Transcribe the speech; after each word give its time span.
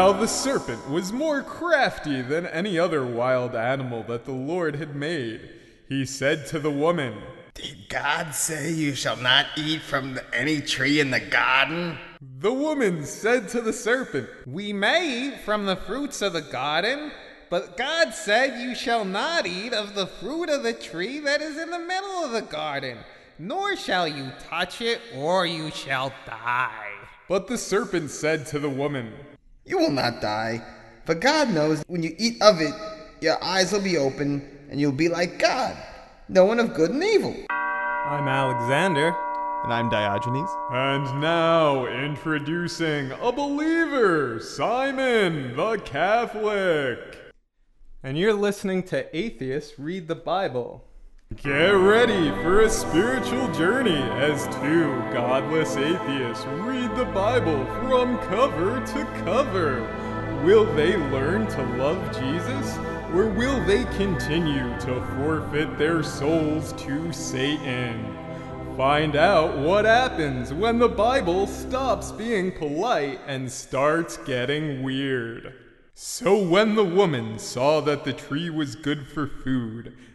Now 0.00 0.12
the 0.12 0.26
serpent 0.26 0.88
was 0.88 1.12
more 1.12 1.42
crafty 1.42 2.22
than 2.22 2.46
any 2.46 2.78
other 2.78 3.04
wild 3.04 3.54
animal 3.54 4.02
that 4.04 4.24
the 4.24 4.32
Lord 4.32 4.76
had 4.76 4.96
made. 4.96 5.46
He 5.90 6.06
said 6.06 6.46
to 6.46 6.58
the 6.58 6.70
woman, 6.70 7.18
Did 7.52 7.90
God 7.90 8.34
say 8.34 8.72
you 8.72 8.94
shall 8.94 9.16
not 9.16 9.44
eat 9.58 9.82
from 9.82 10.14
the- 10.14 10.24
any 10.34 10.62
tree 10.62 11.00
in 11.00 11.10
the 11.10 11.20
garden? 11.20 11.98
The 12.18 12.50
woman 12.50 13.04
said 13.04 13.50
to 13.50 13.60
the 13.60 13.74
serpent, 13.74 14.30
We 14.46 14.72
may 14.72 15.06
eat 15.06 15.40
from 15.44 15.66
the 15.66 15.76
fruits 15.76 16.22
of 16.22 16.32
the 16.32 16.40
garden, 16.40 17.12
but 17.50 17.76
God 17.76 18.14
said, 18.14 18.58
You 18.58 18.74
shall 18.74 19.04
not 19.04 19.46
eat 19.46 19.74
of 19.74 19.94
the 19.94 20.06
fruit 20.06 20.48
of 20.48 20.62
the 20.62 20.72
tree 20.72 21.18
that 21.18 21.42
is 21.42 21.58
in 21.58 21.68
the 21.68 21.78
middle 21.78 22.24
of 22.24 22.32
the 22.32 22.40
garden, 22.40 22.96
nor 23.38 23.76
shall 23.76 24.08
you 24.08 24.32
touch 24.48 24.80
it, 24.80 25.02
or 25.14 25.44
you 25.44 25.70
shall 25.70 26.10
die. 26.26 26.86
But 27.28 27.48
the 27.48 27.58
serpent 27.58 28.10
said 28.10 28.46
to 28.46 28.58
the 28.58 28.70
woman, 28.70 29.12
You 29.70 29.78
will 29.78 29.92
not 29.92 30.20
die, 30.20 30.60
for 31.04 31.14
God 31.14 31.50
knows 31.50 31.84
when 31.86 32.02
you 32.02 32.12
eat 32.18 32.42
of 32.42 32.60
it, 32.60 32.74
your 33.20 33.40
eyes 33.40 33.70
will 33.70 33.80
be 33.80 33.96
open, 33.98 34.42
and 34.68 34.80
you'll 34.80 34.90
be 34.90 35.08
like 35.08 35.38
God, 35.38 35.76
knowing 36.28 36.58
of 36.58 36.74
good 36.74 36.90
and 36.90 37.04
evil. 37.04 37.36
I'm 37.48 38.26
Alexander. 38.26 39.14
And 39.62 39.72
I'm 39.72 39.88
Diogenes. 39.88 40.50
And 40.72 41.20
now 41.20 41.86
introducing 41.86 43.12
a 43.12 43.30
believer, 43.30 44.40
Simon 44.40 45.54
the 45.54 45.76
Catholic. 45.76 46.98
And 48.02 48.18
you're 48.18 48.34
listening 48.34 48.82
to 48.88 49.16
Atheists 49.16 49.78
Read 49.78 50.08
the 50.08 50.16
Bible. 50.16 50.82
Get 51.36 51.70
ready 51.70 52.30
for 52.42 52.62
a 52.62 52.68
spiritual 52.68 53.52
journey 53.52 54.02
as 54.18 54.46
two 54.56 54.90
godless 55.12 55.76
atheists 55.76 56.44
read 56.44 56.94
the 56.96 57.04
Bible 57.04 57.64
from 57.66 58.18
cover 58.26 58.84
to 58.84 59.04
cover. 59.22 59.80
Will 60.44 60.64
they 60.74 60.96
learn 60.96 61.46
to 61.46 61.62
love 61.76 62.04
Jesus, 62.12 62.76
or 63.14 63.28
will 63.28 63.64
they 63.64 63.84
continue 63.96 64.76
to 64.80 65.00
forfeit 65.16 65.78
their 65.78 66.02
souls 66.02 66.72
to 66.78 67.12
Satan? 67.12 68.18
Find 68.76 69.14
out 69.14 69.56
what 69.56 69.84
happens 69.84 70.52
when 70.52 70.80
the 70.80 70.88
Bible 70.88 71.46
stops 71.46 72.10
being 72.10 72.50
polite 72.50 73.20
and 73.28 73.50
starts 73.50 74.16
getting 74.16 74.82
weird. 74.82 75.54
So 75.94 76.42
when 76.42 76.74
the 76.74 76.84
woman 76.84 77.38
saw 77.38 77.80
that 77.82 78.02
the 78.04 78.12
tree 78.12 78.50
was 78.50 78.74
good 78.74 79.06
for 79.06 79.28
food, 79.28 79.96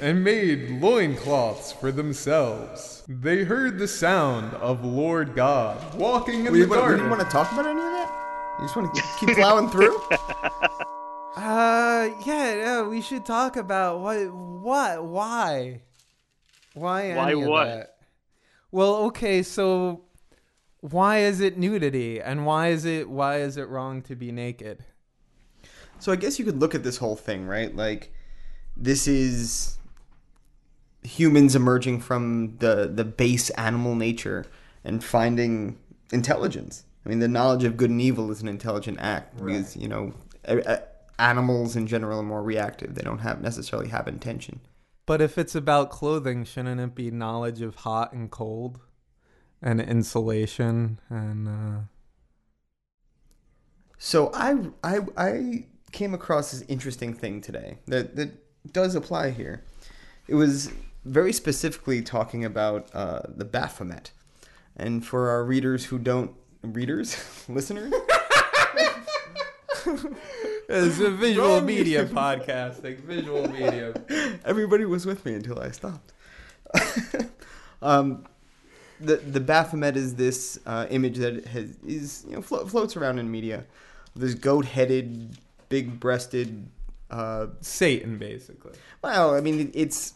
and 0.00 0.22
made 0.24 0.70
loincloths 0.80 1.72
for 1.72 1.92
themselves. 1.92 3.02
They 3.08 3.44
heard 3.44 3.78
the 3.78 3.88
sound 3.88 4.54
of 4.54 4.84
Lord 4.84 5.34
God 5.34 5.94
walking 5.94 6.46
in 6.46 6.52
We 6.52 6.62
the 6.62 6.68
want, 6.68 6.70
we 6.70 6.76
garden. 6.76 6.98
didn't 6.98 7.10
want 7.10 7.22
to 7.22 7.28
talk 7.28 7.52
about 7.52 7.66
any 7.66 7.78
of 7.80 7.84
that? 7.86 8.56
You 8.60 8.64
just 8.64 8.76
want 8.76 8.94
to 8.94 9.02
keep 9.20 9.36
plowing 9.36 9.68
through? 9.70 10.00
Uh, 11.34 12.10
yeah, 12.26 12.54
yeah, 12.54 12.82
we 12.82 13.00
should 13.00 13.24
talk 13.24 13.56
about 13.56 14.00
what, 14.00 14.18
what, 14.32 15.02
why, 15.02 15.80
why, 16.74 17.14
Why 17.14 17.30
any 17.32 17.42
of 17.42 17.48
what? 17.48 17.64
that. 17.64 17.96
Well, 18.70 18.96
okay, 19.06 19.42
so 19.42 20.02
why 20.80 21.20
is 21.20 21.40
it 21.40 21.56
nudity, 21.56 22.20
and 22.20 22.44
why 22.44 22.68
is 22.68 22.84
it 22.84 23.08
why 23.08 23.38
is 23.40 23.56
it 23.56 23.66
wrong 23.68 24.02
to 24.02 24.14
be 24.14 24.30
naked? 24.30 24.84
So 25.98 26.12
I 26.12 26.16
guess 26.16 26.38
you 26.38 26.44
could 26.44 26.60
look 26.60 26.74
at 26.74 26.84
this 26.84 26.98
whole 26.98 27.16
thing, 27.16 27.46
right? 27.46 27.74
Like 27.74 28.12
this 28.76 29.08
is 29.08 29.78
humans 31.02 31.54
emerging 31.56 32.00
from 32.00 32.56
the 32.58 32.90
the 32.92 33.04
base 33.04 33.50
animal 33.50 33.94
nature 33.94 34.46
and 34.84 35.02
finding 35.02 35.78
intelligence. 36.12 36.84
I 37.04 37.08
mean, 37.08 37.18
the 37.18 37.28
knowledge 37.28 37.64
of 37.64 37.76
good 37.76 37.90
and 37.90 38.00
evil 38.00 38.30
is 38.30 38.42
an 38.42 38.48
intelligent 38.48 38.98
act 39.00 39.36
because 39.36 39.76
you 39.76 39.88
know 39.88 40.14
animals 41.18 41.76
in 41.76 41.86
general 41.86 42.20
are 42.20 42.24
more 42.24 42.42
reactive. 42.42 42.94
They 42.94 43.02
don't 43.02 43.18
have 43.18 43.40
necessarily 43.40 43.88
have 43.88 44.06
intention. 44.08 44.60
But 45.04 45.20
if 45.20 45.36
it's 45.36 45.54
about 45.54 45.90
clothing, 45.90 46.44
shouldn't 46.44 46.80
it 46.80 46.94
be 46.94 47.10
knowledge 47.10 47.60
of 47.60 47.74
hot 47.76 48.12
and 48.12 48.30
cold, 48.30 48.78
and 49.60 49.80
insulation, 49.80 51.00
and 51.08 51.48
uh, 51.48 51.80
So 53.98 54.30
I 54.34 54.56
I 54.82 55.00
I 55.16 55.66
came 55.92 56.14
across 56.14 56.52
this 56.52 56.62
interesting 56.68 57.14
thing 57.14 57.40
today 57.40 57.78
that 57.86 58.16
that 58.16 58.30
does 58.72 58.94
apply 58.94 59.30
here. 59.30 59.64
It 60.28 60.34
was 60.34 60.70
very 61.04 61.32
specifically 61.32 62.02
talking 62.02 62.44
about 62.44 62.88
uh, 62.94 63.22
the 63.28 63.44
Baphomet, 63.44 64.12
and 64.76 65.04
for 65.04 65.28
our 65.28 65.44
readers 65.44 65.86
who 65.86 65.98
don't 65.98 66.32
readers 66.62 67.44
listeners. 67.48 67.92
it's 70.68 71.00
a 71.00 71.10
visual 71.10 71.60
media 71.60 72.06
podcasting, 72.06 73.00
visual 73.00 73.48
media. 73.48 73.92
Everybody 74.44 74.84
was 74.84 75.04
with 75.06 75.24
me 75.24 75.34
until 75.34 75.58
I 75.58 75.70
stopped. 75.70 76.12
um, 77.82 78.24
the 79.00 79.16
the 79.16 79.40
Baphomet 79.40 79.96
is 79.96 80.14
this 80.14 80.58
uh, 80.66 80.86
image 80.90 81.18
that 81.18 81.46
has 81.46 81.76
is 81.86 82.24
you 82.28 82.36
know 82.36 82.42
flo- 82.42 82.64
floats 82.66 82.96
around 82.96 83.18
in 83.18 83.30
media. 83.30 83.64
This 84.14 84.34
goat-headed, 84.34 85.38
big-breasted. 85.68 86.68
Uh, 87.10 87.48
Satan, 87.60 88.16
basically. 88.16 88.72
well, 89.02 89.34
I 89.34 89.42
mean, 89.42 89.70
it's 89.74 90.14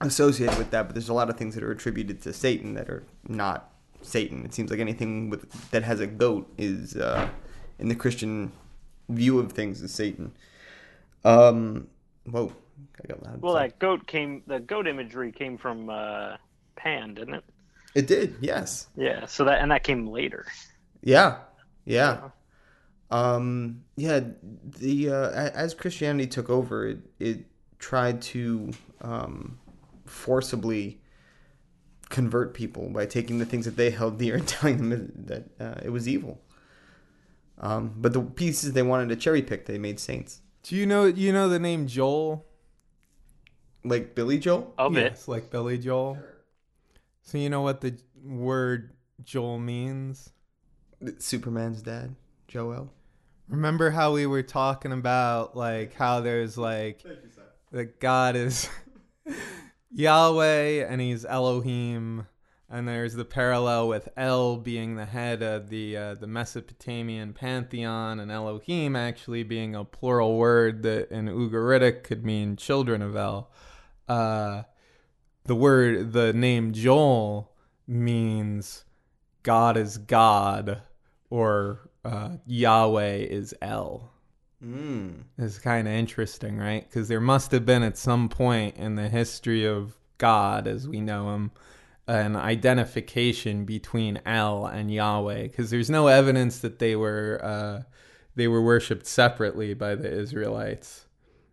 associated 0.00 0.58
with 0.58 0.70
that, 0.70 0.86
but 0.86 0.94
there's 0.94 1.08
a 1.08 1.14
lot 1.14 1.30
of 1.30 1.36
things 1.36 1.54
that 1.54 1.64
are 1.64 1.70
attributed 1.70 2.22
to 2.22 2.32
Satan 2.32 2.74
that 2.74 2.88
are 2.88 3.04
not 3.26 3.72
Satan. 4.02 4.44
It 4.44 4.54
seems 4.54 4.70
like 4.70 4.80
anything 4.80 5.30
with 5.30 5.70
that 5.70 5.82
has 5.82 6.00
a 6.00 6.06
goat 6.06 6.52
is 6.58 6.96
uh, 6.96 7.28
in 7.78 7.88
the 7.88 7.94
Christian 7.94 8.52
view 9.08 9.38
of 9.38 9.52
things 9.52 9.82
is 9.82 9.92
Satan. 9.92 10.32
Um, 11.24 11.88
whoa, 12.30 12.52
I 13.02 13.08
got 13.08 13.22
loud. 13.22 13.42
Well, 13.42 13.54
Sorry. 13.54 13.68
that 13.68 13.78
goat 13.78 14.06
came. 14.06 14.42
The 14.46 14.60
goat 14.60 14.86
imagery 14.86 15.32
came 15.32 15.58
from 15.58 15.90
uh, 15.90 16.36
Pan, 16.76 17.14
didn't 17.14 17.34
it? 17.34 17.44
it 17.94 18.06
did, 18.06 18.36
yes. 18.40 18.88
Yeah. 18.96 19.26
So 19.26 19.44
that 19.44 19.60
and 19.60 19.70
that 19.70 19.82
came 19.82 20.06
later. 20.06 20.46
Yeah, 21.02 21.38
yeah, 21.84 22.30
um, 23.10 23.82
yeah. 23.96 24.20
The 24.78 25.10
uh, 25.10 25.30
as 25.30 25.74
Christianity 25.74 26.26
took 26.28 26.50
over, 26.50 26.86
it 26.88 26.98
it 27.18 27.46
tried 27.78 28.22
to 28.22 28.70
um, 29.02 29.58
forcibly 30.06 31.00
convert 32.08 32.54
people 32.54 32.88
by 32.90 33.04
taking 33.06 33.38
the 33.38 33.46
things 33.46 33.64
that 33.64 33.76
they 33.76 33.90
held 33.90 34.18
dear 34.18 34.34
and 34.38 34.46
telling 34.48 34.88
them 34.90 35.12
that 35.26 35.44
uh, 35.60 35.80
it 35.82 35.90
was 35.90 36.08
evil. 36.08 36.40
Um, 37.58 37.94
but 37.96 38.12
the 38.12 38.20
pieces 38.20 38.72
they 38.74 38.82
wanted 38.82 39.08
to 39.08 39.16
cherry 39.16 39.42
pick, 39.42 39.66
they 39.66 39.78
made 39.78 39.98
saints, 39.98 40.40
Do 40.62 40.76
you 40.76 40.86
know 40.86 41.04
you 41.06 41.32
know 41.32 41.48
the 41.48 41.58
name 41.58 41.86
Joel? 41.86 42.44
like 43.84 44.14
Billy 44.14 44.38
Joel. 44.38 44.74
Of 44.78 44.96
it. 44.96 45.00
yes, 45.12 45.28
like 45.28 45.50
Billy 45.50 45.78
Joel. 45.78 46.18
So 47.22 47.38
you 47.38 47.48
know 47.48 47.62
what 47.62 47.80
the 47.80 47.96
word 48.22 48.92
Joel 49.24 49.58
means? 49.58 50.30
Superman's 51.18 51.82
dad, 51.82 52.14
Joel. 52.48 52.92
Remember 53.48 53.90
how 53.90 54.12
we 54.12 54.26
were 54.26 54.42
talking 54.42 54.92
about 54.92 55.56
like 55.56 55.94
how 55.94 56.20
there's 56.20 56.58
like 56.58 57.02
that 57.72 58.00
God 58.00 58.34
is 58.36 58.68
Yahweh 59.96 60.84
and 60.86 61.00
he's 61.00 61.24
Elohim 61.24 62.26
and 62.68 62.86
there's 62.86 63.14
the 63.14 63.24
parallel 63.24 63.88
with 63.88 64.10
El 64.14 64.58
being 64.58 64.96
the 64.96 65.06
head 65.06 65.42
of 65.42 65.70
the 65.70 65.96
uh, 65.96 66.14
the 66.16 66.26
Mesopotamian 66.26 67.32
pantheon 67.32 68.20
and 68.20 68.30
Elohim 68.30 68.94
actually 68.94 69.42
being 69.42 69.74
a 69.74 69.84
plural 69.84 70.36
word 70.36 70.82
that 70.82 71.10
in 71.10 71.28
Ugaritic 71.28 72.02
could 72.02 72.26
mean 72.26 72.56
children 72.56 73.00
of 73.00 73.16
El. 73.16 73.50
Uh, 74.06 74.64
the 75.44 75.54
word 75.54 76.12
the 76.12 76.34
name 76.34 76.74
Joel 76.74 77.52
means 77.86 78.84
God 79.42 79.78
is 79.78 79.96
God 79.96 80.82
or 81.30 81.88
uh, 82.04 82.36
Yahweh 82.46 83.16
is 83.16 83.54
El. 83.62 84.12
Mm. 84.64 85.24
It's 85.38 85.58
kind 85.58 85.86
of 85.86 85.94
interesting, 85.94 86.56
right? 86.56 86.88
Because 86.88 87.08
there 87.08 87.20
must 87.20 87.50
have 87.52 87.66
been 87.66 87.82
at 87.82 87.98
some 87.98 88.28
point 88.28 88.76
in 88.76 88.94
the 88.94 89.08
history 89.08 89.64
of 89.66 89.96
God, 90.18 90.66
as 90.66 90.88
we 90.88 91.00
know 91.00 91.34
him, 91.34 91.50
an 92.06 92.36
identification 92.36 93.64
between 93.64 94.20
El 94.24 94.66
and 94.66 94.90
Yahweh. 94.90 95.42
Because 95.42 95.70
there's 95.70 95.90
no 95.90 96.06
evidence 96.06 96.60
that 96.60 96.78
they 96.78 96.96
were 96.96 97.40
uh, 97.42 97.82
they 98.34 98.48
were 98.48 98.62
worshipped 98.62 99.06
separately 99.06 99.74
by 99.74 99.94
the 99.94 100.10
Israelites. 100.10 101.06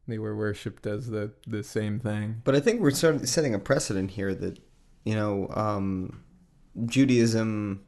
they 0.07 0.17
were 0.17 0.35
worshipped 0.35 0.85
as 0.85 1.07
the 1.07 1.31
the 1.47 1.63
same 1.63 1.99
thing. 1.99 2.41
But 2.44 2.56
I 2.56 2.59
think 2.59 2.81
we're 2.81 2.91
sort 2.91 3.15
of 3.15 3.27
setting 3.27 3.53
a 3.53 3.59
precedent 3.59 4.11
here 4.11 4.33
that, 4.35 4.59
you 5.03 5.15
know, 5.15 5.49
um, 5.53 6.23
Judaism 6.85 7.83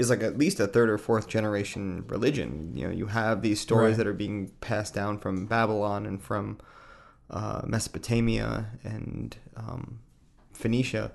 is 0.00 0.10
like 0.10 0.22
at 0.22 0.38
least 0.38 0.58
a 0.60 0.66
third 0.66 0.88
or 0.90 0.98
fourth 0.98 1.28
generation 1.28 2.04
religion. 2.08 2.72
You 2.74 2.86
know, 2.86 2.92
you 2.92 3.06
have 3.06 3.42
these 3.42 3.60
stories 3.60 3.92
Right. 3.92 3.98
that 3.98 4.06
are 4.06 4.12
being 4.14 4.50
passed 4.60 4.94
down 4.94 5.18
from 5.18 5.46
Babylon 5.46 6.06
and 6.06 6.20
from 6.20 6.58
uh, 7.30 7.62
Mesopotamia 7.64 8.66
and 8.82 9.36
um, 9.56 10.00
Phoenicia. 10.52 11.12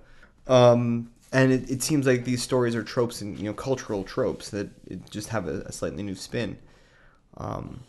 Um, 0.48 1.12
and 1.32 1.52
it, 1.52 1.70
it 1.70 1.84
seems 1.84 2.06
like 2.06 2.24
these 2.24 2.42
stories 2.44 2.76
are 2.76 2.84
tropes 2.84 3.22
and, 3.22 3.38
you 3.38 3.46
know, 3.46 3.54
cultural 3.54 4.04
tropes 4.04 4.50
that 4.52 4.70
it 4.88 5.10
just 5.10 5.30
have 5.30 5.48
a, 5.48 5.62
a 5.62 5.72
slightly 5.72 6.04
new 6.04 6.16
spin. 6.16 6.58
Um, 7.38 7.82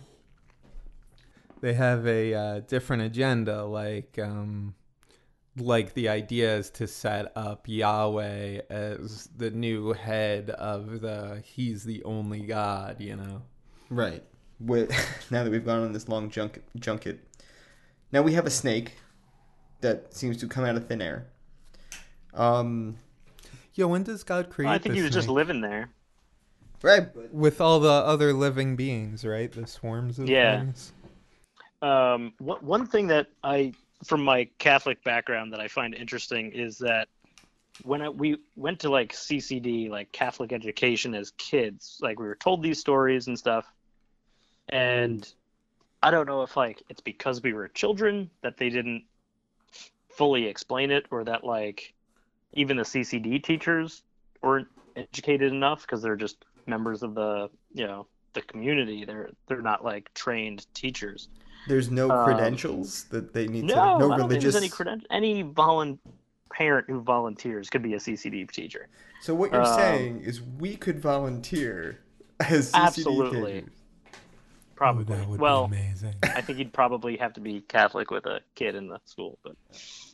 They 1.61 1.75
have 1.75 2.07
a 2.07 2.35
uh, 2.35 2.61
different 2.67 3.03
agenda, 3.03 3.65
like 3.65 4.19
um, 4.19 4.75
like 5.59 5.95
the 5.95 6.09
idea 6.09 6.57
is 6.57 6.71
to 6.71 6.87
set 6.87 7.33
up 7.37 7.65
Yahweh 7.67 8.61
as 8.71 9.29
the 9.37 9.51
new 9.51 9.93
head 9.93 10.51
of 10.51 11.01
the 11.01 11.43
He's 11.45 11.85
the 11.85 12.03
only 12.05 12.41
God. 12.41 13.01
You 13.01 13.17
know. 13.17 13.43
Right. 13.91 14.23
With, 14.59 14.91
now 15.31 15.45
that 15.45 15.51
we've 15.51 15.65
gone 15.65 15.83
on 15.83 15.93
this 15.93 16.09
long 16.09 16.31
junket, 16.31 16.65
junket, 16.79 17.21
now 18.11 18.23
we 18.23 18.33
have 18.33 18.47
a 18.47 18.51
snake 18.51 18.95
that 19.83 20.15
seems 20.15 20.39
to 20.39 20.47
come 20.47 20.65
out 20.65 20.77
of 20.77 20.87
thin 20.89 21.03
air. 21.03 21.27
Um, 22.35 22.97
Yo, 23.75 23.87
when 23.89 24.03
does 24.03 24.25
God 24.25 24.49
create? 24.49 24.71
I 24.71 24.79
think 24.79 24.95
the 24.95 25.01
he 25.01 25.03
was 25.03 25.13
just 25.13 25.29
living 25.29 25.61
there. 25.61 25.91
right. 26.83 27.09
with 27.33 27.61
all 27.61 27.79
the 27.81 27.91
other 27.91 28.33
living 28.33 28.77
beings, 28.77 29.25
right? 29.25 29.53
The 29.53 29.67
swarms 29.67 30.19
of 30.19 30.29
Yeah. 30.29 30.61
things. 30.61 30.93
Um, 31.83 32.33
one 32.39 32.65
one 32.65 32.87
thing 32.87 33.09
that 33.09 33.27
I, 33.45 33.75
from 34.05 34.23
my 34.23 34.49
Catholic 34.59 35.03
background, 35.05 35.53
that 35.53 35.61
I 35.61 35.69
find 35.69 35.95
interesting 35.95 36.53
is 36.53 36.79
that 36.79 37.09
when 37.83 38.03
I, 38.03 38.09
we 38.09 38.39
went 38.57 38.81
to 38.81 38.91
like 38.91 39.13
CCD, 39.13 39.91
like 39.91 40.13
Catholic 40.13 40.53
education 40.53 41.15
as 41.15 41.33
kids, 41.33 41.99
like 42.01 42.19
we 42.19 42.27
were 42.27 42.37
told 42.37 42.63
these 42.63 42.79
stories 42.79 43.27
and 43.27 43.39
stuff, 43.39 43.67
and 44.69 45.31
I 46.03 46.11
don't 46.11 46.27
know 46.27 46.43
if 46.43 46.57
like 46.57 46.83
it's 46.89 47.01
because 47.01 47.43
we 47.43 47.53
were 47.53 47.69
children 47.69 48.31
that 48.43 48.57
they 48.57 48.71
didn't 48.71 49.05
fully 50.11 50.47
explain 50.47 50.91
it, 50.91 51.07
or 51.11 51.25
that 51.25 51.45
like 51.45 51.95
even 52.55 52.77
the 52.77 52.85
CCD 52.85 53.43
teachers 53.43 54.03
weren't 54.43 54.69
educated 54.95 55.53
enough 55.53 55.83
because 55.83 56.03
they're 56.03 56.17
just 56.17 56.45
members 56.67 57.03
of 57.03 57.15
the 57.15 57.51
you 57.75 57.87
know 57.87 58.07
the 58.33 58.43
community. 58.43 59.05
They're 59.05 59.31
they're 59.47 59.63
not 59.63 59.85
like 59.85 60.13
trained 60.15 60.67
teachers. 60.75 61.29
There's 61.67 61.91
no 61.91 62.11
Um, 62.11 62.25
credentials 62.25 63.05
that 63.05 63.33
they 63.33 63.47
need 63.49 63.65
No, 63.65 63.75
to. 63.75 63.75
No 63.75 63.83
I 63.85 63.99
don't 63.99 64.01
think 64.11 64.19
religious. 64.43 64.43
there's 64.55 64.57
any 64.57 64.69
creden- 64.71 65.05
any 65.11 65.45
volun- 65.45 65.99
parent 66.53 66.89
who 66.89 67.01
volunteers 67.03 67.69
could 67.69 67.83
be 67.83 67.95
a 67.95 68.01
CCD 68.01 68.47
teacher. 68.51 68.89
so 69.21 69.35
what 69.35 69.53
you're 69.53 69.63
um, 69.63 69.79
saying 69.79 70.21
is 70.23 70.41
we 70.43 70.77
could 70.77 70.99
volunteer 71.01 71.99
as 72.41 72.71
CCD 72.73 72.75
Absolutely. 72.87 73.53
teachers. 73.61 73.71
Probably. 74.75 75.17
Oh, 75.17 75.37
well, 75.39 75.65
amazing. 75.65 76.15
I 76.23 76.43
think 76.43 76.59
you'd 76.59 76.73
probably 76.73 77.17
have 77.17 77.33
to 77.35 77.41
be 77.41 77.63
Catholic 77.63 78.11
with 78.11 78.27
a 78.27 78.41
kid 78.55 78.75
in 78.75 78.89
the 78.89 79.01
school, 79.07 79.39
but 79.43 79.57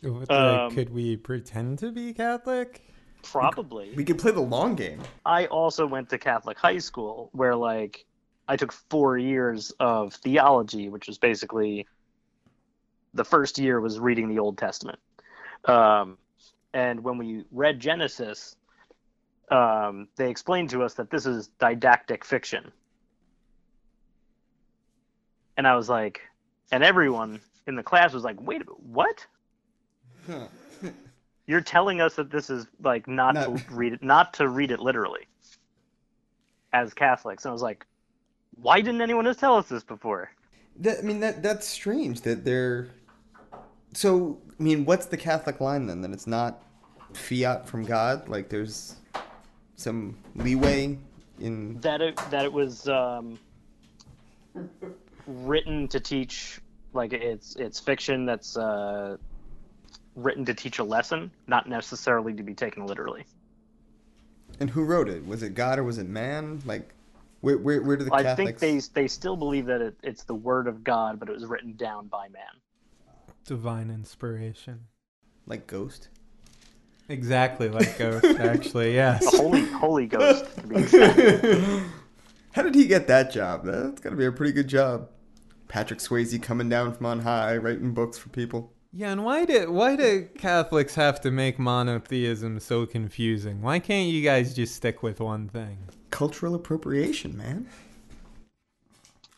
What, 0.02 0.30
Um, 0.30 0.72
could 0.74 0.90
we 0.90 1.16
pretend 1.16 1.78
to 1.80 1.90
be 1.92 2.12
Catholic? 2.12 2.82
probably. 3.24 3.92
We 3.94 4.04
could 4.04 4.18
play 4.18 4.30
the 4.32 4.40
long 4.40 4.74
game. 4.74 5.00
I 5.26 5.46
also 5.46 5.86
went 5.86 6.08
to 6.10 6.18
Catholic 6.18 6.58
high 6.58 6.78
school 6.78 7.28
where 7.32 7.54
like 7.56 8.04
I 8.52 8.56
took 8.56 8.70
4 8.70 9.16
years 9.16 9.72
of 9.80 10.12
theology, 10.12 10.90
which 10.90 11.06
was 11.06 11.16
basically 11.16 11.86
the 13.14 13.24
first 13.24 13.58
year 13.58 13.80
was 13.80 13.98
reading 13.98 14.28
the 14.28 14.38
Old 14.38 14.58
Testament. 14.58 14.98
Um, 15.64 16.18
and 16.74 17.02
when 17.02 17.16
we 17.16 17.44
read 17.50 17.80
Genesis, 17.80 18.56
um, 19.50 20.06
they 20.16 20.28
explained 20.28 20.68
to 20.70 20.82
us 20.82 20.92
that 20.94 21.10
this 21.10 21.24
is 21.24 21.48
didactic 21.58 22.26
fiction. 22.26 22.70
And 25.56 25.66
I 25.66 25.74
was 25.74 25.88
like, 25.88 26.20
and 26.70 26.84
everyone 26.84 27.40
in 27.66 27.74
the 27.74 27.82
class 27.82 28.12
was 28.12 28.22
like, 28.22 28.38
wait, 28.38 28.60
a 28.60 28.64
minute, 28.66 28.82
what? 28.82 29.26
Huh. 30.26 30.48
You're 31.46 31.62
telling 31.62 32.02
us 32.02 32.16
that 32.16 32.30
this 32.30 32.50
is 32.50 32.66
like 32.82 33.08
not, 33.08 33.34
Not- 33.34 33.46
to 33.46 33.64
read 33.70 33.94
it, 33.94 34.02
not 34.02 34.34
to 34.34 34.46
read 34.46 34.70
it 34.70 34.78
literally, 34.78 35.26
as 36.74 36.92
Catholics. 36.92 37.46
And 37.46 37.50
I 37.50 37.52
was 37.54 37.62
like, 37.62 37.86
why 38.60 38.80
didn't 38.80 39.00
anyone 39.00 39.24
just 39.24 39.40
tell 39.40 39.56
us 39.56 39.68
this 39.68 39.82
before? 39.82 40.30
That, 40.80 40.98
I 40.98 41.02
mean 41.02 41.20
that 41.20 41.42
that's 41.42 41.66
strange 41.66 42.22
that 42.22 42.44
they're. 42.44 42.88
So 43.94 44.38
I 44.58 44.62
mean, 44.62 44.84
what's 44.84 45.06
the 45.06 45.16
Catholic 45.16 45.60
line 45.60 45.86
then? 45.86 46.00
That 46.02 46.12
it's 46.12 46.26
not 46.26 46.62
fiat 47.12 47.66
from 47.66 47.84
God. 47.84 48.28
Like 48.28 48.48
there's 48.48 48.96
some 49.76 50.16
leeway 50.36 50.98
in. 51.40 51.80
That 51.80 52.00
it 52.00 52.16
that 52.30 52.44
it 52.44 52.52
was 52.52 52.88
um, 52.88 53.38
written 55.26 55.88
to 55.88 56.00
teach, 56.00 56.60
like 56.92 57.12
it's 57.12 57.56
it's 57.56 57.78
fiction 57.78 58.24
that's 58.24 58.56
uh, 58.56 59.16
written 60.16 60.44
to 60.44 60.54
teach 60.54 60.78
a 60.78 60.84
lesson, 60.84 61.30
not 61.46 61.68
necessarily 61.68 62.32
to 62.34 62.42
be 62.42 62.54
taken 62.54 62.86
literally. 62.86 63.24
And 64.60 64.70
who 64.70 64.84
wrote 64.84 65.08
it? 65.08 65.26
Was 65.26 65.42
it 65.42 65.54
God 65.54 65.78
or 65.78 65.84
was 65.84 65.98
it 65.98 66.08
man? 66.08 66.62
Like, 66.64 66.94
where 67.42 67.58
where, 67.58 67.82
where 67.82 67.96
do 67.98 68.04
the 68.04 68.14
I 68.14 68.22
Catholics? 68.22 68.60
think 68.60 68.94
they 68.94 69.02
they 69.02 69.08
still 69.08 69.36
believe 69.36 69.66
that 69.66 69.80
it, 69.82 69.94
it's 70.02 70.24
the 70.24 70.34
word 70.34 70.66
of 70.66 70.82
God, 70.82 71.20
but 71.20 71.28
it 71.28 71.32
was 71.32 71.44
written 71.44 71.74
down 71.76 72.06
by 72.08 72.28
man. 72.28 72.42
Divine 73.44 73.90
inspiration. 73.90 74.86
like 75.46 75.66
Ghost. 75.66 76.08
Exactly 77.08 77.68
like 77.68 77.98
Ghost, 77.98 78.24
actually. 78.24 78.94
Yes. 78.94 79.28
The 79.30 79.36
Holy 79.36 79.66
Holy 79.66 80.06
Ghost 80.06 80.46
to 80.56 80.66
be. 80.66 81.84
How 82.52 82.62
did 82.62 82.74
he 82.74 82.86
get 82.86 83.06
that 83.08 83.30
job? 83.32 83.64
That's 83.64 84.00
got 84.00 84.10
to 84.10 84.16
be 84.16 84.26
a 84.26 84.32
pretty 84.32 84.52
good 84.52 84.68
job. 84.68 85.08
Patrick 85.68 86.00
Swayze 86.00 86.40
coming 86.42 86.68
down 86.68 86.92
from 86.94 87.06
on 87.06 87.20
high, 87.20 87.56
writing 87.56 87.92
books 87.94 88.18
for 88.18 88.28
people. 88.28 88.72
Yeah, 88.94 89.12
and 89.12 89.24
why 89.24 89.46
do 89.46 89.72
why 89.72 89.96
do 89.96 90.28
Catholics 90.36 90.94
have 90.96 91.18
to 91.22 91.30
make 91.30 91.58
monotheism 91.58 92.60
so 92.60 92.84
confusing? 92.84 93.62
Why 93.62 93.78
can't 93.78 94.10
you 94.10 94.22
guys 94.22 94.54
just 94.54 94.74
stick 94.74 95.02
with 95.02 95.18
one 95.18 95.48
thing? 95.48 95.78
Cultural 96.10 96.54
appropriation, 96.54 97.34
man. 97.34 97.66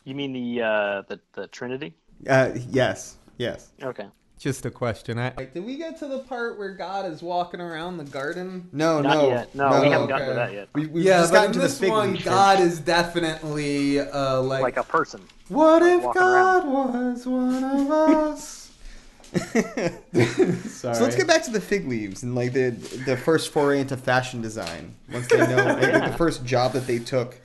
You 0.03 0.13
mean 0.13 0.33
the 0.33 0.61
uh, 0.61 1.01
the 1.07 1.21
the 1.33 1.47
Trinity? 1.47 1.95
Uh, 2.27 2.51
yes, 2.69 3.15
yes. 3.37 3.71
Okay. 3.81 4.07
Just 4.37 4.65
a 4.65 4.71
question. 4.71 5.17
I, 5.17 5.29
did 5.29 5.63
we 5.63 5.77
get 5.77 5.97
to 5.99 6.07
the 6.07 6.19
part 6.19 6.59
where 6.59 6.73
God 6.73 7.09
is 7.09 7.23
walking 7.23 7.61
around 7.61 7.95
the 7.95 8.03
garden? 8.03 8.67
No, 8.73 9.01
Not 9.01 9.15
no, 9.15 9.29
yet. 9.29 9.55
No, 9.55 9.81
we 9.81 9.87
haven't 9.87 10.09
gotten 10.09 10.27
to 10.27 10.33
that 10.33 10.51
yet. 10.51 10.67
We, 10.75 10.87
we've 10.87 11.05
yeah, 11.05 11.19
just 11.19 11.31
but 11.31 11.37
gotten 11.37 11.51
in 11.51 11.53
to 11.53 11.59
the 11.59 11.67
this 11.67 11.79
fig 11.79 11.89
one, 11.89 12.13
leaf. 12.13 12.25
God 12.25 12.59
is 12.59 12.79
definitely 12.81 14.01
uh, 14.01 14.41
like. 14.41 14.61
Like 14.61 14.77
a 14.77 14.83
person. 14.83 15.21
what 15.47 15.81
if 15.81 16.03
walking 16.03 16.21
God 16.21 16.67
was 16.67 17.25
one 17.25 17.63
of 17.63 17.89
us? 17.89 18.64
So 20.69 20.91
let's 20.91 21.15
get 21.15 21.27
back 21.27 21.43
to 21.43 21.51
the 21.51 21.61
fig 21.61 21.87
leaves 21.87 22.23
and 22.23 22.35
like 22.35 22.53
the 22.53 22.69
the 23.05 23.17
first 23.17 23.51
foray 23.51 23.79
into 23.79 23.97
fashion 23.97 24.41
design. 24.41 24.95
Once 25.11 25.27
they 25.27 25.37
know 25.37 25.63
like, 25.65 26.11
the 26.11 26.17
first 26.17 26.45
job 26.45 26.73
that 26.73 26.85
they 26.85 26.99
took, 26.99 27.39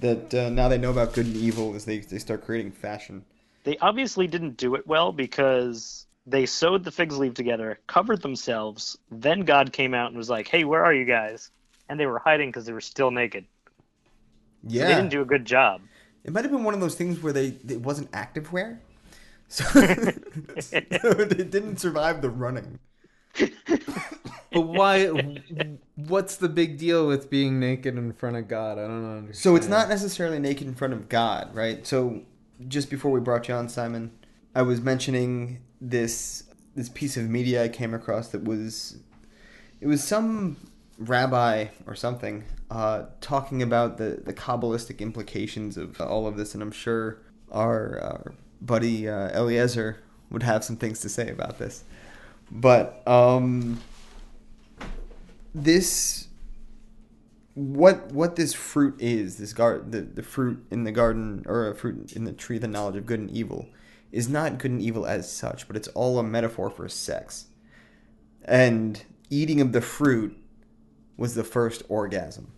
that 0.00 0.32
uh, 0.34 0.50
now 0.50 0.68
they 0.68 0.78
know 0.78 0.90
about 0.90 1.14
good 1.14 1.26
and 1.26 1.36
evil 1.36 1.74
is 1.74 1.84
they 1.84 1.98
they 1.98 2.18
start 2.18 2.44
creating 2.44 2.72
fashion. 2.72 3.24
They 3.64 3.78
obviously 3.78 4.26
didn't 4.26 4.56
do 4.56 4.74
it 4.74 4.86
well 4.86 5.10
because 5.12 6.06
they 6.26 6.46
sewed 6.46 6.84
the 6.84 6.90
fig 6.90 7.12
leaf 7.12 7.34
together, 7.34 7.80
covered 7.86 8.22
themselves. 8.22 8.98
Then 9.10 9.40
God 9.40 9.72
came 9.72 9.94
out 9.94 10.08
and 10.08 10.16
was 10.16 10.28
like, 10.30 10.48
"Hey, 10.48 10.64
where 10.64 10.84
are 10.84 10.94
you 10.94 11.04
guys?" 11.04 11.50
And 11.88 11.98
they 11.98 12.06
were 12.06 12.18
hiding 12.18 12.50
because 12.50 12.66
they 12.66 12.72
were 12.72 12.80
still 12.80 13.10
naked. 13.10 13.44
So 13.64 14.68
Yeah, 14.68 14.86
They 14.88 14.94
didn't 14.94 15.10
do 15.10 15.22
a 15.22 15.26
good 15.26 15.44
job. 15.44 15.80
it 16.24 16.32
might 16.32 16.42
have 16.44 16.50
been 16.52 16.64
one 16.64 16.74
of 16.74 16.80
those 16.80 16.94
things 16.96 17.22
where 17.22 17.32
they 17.32 17.54
it 17.68 17.80
wasn't 17.80 18.08
active 18.12 18.52
wear, 18.52 18.80
so, 19.48 19.64
so 20.60 20.80
they 20.80 21.44
didn't 21.44 21.78
survive 21.78 22.22
the 22.22 22.30
running. 22.30 22.78
But 24.52 24.60
why? 24.62 25.08
What's 25.96 26.36
the 26.36 26.48
big 26.48 26.78
deal 26.78 27.06
with 27.06 27.28
being 27.28 27.60
naked 27.60 27.98
in 27.98 28.12
front 28.14 28.36
of 28.36 28.48
God? 28.48 28.78
I 28.78 28.82
don't 28.82 29.04
understand. 29.04 29.36
So 29.36 29.56
it's 29.56 29.68
not 29.68 29.88
necessarily 29.88 30.38
naked 30.38 30.66
in 30.66 30.74
front 30.74 30.94
of 30.94 31.08
God, 31.08 31.54
right? 31.54 31.86
So 31.86 32.22
just 32.66 32.88
before 32.88 33.10
we 33.10 33.20
brought 33.20 33.48
you 33.48 33.54
on, 33.54 33.68
Simon, 33.68 34.12
I 34.54 34.62
was 34.62 34.80
mentioning 34.80 35.60
this 35.80 36.44
this 36.74 36.88
piece 36.88 37.16
of 37.16 37.28
media 37.28 37.64
I 37.64 37.68
came 37.68 37.92
across 37.94 38.28
that 38.28 38.44
was 38.44 38.98
it 39.80 39.86
was 39.86 40.02
some 40.02 40.56
rabbi 40.98 41.66
or 41.86 41.94
something 41.94 42.44
uh, 42.70 43.04
talking 43.20 43.62
about 43.62 43.98
the 43.98 44.22
the 44.24 44.32
kabbalistic 44.32 45.00
implications 45.00 45.76
of 45.76 46.00
all 46.00 46.26
of 46.26 46.36
this, 46.36 46.54
and 46.54 46.62
I'm 46.62 46.72
sure 46.72 47.18
our, 47.52 48.00
our 48.00 48.34
buddy 48.60 49.08
uh, 49.08 49.28
Eliezer 49.30 50.02
would 50.30 50.42
have 50.42 50.64
some 50.64 50.76
things 50.76 51.00
to 51.00 51.08
say 51.08 51.28
about 51.28 51.58
this. 51.58 51.84
But 52.50 53.06
um, 53.06 53.80
this 55.54 56.28
what 57.54 58.12
what 58.12 58.36
this 58.36 58.52
fruit 58.52 58.94
is 59.00 59.38
this 59.38 59.52
gar 59.54 59.78
the, 59.78 60.02
the 60.02 60.22
fruit 60.22 60.64
in 60.70 60.84
the 60.84 60.92
garden 60.92 61.42
or 61.46 61.70
a 61.70 61.74
fruit 61.74 62.12
in 62.12 62.24
the 62.24 62.32
tree 62.32 62.58
the 62.58 62.68
knowledge 62.68 62.96
of 62.96 63.06
good 63.06 63.18
and 63.18 63.30
evil 63.30 63.66
is 64.12 64.28
not 64.28 64.58
good 64.58 64.70
and 64.70 64.82
evil 64.82 65.06
as 65.06 65.30
such, 65.30 65.66
but 65.66 65.76
it's 65.76 65.88
all 65.88 66.18
a 66.18 66.22
metaphor 66.22 66.70
for 66.70 66.88
sex. 66.88 67.46
And 68.44 69.04
eating 69.30 69.60
of 69.60 69.72
the 69.72 69.80
fruit 69.80 70.36
was 71.16 71.34
the 71.34 71.44
first 71.44 71.82
orgasm. 71.88 72.52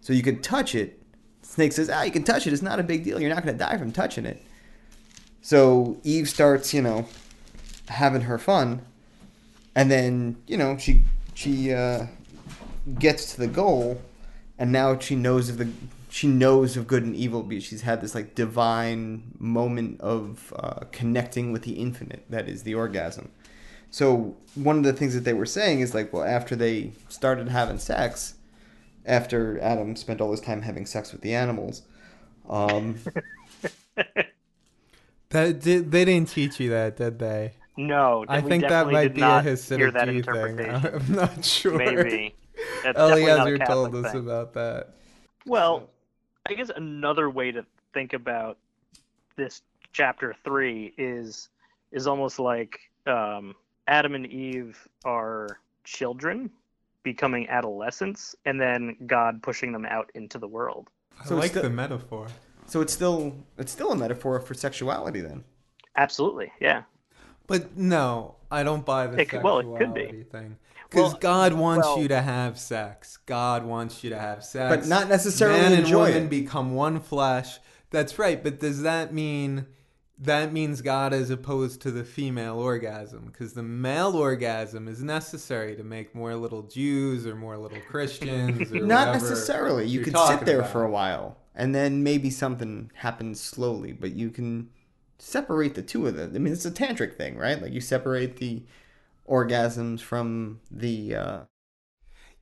So 0.00 0.12
you 0.12 0.22
could 0.22 0.42
touch 0.42 0.74
it. 0.74 1.02
Snake 1.42 1.72
says, 1.72 1.90
ah, 1.90 2.02
you 2.02 2.12
can 2.12 2.24
touch 2.24 2.46
it. 2.46 2.52
It's 2.52 2.62
not 2.62 2.78
a 2.78 2.84
big 2.84 3.04
deal. 3.04 3.20
You're 3.20 3.34
not 3.34 3.44
going 3.44 3.56
to 3.56 3.64
die 3.64 3.76
from 3.76 3.92
touching 3.92 4.24
it. 4.24 4.42
So 5.42 5.98
Eve 6.02 6.28
starts, 6.28 6.72
you 6.72 6.80
know, 6.80 7.06
having 7.88 8.22
her 8.22 8.38
fun. 8.38 8.82
And 9.74 9.90
then, 9.90 10.36
you 10.46 10.56
know, 10.56 10.78
she 10.78 11.04
she 11.34 11.72
uh, 11.72 12.06
gets 12.98 13.34
to 13.34 13.40
the 13.40 13.46
goal 13.46 14.00
and 14.58 14.70
now 14.70 14.98
she 14.98 15.16
knows 15.16 15.48
of 15.48 15.58
the 15.58 15.68
she 16.08 16.28
knows 16.28 16.76
of 16.76 16.86
good 16.86 17.02
and 17.02 17.16
evil 17.16 17.42
because 17.42 17.64
she's 17.64 17.82
had 17.82 18.00
this 18.00 18.14
like 18.14 18.34
divine 18.34 19.22
moment 19.38 20.00
of 20.00 20.52
uh, 20.56 20.84
connecting 20.92 21.52
with 21.52 21.62
the 21.62 21.72
infinite 21.72 22.24
that 22.28 22.48
is 22.48 22.62
the 22.62 22.74
orgasm 22.74 23.30
so 23.90 24.36
one 24.54 24.78
of 24.78 24.84
the 24.84 24.92
things 24.92 25.14
that 25.14 25.24
they 25.24 25.32
were 25.32 25.46
saying 25.46 25.80
is 25.80 25.94
like 25.94 26.12
well 26.12 26.24
after 26.24 26.54
they 26.54 26.92
started 27.08 27.48
having 27.48 27.78
sex 27.78 28.34
after 29.06 29.58
adam 29.60 29.96
spent 29.96 30.20
all 30.20 30.30
his 30.30 30.40
time 30.40 30.62
having 30.62 30.86
sex 30.86 31.12
with 31.12 31.22
the 31.22 31.34
animals 31.34 31.82
um, 32.48 32.96
That 35.32 35.60
did, 35.60 35.90
they 35.90 36.04
didn't 36.04 36.28
teach 36.28 36.60
you 36.60 36.70
that, 36.70 36.96
did 36.96 37.18
they? 37.18 37.52
No, 37.76 38.24
I 38.28 38.40
we 38.40 38.50
think 38.50 38.64
that 38.68 38.86
might 38.90 39.14
be 39.14 39.22
a 39.22 39.24
not 39.24 39.44
Hasidic 39.44 39.76
hear 39.78 39.90
that 39.92 40.06
Jew 40.06 40.22
thing. 40.22 40.70
I'm 41.10 41.14
not 41.14 41.44
sure. 41.44 41.76
Maybe. 41.76 42.34
That's 42.84 42.96
definitely 42.96 43.22
Eliezer 43.24 43.58
told 43.58 43.86
Catholic 43.92 44.04
us 44.06 44.12
thing. 44.12 44.20
about 44.20 44.52
that. 44.54 44.88
Well, 45.46 45.88
I 46.48 46.52
guess 46.52 46.70
another 46.74 47.30
way 47.30 47.50
to 47.50 47.64
think 47.94 48.12
about 48.12 48.58
this 49.36 49.62
chapter 49.92 50.34
three 50.44 50.92
is 50.98 51.48
is 51.92 52.06
almost 52.06 52.38
like 52.38 52.78
um, 53.06 53.54
Adam 53.88 54.14
and 54.14 54.26
Eve 54.26 54.86
are 55.04 55.48
children 55.84 56.50
becoming 57.02 57.48
adolescents, 57.48 58.36
and 58.44 58.60
then 58.60 58.96
God 59.06 59.42
pushing 59.42 59.72
them 59.72 59.84
out 59.86 60.10
into 60.14 60.38
the 60.38 60.46
world. 60.46 60.88
I 61.20 61.24
So 61.24 61.36
like 61.36 61.52
the- 61.52 61.62
the 61.62 61.70
metaphor. 61.70 62.28
So 62.72 62.80
it's 62.80 62.92
still 62.92 63.34
it's 63.58 63.70
still 63.72 63.92
a 63.92 63.96
metaphor 63.96 64.40
for 64.40 64.54
sexuality 64.54 65.20
then 65.20 65.44
Absolutely, 65.94 66.50
yeah. 66.58 66.84
But 67.46 67.76
no, 67.76 68.36
I 68.50 68.62
don't 68.62 68.86
buy 68.86 69.06
the 69.08 69.20
It 69.20 69.28
could- 69.28 69.42
well, 69.42 69.58
it 69.58 69.64
could 69.78 69.92
be. 69.92 70.00
sexuality 70.00 70.22
thing. 70.30 70.56
Because 70.88 71.12
Well, 71.12 71.18
God 71.20 71.52
wants 71.52 71.86
well- 71.86 71.98
you 71.98 72.08
to 72.08 72.22
have 72.22 72.58
sex. 72.58 73.18
God 73.26 73.66
wants 73.66 74.02
you 74.02 74.08
to 74.08 74.18
have 74.18 74.42
sex. 74.42 74.74
But 74.74 74.88
not 74.88 75.08
necessarily 75.10 75.60
Man 75.60 75.72
and 75.72 75.82
enjoy 75.84 76.06
woman 76.08 76.24
it. 76.24 76.30
become 76.30 76.74
one 76.74 76.98
flesh. 77.00 77.58
That's 77.90 78.18
right. 78.18 78.42
But 78.42 78.58
does 78.58 78.80
that 78.82 79.12
mean 79.12 79.66
that 80.18 80.50
means 80.52 80.80
God 80.80 81.12
as 81.12 81.28
opposed 81.28 81.82
to 81.82 81.90
the 81.90 82.04
female 82.04 82.58
orgasm? 82.58 83.26
Because 83.26 83.52
the 83.52 83.62
male 83.62 84.16
orgasm 84.16 84.88
is 84.88 85.02
necessary 85.02 85.76
to 85.76 85.84
make 85.84 86.14
more 86.14 86.34
little 86.36 86.62
Jews 86.62 87.26
or 87.26 87.34
more 87.34 87.58
little 87.58 87.80
Christians. 87.86 88.72
Or 88.72 88.80
not 88.80 89.12
necessarily 89.12 89.84
you 89.86 89.96
you're 90.00 90.04
could 90.04 90.16
sit 90.16 90.46
there 90.46 90.60
about. 90.60 90.70
for 90.72 90.84
a 90.84 90.90
while 90.90 91.36
and 91.54 91.74
then 91.74 92.02
maybe 92.02 92.30
something 92.30 92.90
happens 92.94 93.40
slowly 93.40 93.92
but 93.92 94.12
you 94.12 94.30
can 94.30 94.68
separate 95.18 95.74
the 95.74 95.82
two 95.82 96.06
of 96.06 96.16
them 96.16 96.32
i 96.34 96.38
mean 96.38 96.52
it's 96.52 96.64
a 96.64 96.70
tantric 96.70 97.16
thing 97.16 97.36
right 97.36 97.62
like 97.62 97.72
you 97.72 97.80
separate 97.80 98.36
the 98.36 98.62
orgasms 99.28 100.00
from 100.00 100.60
the 100.70 101.14
uh 101.14 101.40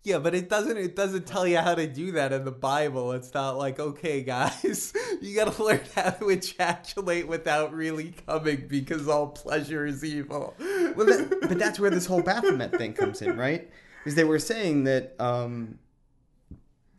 Yeah, 0.03 0.19
but 0.19 0.35
it 0.35 0.49
doesn't 0.49 0.77
it 0.77 0.97
doesn't 0.97 1.27
tell 1.27 1.47
you 1.47 1.59
how 1.59 1.75
to 1.75 1.87
do 1.87 2.13
that 2.13 2.33
in 2.33 2.45
the 2.45 2.53
Bible. 2.53 3.13
It's 3.13 3.33
not 3.35 3.59
like, 3.59 3.79
okay, 3.79 4.23
guys, 4.23 4.93
you 5.21 5.37
gotta 5.37 5.63
learn 5.63 5.83
how 5.95 6.11
to 6.11 6.29
ejaculate 6.31 7.29
without 7.29 7.73
really 7.75 8.15
coming 8.27 8.67
because 8.67 9.09
all 9.09 9.29
pleasure 9.29 9.85
is 9.87 10.05
evil. 10.05 10.55
well, 10.59 11.07
that, 11.07 11.39
but 11.43 11.59
that's 11.59 11.79
where 11.79 11.91
this 11.91 12.07
whole 12.11 12.23
Baphomet 12.23 12.77
thing 12.77 12.95
comes 12.95 13.21
in, 13.21 13.37
right? 13.37 13.71
Because 13.99 14.15
they 14.15 14.25
were 14.25 14.39
saying 14.39 14.85
that 14.85 15.15
um, 15.21 15.79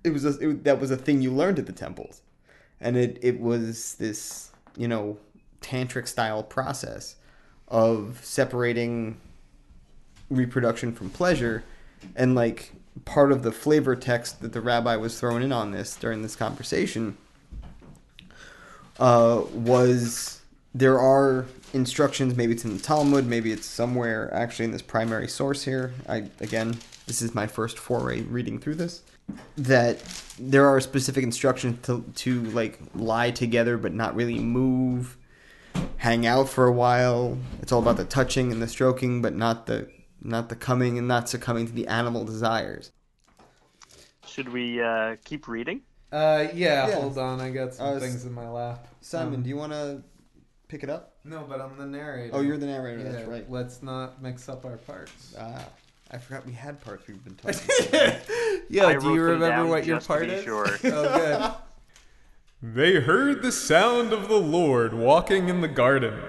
it 0.03 0.11
was 0.11 0.25
a, 0.25 0.49
it, 0.49 0.63
that 0.63 0.79
was 0.79 0.91
a 0.91 0.97
thing 0.97 1.21
you 1.21 1.31
learned 1.31 1.59
at 1.59 1.65
the 1.65 1.71
temples, 1.71 2.21
and 2.79 2.97
it 2.97 3.19
it 3.21 3.39
was 3.39 3.95
this 3.95 4.51
you 4.77 4.87
know 4.87 5.17
tantric 5.61 6.07
style 6.07 6.43
process 6.43 7.15
of 7.67 8.19
separating 8.23 9.17
reproduction 10.29 10.93
from 10.93 11.09
pleasure, 11.09 11.63
and 12.15 12.35
like 12.35 12.73
part 13.05 13.31
of 13.31 13.43
the 13.43 13.51
flavor 13.51 13.95
text 13.95 14.41
that 14.41 14.53
the 14.53 14.61
rabbi 14.61 14.95
was 14.95 15.19
throwing 15.19 15.43
in 15.43 15.51
on 15.51 15.71
this 15.71 15.95
during 15.95 16.21
this 16.21 16.35
conversation 16.35 17.17
uh, 18.99 19.41
was 19.53 20.40
there 20.73 20.99
are 20.99 21.45
instructions. 21.73 22.35
Maybe 22.35 22.53
it's 22.53 22.65
in 22.65 22.75
the 22.77 22.81
Talmud. 22.83 23.25
Maybe 23.27 23.51
it's 23.51 23.65
somewhere 23.65 24.33
actually 24.33 24.65
in 24.65 24.71
this 24.71 24.81
primary 24.81 25.27
source 25.27 25.63
here. 25.63 25.93
I 26.07 26.29
again, 26.39 26.77
this 27.07 27.21
is 27.21 27.35
my 27.35 27.47
first 27.47 27.77
foray 27.77 28.21
reading 28.21 28.59
through 28.59 28.75
this. 28.75 29.03
That 29.57 30.01
there 30.39 30.67
are 30.67 30.79
specific 30.81 31.23
instructions 31.23 31.85
to 31.85 32.03
to 32.15 32.41
like 32.51 32.79
lie 32.95 33.31
together 33.31 33.77
but 33.77 33.93
not 33.93 34.15
really 34.15 34.39
move, 34.39 35.17
hang 35.97 36.25
out 36.25 36.49
for 36.49 36.65
a 36.65 36.71
while. 36.71 37.37
It's 37.61 37.71
all 37.71 37.81
about 37.81 37.97
the 37.97 38.05
touching 38.05 38.51
and 38.51 38.61
the 38.61 38.67
stroking, 38.67 39.21
but 39.21 39.35
not 39.35 39.67
the 39.67 39.89
not 40.21 40.49
the 40.49 40.55
coming 40.55 40.97
and 40.97 41.07
not 41.07 41.29
succumbing 41.29 41.67
to 41.67 41.73
the 41.73 41.87
animal 41.87 42.25
desires. 42.25 42.91
Should 44.27 44.49
we 44.49 44.81
uh, 44.81 45.15
keep 45.25 45.47
reading? 45.47 45.81
Uh, 46.11 46.47
yeah, 46.53 46.87
Yeah. 46.87 46.95
hold 46.95 47.17
on, 47.17 47.39
I 47.39 47.49
got 47.51 47.73
some 47.73 47.97
Uh, 47.97 47.99
things 47.99 48.25
in 48.25 48.33
my 48.33 48.47
lap. 48.49 48.87
Simon, 49.01 49.35
Um, 49.35 49.43
do 49.43 49.49
you 49.49 49.55
want 49.55 49.71
to 49.71 50.03
pick 50.71 50.83
it 50.83 50.89
up? 50.89 51.15
No, 51.25 51.45
but 51.47 51.59
I'm 51.59 51.77
the 51.77 51.85
narrator. 51.85 52.33
Oh, 52.33 52.39
you're 52.39 52.57
the 52.57 52.65
narrator. 52.65 53.03
Yeah, 53.03 53.11
That's 53.11 53.27
right. 53.27 53.51
Let's 53.51 53.83
not 53.83 54.21
mix 54.21 54.47
up 54.47 54.63
our 54.63 54.77
parts. 54.77 55.35
Ah, 55.37 55.67
I 56.09 56.17
forgot 56.17 56.45
we 56.45 56.53
had 56.53 56.79
parts 56.79 57.05
we've 57.07 57.23
been 57.23 57.35
talking. 57.35 57.59
about. 57.89 58.21
yeah, 58.69 58.85
I 58.85 58.95
do 58.95 59.13
you 59.13 59.21
remember 59.21 59.67
what 59.67 59.85
your 59.85 59.99
part 59.99 60.23
be 60.23 60.29
is? 60.29 60.43
sure. 60.45 60.67
oh, 60.85 61.17
good. 61.17 61.51
They 62.63 63.01
heard 63.01 63.41
the 63.41 63.51
sound 63.51 64.13
of 64.13 64.27
the 64.27 64.39
Lord 64.39 64.93
walking 64.93 65.49
in 65.49 65.61
the 65.61 65.67
garden 65.67 66.21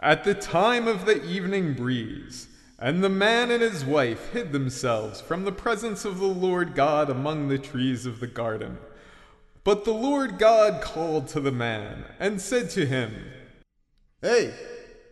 at 0.00 0.22
the 0.22 0.34
time 0.34 0.86
of 0.86 1.06
the 1.06 1.24
evening 1.24 1.72
breeze. 1.72 2.48
And 2.78 3.02
the 3.02 3.08
man 3.08 3.50
and 3.50 3.62
his 3.62 3.82
wife 3.82 4.32
hid 4.32 4.52
themselves 4.52 5.22
from 5.22 5.46
the 5.46 5.52
presence 5.52 6.04
of 6.04 6.18
the 6.18 6.26
Lord 6.26 6.74
God 6.74 7.08
among 7.08 7.48
the 7.48 7.56
trees 7.56 8.04
of 8.04 8.20
the 8.20 8.26
garden. 8.26 8.76
But 9.64 9.86
the 9.86 9.94
Lord 9.94 10.38
God 10.38 10.82
called 10.82 11.26
to 11.28 11.40
the 11.40 11.50
man 11.50 12.04
and 12.20 12.38
said 12.38 12.68
to 12.70 12.84
him, 12.84 13.24
hey, 14.22 14.54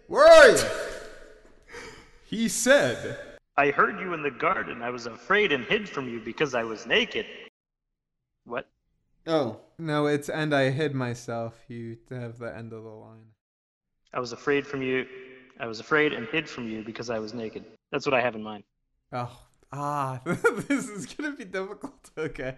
where 0.08 0.26
are 0.26 0.50
you? 0.50 0.62
He 2.26 2.48
said, 2.48 3.18
I 3.56 3.70
heard 3.70 4.00
you 4.00 4.14
in 4.14 4.22
the 4.22 4.30
garden. 4.30 4.82
I 4.82 4.90
was 4.90 5.06
afraid 5.06 5.52
and 5.52 5.64
hid 5.64 5.88
from 5.88 6.08
you 6.08 6.20
because 6.20 6.54
I 6.54 6.64
was 6.64 6.86
naked. 6.86 7.26
What? 8.44 8.68
Oh, 9.26 9.60
No, 9.78 10.06
it's 10.06 10.28
and 10.28 10.54
I 10.54 10.70
hid 10.70 10.94
myself. 10.94 11.54
You 11.68 11.96
have 12.10 12.38
the 12.38 12.54
end 12.56 12.72
of 12.72 12.82
the 12.82 12.88
line. 12.90 13.26
I 14.12 14.20
was 14.20 14.32
afraid 14.32 14.66
from 14.66 14.82
you. 14.82 15.06
I 15.60 15.66
was 15.66 15.80
afraid 15.80 16.12
and 16.12 16.26
hid 16.28 16.48
from 16.48 16.68
you 16.68 16.82
because 16.84 17.10
I 17.10 17.18
was 17.18 17.34
naked. 17.34 17.64
That's 17.92 18.06
what 18.06 18.14
I 18.14 18.20
have 18.20 18.34
in 18.34 18.42
mind. 18.42 18.64
Oh, 19.12 19.30
ah, 19.72 20.20
this 20.24 20.88
is 20.88 21.06
gonna 21.06 21.36
be 21.36 21.44
difficult. 21.44 22.10
Okay. 22.18 22.56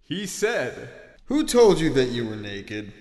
He 0.00 0.26
said, 0.26 0.90
who 1.26 1.44
told 1.44 1.80
you 1.80 1.92
that 1.94 2.06
you 2.10 2.26
were 2.26 2.36
naked? 2.36 2.92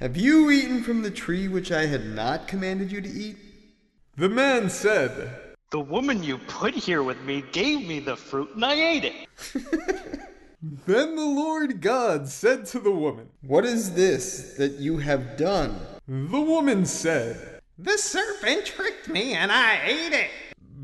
Have 0.00 0.16
you 0.16 0.48
eaten 0.48 0.84
from 0.84 1.02
the 1.02 1.10
tree 1.10 1.48
which 1.48 1.72
I 1.72 1.86
had 1.86 2.06
not 2.06 2.46
commanded 2.46 2.92
you 2.92 3.00
to 3.00 3.08
eat? 3.08 3.36
The 4.16 4.28
man 4.28 4.70
said, 4.70 5.56
The 5.70 5.80
woman 5.80 6.22
you 6.22 6.38
put 6.38 6.72
here 6.72 7.02
with 7.02 7.20
me 7.22 7.42
gave 7.50 7.84
me 7.84 7.98
the 7.98 8.14
fruit 8.14 8.54
and 8.54 8.64
I 8.64 8.74
ate 8.74 9.04
it. 9.04 10.20
Then 10.86 11.16
the 11.16 11.24
Lord 11.24 11.80
God 11.80 12.28
said 12.28 12.66
to 12.66 12.78
the 12.78 12.92
woman, 12.92 13.28
What 13.42 13.64
is 13.64 13.94
this 13.94 14.54
that 14.54 14.74
you 14.74 14.98
have 14.98 15.36
done? 15.36 15.80
The 16.06 16.40
woman 16.40 16.86
said, 16.86 17.60
The 17.76 17.98
serpent 17.98 18.66
tricked 18.66 19.08
me 19.08 19.34
and 19.34 19.50
I 19.50 19.80
ate 19.84 20.12
it. 20.12 20.30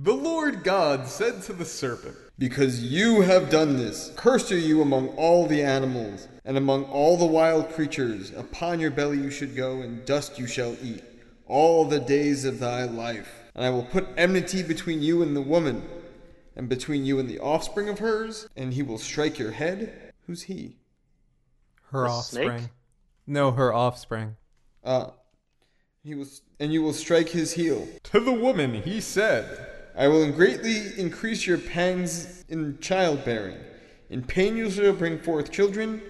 The 0.03 0.15
Lord 0.15 0.65
God 0.65 1.07
said 1.07 1.43
to 1.43 1.53
the 1.53 1.65
serpent, 1.65 2.17
Because 2.37 2.83
you 2.83 3.21
have 3.21 3.49
done 3.49 3.77
this, 3.77 4.13
cursed 4.17 4.51
are 4.51 4.59
you 4.59 4.83
among 4.83 5.09
all 5.11 5.47
the 5.47 5.63
animals, 5.63 6.27
and 6.45 6.57
among 6.57 6.85
all 6.85 7.17
the 7.17 7.25
wild 7.25 7.71
creatures. 7.71 8.31
Upon 8.33 8.81
your 8.81 8.91
belly 8.91 9.19
you 9.19 9.31
should 9.31 9.57
go, 9.57 9.81
and 9.83 10.05
dust 10.05 10.39
you 10.39 10.47
shall 10.47 10.77
eat, 10.83 11.03
all 11.47 11.85
the 11.85 12.01
days 12.01 12.45
of 12.45 12.59
thy 12.59 12.85
life. 12.85 13.45
And 13.55 13.65
I 13.65 13.71
will 13.71 13.85
put 13.85 14.09
enmity 14.17 14.63
between 14.63 15.03
you 15.03 15.23
and 15.23 15.35
the 15.37 15.41
woman, 15.43 15.83
and 16.57 16.69
between 16.69 17.05
you 17.05 17.19
and 17.19 17.29
the 17.29 17.41
offspring 17.41 17.89
of 17.89 17.99
hers, 17.99 18.49
and 18.57 18.75
he 18.75 18.83
will 18.83 18.99
strike 18.99 19.39
your 19.39 19.53
head. 19.53 20.13
Who's 20.27 20.43
he? 20.43 20.77
Her 21.91 22.05
The 22.05 22.11
offspring. 22.11 22.59
snake? 22.59 22.71
No, 23.27 23.51
her 23.53 23.73
offspring. 23.73 24.37
Uh, 24.83 25.11
he 26.03 26.15
will, 26.15 26.27
and 26.61 26.73
you 26.73 26.83
will 26.83 26.93
strike 26.93 27.31
his 27.31 27.53
heel. 27.55 27.89
To 28.05 28.21
the 28.21 28.33
woman 28.33 28.75
he 28.83 29.01
said, 29.01 29.69
I 29.97 30.09
will 30.09 30.31
greatly 30.33 30.99
increase 30.99 31.47
your 31.47 31.57
pangs 31.59 32.45
in 32.49 32.79
childbearing. 32.81 33.57
In 34.11 34.23
pain 34.23 34.57
you 34.57 34.71
shall 34.71 34.93
bring 34.93 35.19
forth 35.19 35.51
children, 35.51 36.03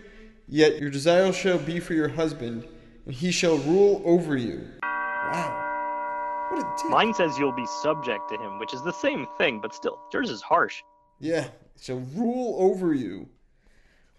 yet 0.49 0.81
your 0.81 0.91
desire 0.91 1.33
shall 1.33 1.59
be 1.59 1.81
for 1.81 1.95
your 1.95 2.09
husband, 2.09 2.67
and 3.07 3.15
he 3.15 3.31
shall 3.31 3.59
rule 3.59 4.03
over 4.05 4.37
you. 4.37 4.67
Wow. 4.83 5.61
What 6.51 6.61
a 6.61 6.83
dick. 6.83 6.91
Mine 6.91 7.15
says 7.15 7.39
you'll 7.39 7.53
be 7.53 7.67
subject 7.83 8.29
to 8.29 8.37
him, 8.37 8.59
which 8.59 8.75
is 8.75 8.83
the 8.83 8.93
same 8.93 9.27
thing, 9.39 9.61
but 9.61 9.75
still, 9.75 9.99
yours 10.13 10.31
is 10.31 10.43
harsh. 10.43 10.83
Yeah. 11.21 11.49
Shall 11.81 12.01
rule 12.15 12.57
over 12.59 12.95
you 12.95 13.29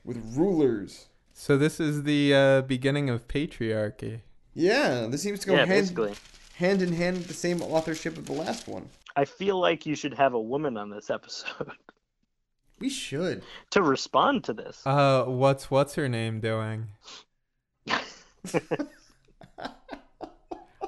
with 0.04 0.18
rulers. 0.36 1.08
So 1.34 1.58
this 1.58 1.80
is 1.80 2.04
the 2.04 2.34
uh, 2.34 2.62
beginning 2.62 3.10
of 3.10 3.28
patriarchy. 3.28 4.22
Yeah, 4.54 5.08
this 5.10 5.22
seems 5.22 5.42
to 5.42 5.48
go 5.48 5.54
yeah, 5.54 5.66
hand, 5.66 5.70
basically. 5.70 6.14
hand 6.56 6.82
in 6.82 6.94
hand 6.94 7.18
with 7.18 7.28
the 7.28 7.34
same 7.34 7.62
authorship 7.62 8.18
of 8.18 8.26
the 8.26 8.34
last 8.34 8.68
one. 8.68 8.88
I 9.16 9.26
feel 9.26 9.60
like 9.60 9.86
you 9.86 9.96
should 9.96 10.14
have 10.14 10.34
a 10.34 10.40
woman 10.40 10.78
on 10.78 10.90
this 10.90 11.10
episode 11.10 11.72
We 12.80 12.90
should. 12.90 13.44
to 13.72 13.82
respond 13.82 14.44
to 14.46 14.54
this. 14.54 14.86
Uh, 14.86 15.24
what's 15.26 15.72
what's 15.72 15.96
her 15.96 16.10
name 16.10 16.40
doing? 16.40 16.88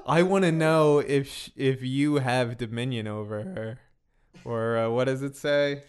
I 0.06 0.24
want 0.24 0.46
to 0.46 0.51
know 0.51 1.00
if 1.00 1.29
sh- 1.29 1.50
if 1.56 1.82
you 1.84 2.15
have 2.15 2.58
dominion 2.58 3.08
over 3.08 3.44
her, 3.44 3.79
or 4.46 4.77
uh, 4.77 4.89
what 4.89 5.06
does 5.06 5.22
it 5.22 5.36
say? 5.36 5.84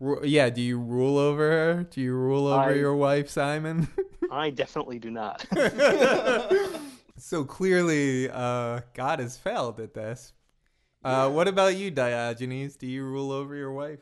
Ru- 0.00 0.24
yeah, 0.24 0.48
do 0.50 0.60
you 0.60 0.78
rule 0.78 1.18
over 1.18 1.50
her? 1.50 1.82
Do 1.84 2.00
you 2.00 2.12
rule 2.14 2.46
over 2.46 2.70
I- 2.70 2.74
your 2.74 2.94
wife, 2.94 3.28
Simon? 3.28 3.88
I 4.30 4.50
definitely 4.50 4.98
do 4.98 5.10
not. 5.10 5.44
so 7.16 7.44
clearly, 7.44 8.28
uh, 8.30 8.80
God 8.94 9.20
has 9.20 9.36
failed 9.38 9.80
at 9.80 9.94
this. 9.94 10.32
Uh, 11.02 11.30
what 11.30 11.48
about 11.48 11.76
you, 11.76 11.90
Diogenes? 11.90 12.76
Do 12.76 12.86
you 12.86 13.04
rule 13.04 13.32
over 13.32 13.54
your 13.56 13.72
wife? 13.72 14.00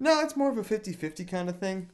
No, 0.00 0.20
it's 0.22 0.36
more 0.36 0.50
of 0.50 0.58
a 0.58 0.62
50-50 0.62 1.28
kind 1.28 1.48
of 1.48 1.60
thing. 1.60 1.90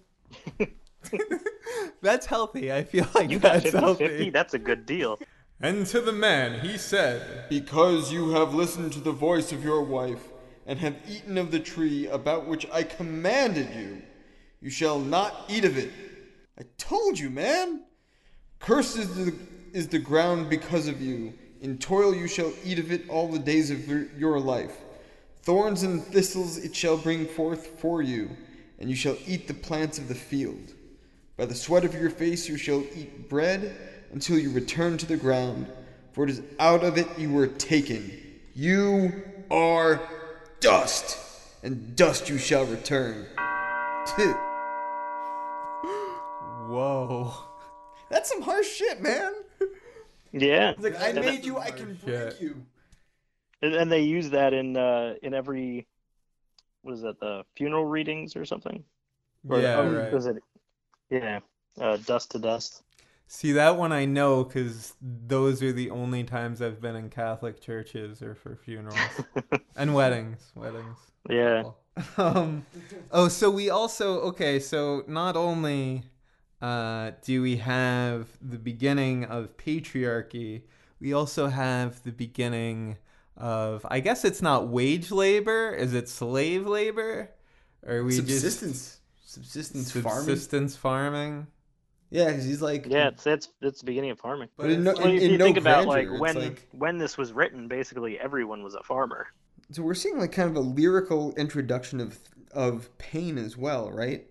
That's 2.02 2.26
healthy. 2.26 2.72
I 2.72 2.84
feel 2.84 3.06
like 3.14 3.30
You 3.30 3.38
got 3.38 3.54
that's 3.54 3.64
50 3.64 3.78
healthy. 3.78 4.08
50, 4.08 4.30
that's 4.30 4.54
a 4.54 4.58
good 4.58 4.86
deal. 4.86 5.18
And 5.60 5.86
to 5.86 6.00
the 6.00 6.12
man 6.12 6.60
he 6.60 6.76
said, 6.76 7.48
Because 7.48 8.12
you 8.12 8.30
have 8.30 8.54
listened 8.54 8.92
to 8.94 9.00
the 9.00 9.12
voice 9.12 9.52
of 9.52 9.64
your 9.64 9.82
wife, 9.82 10.28
and 10.66 10.78
have 10.80 10.96
eaten 11.08 11.38
of 11.38 11.50
the 11.50 11.60
tree 11.60 12.06
about 12.08 12.46
which 12.46 12.66
I 12.72 12.82
commanded 12.82 13.74
you, 13.74 14.02
you 14.60 14.70
shall 14.70 14.98
not 14.98 15.44
eat 15.48 15.64
of 15.64 15.78
it. 15.78 15.90
I 16.58 16.64
told 16.78 17.18
you, 17.18 17.30
man. 17.30 17.82
Cursed 18.58 18.96
is 18.96 19.14
the, 19.14 19.34
is 19.72 19.88
the 19.88 19.98
ground 19.98 20.50
because 20.50 20.88
of 20.88 21.00
you. 21.00 21.34
In 21.60 21.78
toil 21.78 22.14
you 22.14 22.26
shall 22.26 22.52
eat 22.64 22.78
of 22.78 22.90
it 22.90 23.08
all 23.08 23.28
the 23.28 23.38
days 23.38 23.70
of 23.70 23.86
your, 23.86 24.06
your 24.16 24.40
life. 24.40 24.76
Thorns 25.46 25.82
and 25.84 26.02
thistles 26.02 26.58
it 26.58 26.74
shall 26.74 26.96
bring 26.96 27.24
forth 27.24 27.78
for 27.78 28.02
you, 28.02 28.30
and 28.80 28.90
you 28.90 28.96
shall 28.96 29.16
eat 29.28 29.46
the 29.46 29.54
plants 29.54 29.96
of 29.96 30.08
the 30.08 30.14
field. 30.16 30.72
By 31.36 31.46
the 31.46 31.54
sweat 31.54 31.84
of 31.84 31.94
your 31.94 32.10
face 32.10 32.48
you 32.48 32.56
shall 32.56 32.82
eat 32.96 33.28
bread 33.28 33.76
until 34.10 34.40
you 34.40 34.50
return 34.50 34.98
to 34.98 35.06
the 35.06 35.16
ground, 35.16 35.68
for 36.10 36.24
it 36.24 36.30
is 36.30 36.42
out 36.58 36.82
of 36.82 36.98
it 36.98 37.06
you 37.16 37.30
were 37.30 37.46
taken. 37.46 38.10
You 38.56 39.22
are 39.48 40.00
dust, 40.58 41.16
and 41.62 41.94
dust 41.94 42.28
you 42.28 42.38
shall 42.38 42.64
return. 42.64 43.24
Whoa. 46.66 47.32
That's 48.10 48.28
some 48.28 48.42
harsh 48.42 48.66
shit, 48.66 49.00
man. 49.00 49.32
Yeah. 50.32 50.70
It's 50.70 50.82
like 50.82 51.00
I 51.00 51.12
made 51.12 51.44
you, 51.44 51.56
I 51.58 51.70
can 51.70 51.94
break 52.04 52.40
you. 52.40 52.66
And, 53.62 53.74
and 53.74 53.90
they 53.92 54.02
use 54.02 54.30
that 54.30 54.52
in 54.52 54.76
uh, 54.76 55.14
in 55.22 55.34
every 55.34 55.86
what 56.82 56.94
is 56.94 57.02
that 57.02 57.18
the 57.20 57.44
funeral 57.56 57.84
readings 57.84 58.36
or 58.36 58.44
something? 58.44 58.84
Or, 59.48 59.60
yeah, 59.60 59.76
oh, 59.76 59.90
right. 59.90 60.12
Was 60.12 60.26
it? 60.26 60.36
Yeah, 61.10 61.40
uh, 61.80 61.96
dust 61.98 62.32
to 62.32 62.38
dust. 62.38 62.82
See 63.28 63.52
that 63.52 63.76
one 63.76 63.92
I 63.92 64.04
know 64.04 64.44
because 64.44 64.94
those 65.00 65.62
are 65.62 65.72
the 65.72 65.90
only 65.90 66.22
times 66.22 66.62
I've 66.62 66.80
been 66.80 66.94
in 66.94 67.10
Catholic 67.10 67.60
churches 67.60 68.22
or 68.22 68.36
for 68.36 68.54
funerals 68.54 68.98
and 69.76 69.94
weddings. 69.94 70.52
Weddings. 70.54 70.98
Yeah. 71.28 71.64
Um. 72.18 72.66
Oh, 73.10 73.28
so 73.28 73.50
we 73.50 73.70
also 73.70 74.20
okay. 74.20 74.60
So 74.60 75.02
not 75.08 75.34
only 75.34 76.02
uh, 76.60 77.12
do 77.22 77.40
we 77.40 77.56
have 77.56 78.28
the 78.42 78.58
beginning 78.58 79.24
of 79.24 79.56
patriarchy, 79.56 80.62
we 81.00 81.14
also 81.14 81.46
have 81.46 82.02
the 82.02 82.12
beginning 82.12 82.98
of 83.36 83.84
I 83.90 84.00
guess 84.00 84.24
it's 84.24 84.42
not 84.42 84.68
wage 84.68 85.10
labor. 85.10 85.70
Is 85.74 85.94
it 85.94 86.08
slave 86.08 86.66
labor? 86.66 87.30
Or 87.86 88.02
we 88.04 88.12
Subsistence. 88.12 89.00
Subsistence 89.24 89.92
just 89.92 90.02
farming. 90.04 90.24
subsistence 90.24 90.76
farming? 90.76 91.46
Yeah, 92.10 92.26
because 92.28 92.44
he's 92.44 92.62
like. 92.62 92.86
Yeah, 92.86 93.08
it's 93.08 93.26
it's 93.26 93.48
it's 93.60 93.80
the 93.80 93.86
beginning 93.86 94.10
of 94.10 94.18
farming. 94.18 94.48
But 94.56 94.70
in 94.70 94.84
no, 94.84 94.94
Well, 94.94 95.06
in, 95.06 95.16
if 95.16 95.22
in 95.22 95.30
you 95.32 95.38
no 95.38 95.44
think 95.44 95.56
about 95.58 95.86
like 95.86 96.08
when 96.18 96.36
like- 96.36 96.68
when 96.72 96.98
this 96.98 97.18
was 97.18 97.32
written, 97.32 97.68
basically 97.68 98.18
everyone 98.18 98.62
was 98.62 98.74
a 98.74 98.82
farmer. 98.82 99.26
so 99.72 99.82
we're 99.82 99.94
seeing 99.94 100.18
like 100.18 100.32
kind 100.32 100.48
of 100.48 100.56
a 100.56 100.60
lyrical 100.60 101.34
introduction 101.34 102.00
of 102.00 102.18
of 102.52 102.96
pain 102.98 103.36
as 103.36 103.56
well, 103.56 103.90
right? 103.90 104.24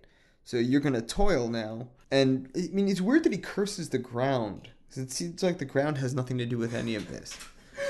So 0.44 0.56
you're 0.56 0.80
gonna 0.80 1.02
toil 1.02 1.48
now, 1.48 1.88
and 2.10 2.48
I 2.56 2.68
mean 2.72 2.88
it's 2.88 3.00
weird 3.00 3.24
that 3.24 3.32
he 3.32 3.38
curses 3.38 3.90
the 3.90 3.98
ground. 3.98 4.70
'cause 4.88 4.98
It 4.98 5.12
seems 5.12 5.42
like 5.42 5.58
the 5.58 5.64
ground 5.64 5.98
has 5.98 6.14
nothing 6.14 6.38
to 6.38 6.46
do 6.46 6.56
with 6.58 6.74
any 6.74 6.94
of 6.94 7.08
this. 7.10 7.36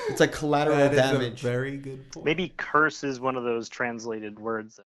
It's 0.09 0.21
like 0.21 0.33
collateral 0.33 0.77
That 0.77 0.93
is 0.93 0.99
damage. 0.99 1.43
a 1.43 1.47
very 1.47 1.77
good 1.77 2.11
point. 2.13 2.25
Maybe 2.27 2.55
curse 2.57 3.03
is 3.05 3.21
one 3.21 3.37
of 3.37 3.45
those 3.45 3.69
translated 3.69 4.39
words 4.39 4.77
that 4.77 4.87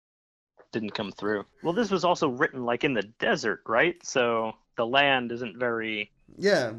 didn't 0.72 0.92
come 0.94 1.12
through. 1.12 1.46
Well, 1.64 1.74
this 1.74 1.90
was 1.92 2.04
also 2.04 2.30
written 2.30 2.66
like 2.66 2.84
in 2.84 2.94
the 2.94 3.04
desert, 3.20 3.62
right? 3.68 3.96
So 4.06 4.54
the 4.76 4.86
land 4.86 5.32
isn't 5.32 5.58
very. 5.58 6.12
yeah, 6.38 6.74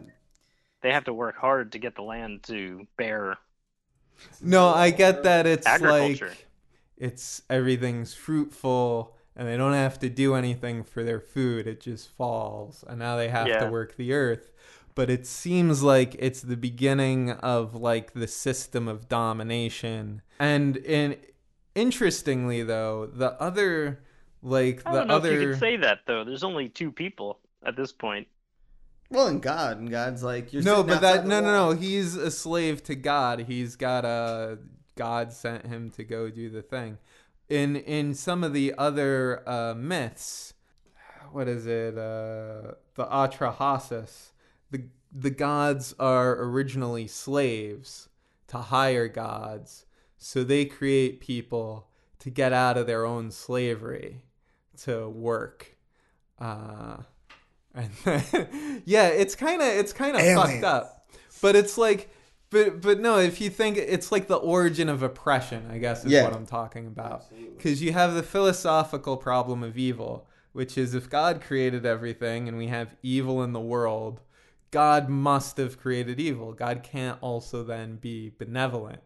They 0.83 0.92
have 0.92 1.05
to 1.05 1.12
work 1.14 1.37
hard 1.37 1.72
to 1.72 1.79
get 1.79 1.94
the 1.96 2.03
land 2.03 2.42
to 2.44 2.87
bear. 2.96 3.37
No, 4.40 4.68
I 4.68 4.90
get 4.90 5.22
that 5.24 5.46
it's 5.46 5.66
Agriculture. 5.66 6.29
like 6.29 6.46
it's 6.96 7.42
everything's 7.48 8.14
fruitful 8.14 9.16
and 9.37 9.46
they 9.46 9.57
don't 9.57 9.72
have 9.74 10.01
to 10.01 10.09
do 10.09 10.35
anything 10.35 10.83
for 10.83 11.05
their 11.05 11.20
food. 11.20 11.66
It 11.68 11.81
just 11.81 12.09
falls 12.16 12.85
and 12.88 12.98
now 12.98 13.16
they 13.16 13.29
have 13.29 13.46
to 13.61 13.68
work 13.70 13.96
the 13.96 14.12
earth. 14.12 14.51
But 14.98 15.11
it 15.11 15.28
seems 15.28 15.80
like 15.80 16.16
it's 16.18 16.40
the 16.40 16.56
beginning 16.56 17.30
of 17.30 17.76
like 17.76 18.14
the 18.14 18.26
system 18.26 18.88
of 18.88 19.08
domination. 19.08 20.22
And 20.40 20.76
in 20.76 21.16
interestingly 21.76 22.64
though, 22.64 23.06
the 23.06 23.40
other 23.40 24.00
like 24.42 24.82
I 24.84 24.90
the 24.90 24.98
don't 24.98 25.06
know 25.06 25.14
other 25.14 25.34
if 25.37 25.40
you 25.40 25.50
could 25.50 25.61
say 25.61 25.76
that 25.76 26.00
though. 26.08 26.24
There's 26.24 26.42
only 26.42 26.68
two 26.68 26.90
people 26.90 27.38
at 27.64 27.76
this 27.76 27.92
point. 27.92 28.26
well, 29.08 29.28
and 29.28 29.40
God, 29.40 29.78
and 29.78 29.88
God's 29.88 30.24
like 30.24 30.52
you're 30.52 30.64
no, 30.64 30.82
but 30.82 31.00
that 31.02 31.24
no, 31.28 31.38
no, 31.42 31.70
no. 31.70 31.78
He's 31.78 32.16
a 32.16 32.32
slave 32.32 32.82
to 32.82 32.96
God. 32.96 33.44
He's 33.46 33.76
got 33.76 34.04
a 34.04 34.58
God 34.96 35.32
sent 35.32 35.64
him 35.64 35.90
to 35.90 36.02
go 36.02 36.28
do 36.28 36.50
the 36.50 36.62
thing. 36.62 36.98
In 37.48 37.76
in 37.76 38.14
some 38.14 38.42
of 38.42 38.52
the 38.52 38.74
other 38.76 39.48
uh, 39.48 39.74
myths, 39.74 40.54
what 41.30 41.46
is 41.46 41.68
it? 41.68 41.96
Uh, 41.96 42.72
the 42.96 43.06
Atrahasis. 43.06 44.32
The 45.12 45.31
the 45.31 45.31
gods 45.31 45.94
are 45.99 46.42
originally 46.42 47.07
slaves 47.07 48.09
to 48.49 48.59
higher 48.59 49.09
gods, 49.09 49.87
so 50.16 50.42
they 50.44 50.64
create 50.64 51.21
people 51.21 51.88
to 52.21 52.31
get 52.31 52.53
out 52.53 52.77
of 52.77 52.87
their 52.87 53.05
own 53.07 53.31
slavery 53.31 54.23
to 54.85 55.09
work. 55.09 55.77
Uh, 56.38 56.99
and 57.75 57.90
then, 58.05 58.83
yeah, 58.87 59.09
it's 59.09 59.35
kind 59.35 59.61
of 59.62 59.68
it's 59.68 59.92
kind 59.92 60.16
of 60.16 60.23
fucked 60.35 60.64
up, 60.64 61.09
but 61.42 61.55
it's 61.57 61.77
like, 61.79 62.11
but 62.51 62.81
but 62.81 63.01
no, 63.01 63.18
if 63.18 63.40
you 63.40 63.51
think 63.51 63.77
it's 63.77 64.11
like 64.12 64.27
the 64.29 64.37
origin 64.37 64.88
of 64.88 65.03
oppression, 65.03 65.68
I 65.71 65.79
guess 65.79 66.05
is 66.05 66.12
Yeah. 66.12 66.25
what 66.25 66.35
I'm 66.35 66.47
talking 66.47 66.87
about, 66.87 67.25
because 67.57 67.83
you 67.83 67.92
have 67.92 68.14
the 68.14 68.23
philosophical 68.23 69.16
problem 69.16 69.62
of 69.62 69.77
evil, 69.79 70.27
which 70.53 70.77
is 70.79 70.94
if 70.94 71.09
God 71.11 71.40
created 71.40 71.85
everything 71.87 72.49
and 72.49 72.57
we 72.59 72.66
have 72.68 72.94
evil 73.03 73.42
in 73.42 73.53
the 73.53 73.61
world, 73.61 74.21
God 74.70 75.09
must 75.09 75.57
have 75.57 75.78
created 75.78 76.20
evil. 76.20 76.52
God 76.52 76.83
can't 76.83 77.18
also 77.22 77.62
then 77.64 77.96
be 77.96 78.31
benevolent. 78.38 79.00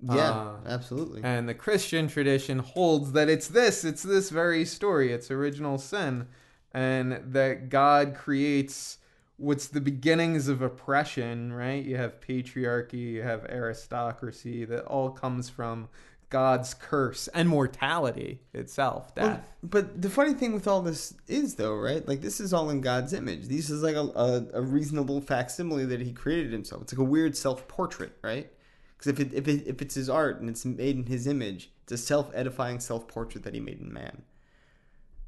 Yeah, 0.00 0.30
Uh, 0.30 0.56
absolutely. 0.66 1.22
And 1.24 1.48
the 1.48 1.54
Christian 1.54 2.08
tradition 2.08 2.58
holds 2.58 3.12
that 3.12 3.28
it's 3.28 3.48
this, 3.48 3.84
it's 3.84 4.02
this 4.02 4.30
very 4.30 4.64
story, 4.64 5.12
it's 5.12 5.30
original 5.30 5.78
sin, 5.78 6.28
and 6.72 7.20
that 7.32 7.68
God 7.70 8.14
creates 8.14 8.98
what's 9.36 9.66
the 9.66 9.80
beginnings 9.80 10.46
of 10.48 10.62
oppression, 10.62 11.52
right? 11.52 11.84
You 11.84 11.96
have 11.96 12.20
patriarchy, 12.20 13.12
you 13.14 13.22
have 13.22 13.44
aristocracy, 13.46 14.64
that 14.66 14.84
all 14.84 15.10
comes 15.10 15.48
from 15.48 15.88
God's 16.34 16.74
curse 16.74 17.28
and 17.28 17.48
mortality 17.48 18.40
itself, 18.52 19.12
Well, 19.16 19.40
but 19.62 20.02
the 20.02 20.10
funny 20.10 20.34
thing 20.34 20.52
with 20.52 20.66
all 20.66 20.82
this 20.82 21.14
is, 21.28 21.54
though, 21.54 21.76
right? 21.76 22.04
Like 22.08 22.22
this 22.22 22.40
is 22.40 22.52
all 22.52 22.70
in 22.70 22.80
God's 22.80 23.12
image. 23.12 23.46
This 23.46 23.70
is 23.70 23.84
like 23.84 23.94
a, 23.94 24.00
a, 24.00 24.46
a 24.54 24.60
reasonable 24.60 25.20
facsimile 25.20 25.84
that 25.84 26.00
He 26.00 26.12
created 26.12 26.50
Himself. 26.50 26.82
It's 26.82 26.92
like 26.92 26.98
a 26.98 27.04
weird 27.04 27.36
self-portrait, 27.36 28.18
right? 28.24 28.50
Because 28.98 29.12
if 29.12 29.20
it, 29.20 29.32
if 29.32 29.46
it, 29.46 29.64
if 29.64 29.80
it's 29.80 29.94
His 29.94 30.10
art 30.10 30.40
and 30.40 30.50
it's 30.50 30.64
made 30.64 30.96
in 30.96 31.06
His 31.06 31.28
image, 31.28 31.70
it's 31.84 31.92
a 31.92 31.96
self-edifying 31.96 32.80
self-portrait 32.80 33.44
that 33.44 33.54
He 33.54 33.60
made 33.60 33.80
in 33.80 33.92
man. 33.92 34.22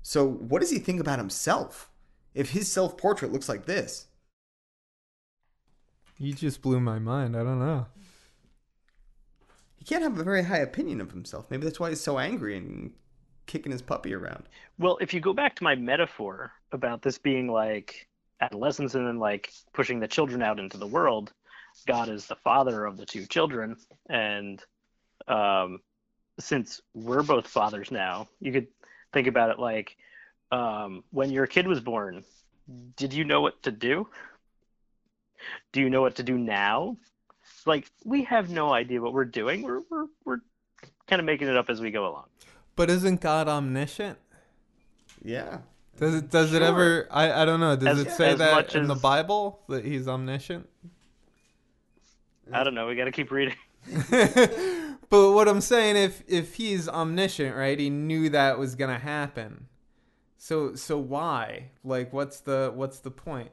So 0.03 0.27
what 0.27 0.61
does 0.61 0.71
He 0.71 0.81
think 0.81 0.99
about 0.99 1.21
Himself? 1.21 1.89
If 2.35 2.51
His 2.51 2.67
self-portrait 2.67 3.33
looks 3.33 3.49
like 3.49 3.67
this, 3.67 4.09
You 6.19 6.33
just 6.33 6.63
blew 6.63 6.81
my 6.81 6.99
mind. 6.99 7.37
I 7.37 7.45
don't 7.45 7.61
know. 7.61 7.87
Can't 9.87 10.03
have 10.03 10.19
a 10.19 10.25
very 10.25 10.43
high 10.43 10.59
opinion 10.59 11.01
of 11.01 11.13
himself. 11.13 11.47
Maybe 11.51 11.65
that's 11.65 11.81
why 11.81 11.91
he's 11.91 12.01
so 12.01 12.19
angry 12.19 12.57
and 12.57 12.93
kicking 13.47 13.73
his 13.73 13.83
puppy 13.83 14.15
around. 14.15 14.49
Well, 14.79 14.99
if 15.01 15.15
you 15.15 15.21
go 15.21 15.33
back 15.33 15.55
to 15.57 15.65
my 15.65 15.75
metaphor 15.75 16.53
about 16.73 17.03
this 17.03 17.19
being 17.19 17.49
like 17.49 18.09
adolescence 18.41 18.95
and 18.95 19.07
then 19.07 19.19
like 19.19 19.53
pushing 19.73 20.01
the 20.01 20.09
children 20.09 20.43
out 20.43 20.59
into 20.59 20.77
the 20.77 20.87
world, 20.87 21.33
God 21.87 22.09
is 22.09 22.27
the 22.27 22.37
father 22.37 22.85
of 22.85 22.97
the 22.97 23.07
two 23.07 23.27
children, 23.27 23.77
and 24.09 24.63
um, 25.29 25.81
since 26.39 26.81
we're 26.95 27.23
both 27.23 27.47
fathers 27.47 27.91
now, 27.91 28.29
you 28.41 28.53
could 28.53 28.67
think 29.13 29.27
about 29.27 29.51
it 29.51 29.59
like 29.59 29.97
um, 30.51 31.05
when 31.11 31.31
your 31.31 31.47
kid 31.47 31.67
was 31.67 31.81
born, 31.81 32.25
did 32.97 33.13
you 33.13 33.25
know 33.25 33.41
what 33.41 33.63
to 33.63 33.71
do? 33.71 34.09
Do 35.73 35.81
you 35.81 35.91
know 35.91 36.01
what 36.01 36.17
to 36.17 36.23
do 36.23 36.39
now? 36.39 36.97
Like 37.67 37.91
we 38.05 38.25
have 38.25 38.51
no 38.51 38.73
idea 38.73 39.01
what 39.01 39.13
we're 39.13 39.25
doing. 39.25 39.63
We're 39.63 39.83
we're 39.91 40.07
we're 40.25 40.41
kind 41.07 41.21
of 41.21 41.27
making 41.27 41.49
it 41.49 41.57
up 41.57 41.69
as 41.69 41.81
we 41.81 41.91
go 41.91 42.07
along. 42.07 42.27
But 42.77 42.91
isn't 42.91 43.21
God 43.21 43.49
omniscient? 43.49 44.19
Yeah. 45.23 45.59
Does 45.99 46.15
it 46.15 46.31
does 46.31 46.53
it 46.53 46.63
ever 46.63 47.09
I, 47.11 47.43
I 47.43 47.45
don't 47.45 47.61
know, 47.61 47.75
does 47.75 48.01
As- 48.01 48.07
it 48.07 48.11
say 48.13 48.35
that 48.35 48.55
much 48.55 48.75
in 48.75 48.87
the 48.87 48.95
Bible 48.95 49.61
that 49.69 49.85
he's 49.85 50.07
omniscient? 50.07 50.69
I 52.53 52.63
don't 52.63 52.75
know. 52.75 52.87
We 52.87 52.95
got 52.95 53.07
to 53.07 53.13
keep 53.13 53.31
reading. 53.31 53.57
but 55.11 55.33
what 55.33 55.49
I'm 55.49 55.61
saying 55.61 55.97
if 55.97 56.23
if 56.29 56.55
he's 56.55 56.89
omniscient, 56.89 57.57
right? 57.57 57.79
He 57.79 57.91
knew 57.91 58.29
that 58.31 58.59
was 58.59 58.75
going 58.75 58.91
to 58.91 58.99
happen. 59.03 59.67
So 60.37 60.75
so 60.75 60.99
why? 60.99 61.71
Like 61.83 62.13
what's 62.13 62.41
the 62.41 62.73
what's 62.75 63.01
the 63.01 63.11
point? 63.11 63.51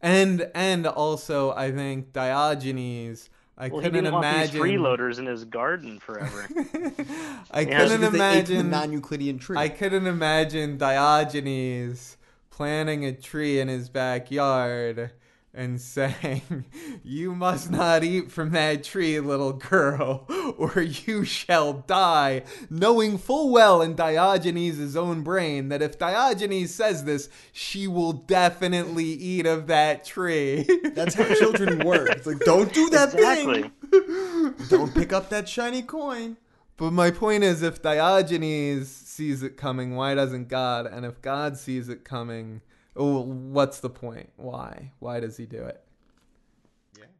And 0.00 0.50
and 0.54 0.86
also 0.86 1.52
I 1.52 1.72
think 1.72 2.12
Diogenes 2.12 3.28
I 3.58 3.68
Well, 3.68 3.82
couldn't 3.82 3.92
didn't 3.92 4.10
want 4.10 4.30
these 4.30 4.50
imagine 4.50 4.50
freeloaders 4.50 5.18
in 5.18 5.26
his 5.26 5.44
garden 5.44 5.98
forever. 5.98 6.50
I 7.50 7.64
Yeah, 7.64 7.84
couldn't 7.84 8.02
Because 8.02 8.10
they 8.10 8.24
ate 8.28 8.46
from 8.46 8.56
the 8.56 8.64
imagine 8.64 8.64
non-Euclidean 8.64 9.38
tree. 9.38 9.62
I 9.62 9.68
couldn't 9.68 10.06
imagine 10.06 10.78
Diogenes 10.78 12.16
planting 12.50 13.04
a 13.04 13.12
tree 13.12 13.60
in 13.60 13.68
his 13.68 13.88
backyard 13.88 15.12
and 15.56 15.80
saying, 15.80 16.66
You 17.02 17.34
must 17.34 17.70
not 17.70 18.04
eat 18.04 18.30
from 18.30 18.50
that 18.50 18.84
tree, 18.84 19.18
little 19.18 19.54
girl, 19.54 20.26
or 20.58 20.82
you 20.82 21.24
shall 21.24 21.72
die, 21.72 22.42
knowing 22.68 23.18
full 23.18 23.50
well 23.50 23.80
in 23.80 23.94
Diogenes' 23.94 24.94
own 24.94 25.22
brain 25.22 25.70
that 25.70 25.82
if 25.82 25.98
Diogenes 25.98 26.74
says 26.74 27.04
this, 27.04 27.28
she 27.52 27.88
will 27.88 28.12
definitely 28.12 29.04
eat 29.04 29.46
of 29.46 29.66
that 29.68 30.04
tree. 30.04 30.68
That's 30.94 31.14
how 31.14 31.34
children 31.34 31.78
work. 31.86 32.10
It's 32.10 32.26
like, 32.26 32.40
don't 32.40 32.72
do 32.72 32.90
that 32.90 33.14
exactly. 33.14 33.62
thing. 33.62 34.54
Don't 34.68 34.94
pick 34.94 35.12
up 35.12 35.30
that 35.30 35.48
shiny 35.48 35.82
coin. 35.82 36.36
But 36.76 36.92
my 36.92 37.10
point 37.10 37.42
is, 37.42 37.62
if 37.62 37.80
Diogenes 37.80 38.90
sees 38.90 39.42
it 39.42 39.56
coming, 39.56 39.96
why 39.96 40.14
doesn't 40.14 40.48
God? 40.48 40.86
And 40.86 41.06
if 41.06 41.22
God 41.22 41.56
sees 41.56 41.88
it 41.88 42.04
coming, 42.04 42.60
what's 43.04 43.80
the 43.80 43.90
point? 43.90 44.30
Why? 44.36 44.92
Why 44.98 45.20
does 45.20 45.36
he 45.36 45.46
do 45.46 45.62
it? 45.64 45.82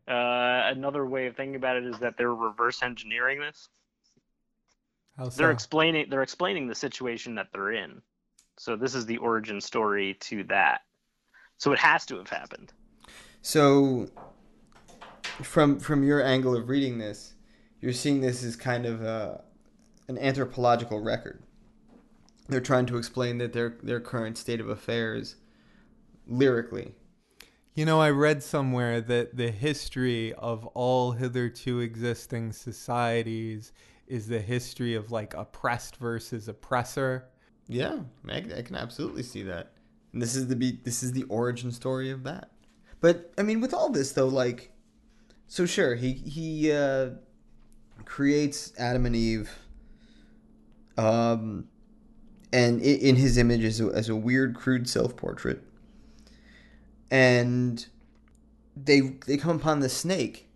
Uh, 0.08 0.70
another 0.70 1.04
way 1.04 1.26
of 1.26 1.36
thinking 1.36 1.56
about 1.56 1.76
it 1.76 1.84
is 1.84 1.98
that 1.98 2.16
they're 2.16 2.32
reverse 2.34 2.82
engineering 2.82 3.40
this. 3.40 3.68
How 5.16 5.28
so? 5.28 5.36
They're 5.36 5.50
explaining 5.50 6.06
they're 6.10 6.22
explaining 6.22 6.68
the 6.68 6.74
situation 6.74 7.34
that 7.34 7.48
they're 7.52 7.72
in. 7.72 8.00
So 8.56 8.76
this 8.76 8.94
is 8.94 9.04
the 9.04 9.16
origin 9.18 9.60
story 9.60 10.14
to 10.20 10.44
that. 10.44 10.82
So 11.58 11.72
it 11.72 11.78
has 11.78 12.06
to 12.06 12.18
have 12.18 12.28
happened. 12.28 12.72
So, 13.42 14.08
from 15.42 15.80
from 15.80 16.04
your 16.04 16.22
angle 16.22 16.56
of 16.56 16.68
reading 16.68 16.98
this, 16.98 17.34
you're 17.80 17.92
seeing 17.92 18.20
this 18.20 18.44
as 18.44 18.56
kind 18.56 18.86
of 18.86 19.02
a, 19.02 19.42
an 20.08 20.18
anthropological 20.18 21.00
record. 21.00 21.42
They're 22.48 22.60
trying 22.60 22.86
to 22.86 22.96
explain 22.96 23.38
that 23.38 23.52
their 23.52 23.76
their 23.82 24.00
current 24.00 24.38
state 24.38 24.60
of 24.60 24.68
affairs 24.68 25.36
lyrically. 26.26 26.94
You 27.74 27.84
know, 27.84 28.00
I 28.00 28.10
read 28.10 28.42
somewhere 28.42 29.00
that 29.02 29.36
the 29.36 29.50
history 29.50 30.32
of 30.34 30.66
all 30.68 31.12
hitherto 31.12 31.80
existing 31.80 32.52
societies 32.52 33.72
is 34.06 34.28
the 34.28 34.40
history 34.40 34.94
of 34.94 35.10
like 35.10 35.34
oppressed 35.34 35.96
versus 35.96 36.48
oppressor. 36.48 37.28
Yeah, 37.68 37.98
I, 38.28 38.36
I 38.38 38.62
can 38.62 38.76
absolutely 38.76 39.22
see 39.22 39.42
that. 39.42 39.72
And 40.12 40.22
this 40.22 40.34
is 40.34 40.48
the 40.48 40.56
be- 40.56 40.80
this 40.84 41.02
is 41.02 41.12
the 41.12 41.24
origin 41.24 41.72
story 41.72 42.10
of 42.10 42.24
that. 42.24 42.50
But 43.00 43.32
I 43.36 43.42
mean, 43.42 43.60
with 43.60 43.74
all 43.74 43.90
this 43.90 44.12
though, 44.12 44.28
like, 44.28 44.72
so 45.46 45.66
sure, 45.66 45.94
he 45.96 46.12
he 46.12 46.72
uh, 46.72 47.10
creates 48.04 48.72
Adam 48.78 49.04
and 49.04 49.14
Eve, 49.14 49.50
um, 50.96 51.68
and 52.52 52.80
in 52.80 53.16
his 53.16 53.36
image 53.36 53.64
as 53.64 53.80
a, 53.80 53.88
as 53.88 54.08
a 54.08 54.16
weird, 54.16 54.54
crude 54.54 54.88
self 54.88 55.16
portrait, 55.16 55.62
and 57.10 57.86
they 58.76 59.00
they 59.26 59.36
come 59.36 59.56
upon 59.56 59.80
the 59.80 59.88
snake. 59.88 60.48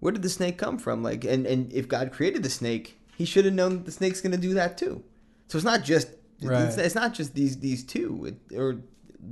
Where 0.00 0.12
did 0.12 0.22
the 0.22 0.28
snake 0.28 0.58
come 0.58 0.78
from? 0.78 1.02
Like, 1.02 1.24
and 1.24 1.46
and 1.46 1.72
if 1.72 1.88
God 1.88 2.12
created 2.12 2.42
the 2.42 2.50
snake, 2.50 2.98
He 3.16 3.24
should 3.24 3.44
have 3.44 3.54
known 3.54 3.76
that 3.78 3.84
the 3.84 3.92
snake's 3.92 4.20
going 4.20 4.32
to 4.32 4.38
do 4.38 4.54
that 4.54 4.78
too. 4.78 5.02
So 5.48 5.58
it's 5.58 5.64
not 5.64 5.84
just 5.84 6.08
it's, 6.38 6.44
Right. 6.46 6.78
it's 6.78 6.94
not 6.94 7.14
just 7.14 7.34
these 7.34 7.58
these 7.58 7.82
two. 7.84 8.36
It, 8.50 8.56
or 8.56 8.80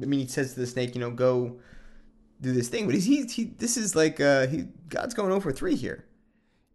I 0.02 0.06
mean, 0.06 0.20
he 0.20 0.26
says 0.26 0.54
to 0.54 0.60
the 0.60 0.66
snake, 0.66 0.94
you 0.94 1.00
know, 1.00 1.10
go 1.10 1.56
do 2.40 2.52
this 2.52 2.68
thing. 2.68 2.86
But 2.86 2.94
he's 2.94 3.04
he, 3.04 3.24
he 3.26 3.44
this 3.58 3.76
is 3.76 3.94
like 3.94 4.20
uh, 4.20 4.46
he 4.46 4.66
God's 4.88 5.14
going 5.14 5.32
over 5.32 5.52
three 5.52 5.76
here. 5.76 6.04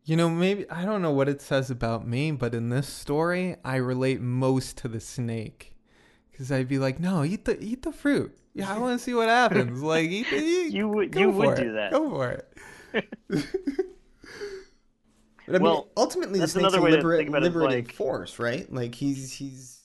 You 0.05 0.15
know, 0.15 0.29
maybe 0.29 0.69
I 0.69 0.85
don't 0.85 1.01
know 1.01 1.11
what 1.11 1.29
it 1.29 1.41
says 1.41 1.69
about 1.69 2.07
me, 2.07 2.31
but 2.31 2.55
in 2.55 2.69
this 2.69 2.87
story, 2.87 3.57
I 3.63 3.75
relate 3.75 4.21
most 4.21 4.77
to 4.77 4.87
the 4.87 4.99
snake 4.99 5.75
because 6.39 6.53
I'd 6.53 6.69
be 6.69 6.79
like, 6.79 7.01
"No, 7.01 7.25
eat 7.25 7.43
the 7.43 7.61
eat 7.61 7.83
the 7.83 7.91
fruit. 7.91 8.33
Yeah, 8.53 8.73
I 8.73 8.77
want 8.79 8.97
to 8.97 9.03
see 9.03 9.13
what 9.13 9.27
happens. 9.27 9.81
Like, 9.83 10.09
eat 10.09 10.27
the, 10.29 10.37
eat, 10.41 10.71
You 10.73 10.87
would- 10.87 11.13
you 11.13 11.29
would 11.29 11.59
it. 11.59 11.63
do 11.63 11.73
that. 11.73 11.91
Go 11.91 12.09
for 12.09 12.31
it." 12.31 12.47
But 15.45 15.55
I 15.55 15.59
mean, 15.59 15.61
Well, 15.63 15.89
ultimately, 15.97 16.33
the 16.35 16.39
that's 16.41 16.51
snake's 16.53 16.63
another 16.73 16.79
a 16.79 16.81
way 16.81 16.91
to 16.91 17.01
think 17.17 17.29
about 17.29 17.41
liberating 17.43 17.85
like- 17.85 17.93
force, 17.93 18.39
right? 18.39 18.71
Like 18.71 18.95
he's 18.95 19.33
he's 19.33 19.77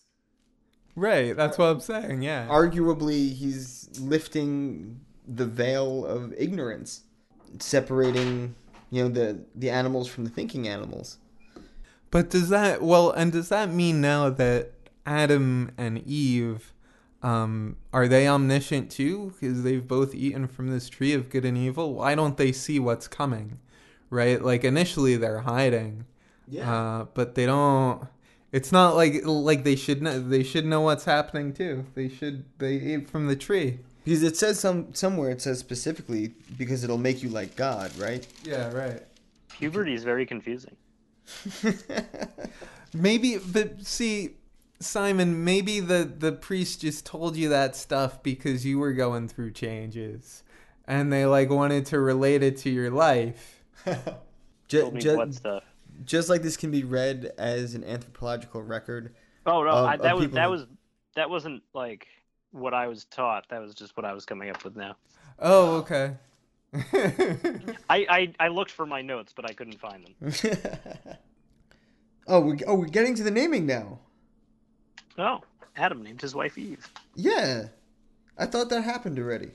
Right. 0.96 1.36
That's 1.36 1.58
what 1.58 1.66
I'm 1.66 1.80
saying. 1.80 2.22
Yeah. 2.22 2.46
arguably 2.48 3.34
he's 3.34 3.88
lifting 4.00 5.00
the 5.26 5.44
veil 5.46 6.04
of 6.06 6.32
ignorance, 6.38 7.02
separating 7.58 8.54
you 8.90 9.02
know 9.02 9.08
the 9.08 9.40
the 9.56 9.70
animals 9.70 10.06
from 10.08 10.24
the 10.24 10.30
thinking 10.30 10.68
animals. 10.68 11.18
But 12.10 12.30
does 12.30 12.48
that 12.50 12.80
well, 12.82 13.10
and 13.10 13.32
does 13.32 13.48
that 13.48 13.70
mean 13.70 14.00
now 14.00 14.30
that 14.30 14.72
Adam 15.06 15.70
and 15.76 15.98
Eve 16.06 16.74
um, 17.24 17.76
are 17.90 18.06
they 18.06 18.28
omniscient 18.28 18.90
too? 18.90 19.32
Because 19.40 19.62
they've 19.62 19.88
both 19.88 20.14
eaten 20.14 20.46
from 20.46 20.68
this 20.68 20.90
tree 20.90 21.14
of 21.14 21.30
good 21.30 21.46
and 21.46 21.56
evil. 21.56 21.94
Why 21.94 22.14
don't 22.14 22.36
they 22.36 22.52
see 22.52 22.78
what's 22.78 23.08
coming? 23.08 23.58
Right? 24.10 24.42
Like 24.42 24.62
initially 24.62 25.16
they're 25.16 25.40
hiding, 25.40 26.04
uh, 26.60 27.06
but 27.14 27.34
they 27.34 27.46
don't. 27.46 28.06
It's 28.52 28.70
not 28.70 28.94
like 28.94 29.22
like 29.24 29.64
they 29.64 29.74
should 29.74 30.02
know. 30.02 30.20
They 30.20 30.42
should 30.42 30.66
know 30.66 30.82
what's 30.82 31.06
happening 31.06 31.54
too. 31.54 31.86
They 31.94 32.10
should. 32.10 32.44
They 32.58 32.74
ate 32.74 33.08
from 33.08 33.26
the 33.26 33.36
tree. 33.36 33.78
Because 34.04 34.22
it 34.22 34.36
says 34.36 34.60
some 34.60 34.92
somewhere 34.92 35.30
it 35.30 35.40
says 35.40 35.58
specifically 35.58 36.34
because 36.58 36.84
it'll 36.84 36.98
make 36.98 37.22
you 37.22 37.30
like 37.30 37.56
God, 37.56 37.90
right? 37.96 38.26
Yeah. 38.44 38.70
Right. 38.70 39.02
Puberty 39.48 39.94
is 39.94 40.04
very 40.04 40.26
confusing. 40.26 40.76
Maybe, 42.92 43.38
but 43.38 43.84
see, 43.86 44.34
Simon, 44.80 45.44
maybe 45.44 45.80
the 45.80 46.04
the 46.04 46.32
priest 46.32 46.80
just 46.80 47.06
told 47.06 47.36
you 47.36 47.48
that 47.48 47.76
stuff 47.76 48.22
because 48.22 48.66
you 48.66 48.78
were 48.78 48.92
going 48.92 49.28
through 49.28 49.52
changes, 49.52 50.42
and 50.86 51.12
they 51.12 51.24
like 51.26 51.50
wanted 51.50 51.86
to 51.86 51.98
relate 52.00 52.42
it 52.42 52.56
to 52.58 52.70
your 52.70 52.90
life. 52.90 53.62
Ju- 54.68 54.80
Told 54.80 54.94
me 54.94 55.00
ju- 55.00 55.16
what 55.16 55.34
stuff. 55.34 55.62
just 56.04 56.28
like 56.30 56.42
this 56.42 56.56
can 56.56 56.70
be 56.70 56.84
read 56.84 57.32
as 57.38 57.74
an 57.74 57.84
anthropological 57.84 58.62
record. 58.62 59.14
Oh 59.46 59.62
no, 59.62 59.70
of- 59.70 59.84
I, 59.86 59.96
that 59.98 60.16
was 60.16 60.30
that 60.30 60.44
who- 60.46 60.50
was 60.50 60.66
that 61.16 61.30
wasn't 61.30 61.62
like 61.74 62.06
what 62.50 62.72
I 62.74 62.86
was 62.88 63.04
taught. 63.04 63.48
That 63.50 63.60
was 63.60 63.74
just 63.74 63.96
what 63.96 64.04
I 64.06 64.12
was 64.12 64.24
coming 64.24 64.50
up 64.50 64.64
with 64.64 64.74
now. 64.76 64.96
Oh, 65.38 65.76
okay. 65.76 66.14
I 67.88 68.06
I, 68.08 68.32
I 68.40 68.48
looked 68.48 68.70
for 68.70 68.86
my 68.86 69.02
notes, 69.02 69.32
but 69.34 69.48
I 69.48 69.52
couldn't 69.54 69.78
find 69.80 70.06
them. 70.06 70.32
oh, 72.26 72.40
we 72.40 72.58
oh 72.66 72.74
we're 72.74 72.86
getting 72.86 73.14
to 73.16 73.22
the 73.22 73.30
naming 73.30 73.66
now. 73.66 74.00
Oh, 75.18 75.42
Adam 75.76 76.02
named 76.02 76.20
his 76.20 76.34
wife 76.34 76.58
Eve. 76.58 76.88
Yeah, 77.14 77.68
I 78.38 78.46
thought 78.46 78.70
that 78.70 78.82
happened 78.82 79.18
already. 79.18 79.50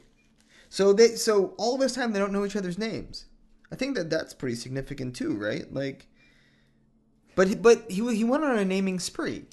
So 0.69 0.93
they 0.93 1.10
so 1.15 1.54
all 1.58 1.78
this 1.78 1.95
time 1.95 2.13
they 2.13 2.19
don't 2.19 2.32
know 2.32 2.45
each 2.45 2.56
other's 2.56 2.78
names. 2.78 3.26
I 3.72 3.76
think 3.76 3.95
that 3.95 4.10
that's 4.10 4.34
pretty 4.34 4.56
significant 4.56 5.15
too, 5.15 5.36
right? 5.36 5.72
Like, 5.74 6.08
but 7.36 7.48
he, 7.48 7.56
but 7.56 7.89
he 7.89 8.15
he 8.15 8.24
went 8.24 8.43
on 8.43 8.58
a 8.58 8.65
naming 8.65 9.00
spree. 9.00 9.45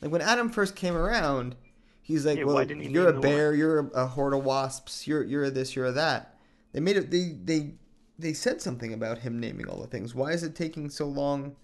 Like 0.00 0.10
when 0.10 0.20
Adam 0.20 0.50
first 0.50 0.76
came 0.76 0.96
around, 0.96 1.56
he's 2.02 2.26
like, 2.26 2.38
Yeah, 2.38 2.44
"Well, 2.44 2.70
you're 2.70 3.08
a 3.08 3.20
bear, 3.20 3.54
you're 3.54 3.78
a, 3.80 3.86
a 4.02 4.06
horde 4.06 4.34
of 4.34 4.44
wasps, 4.44 5.06
you're 5.06 5.22
you're 5.22 5.44
a 5.44 5.50
this, 5.50 5.74
you're 5.74 5.86
a 5.86 5.92
that." 5.92 6.36
They 6.72 6.80
made 6.80 6.96
it. 6.96 7.10
They 7.10 7.36
they 7.44 7.74
they 8.18 8.32
said 8.32 8.60
something 8.60 8.92
about 8.92 9.18
him 9.18 9.38
naming 9.38 9.68
all 9.68 9.80
the 9.80 9.86
things. 9.86 10.14
Why 10.14 10.32
is 10.32 10.42
it 10.42 10.54
taking 10.54 10.90
so 10.90 11.06
long? 11.06 11.56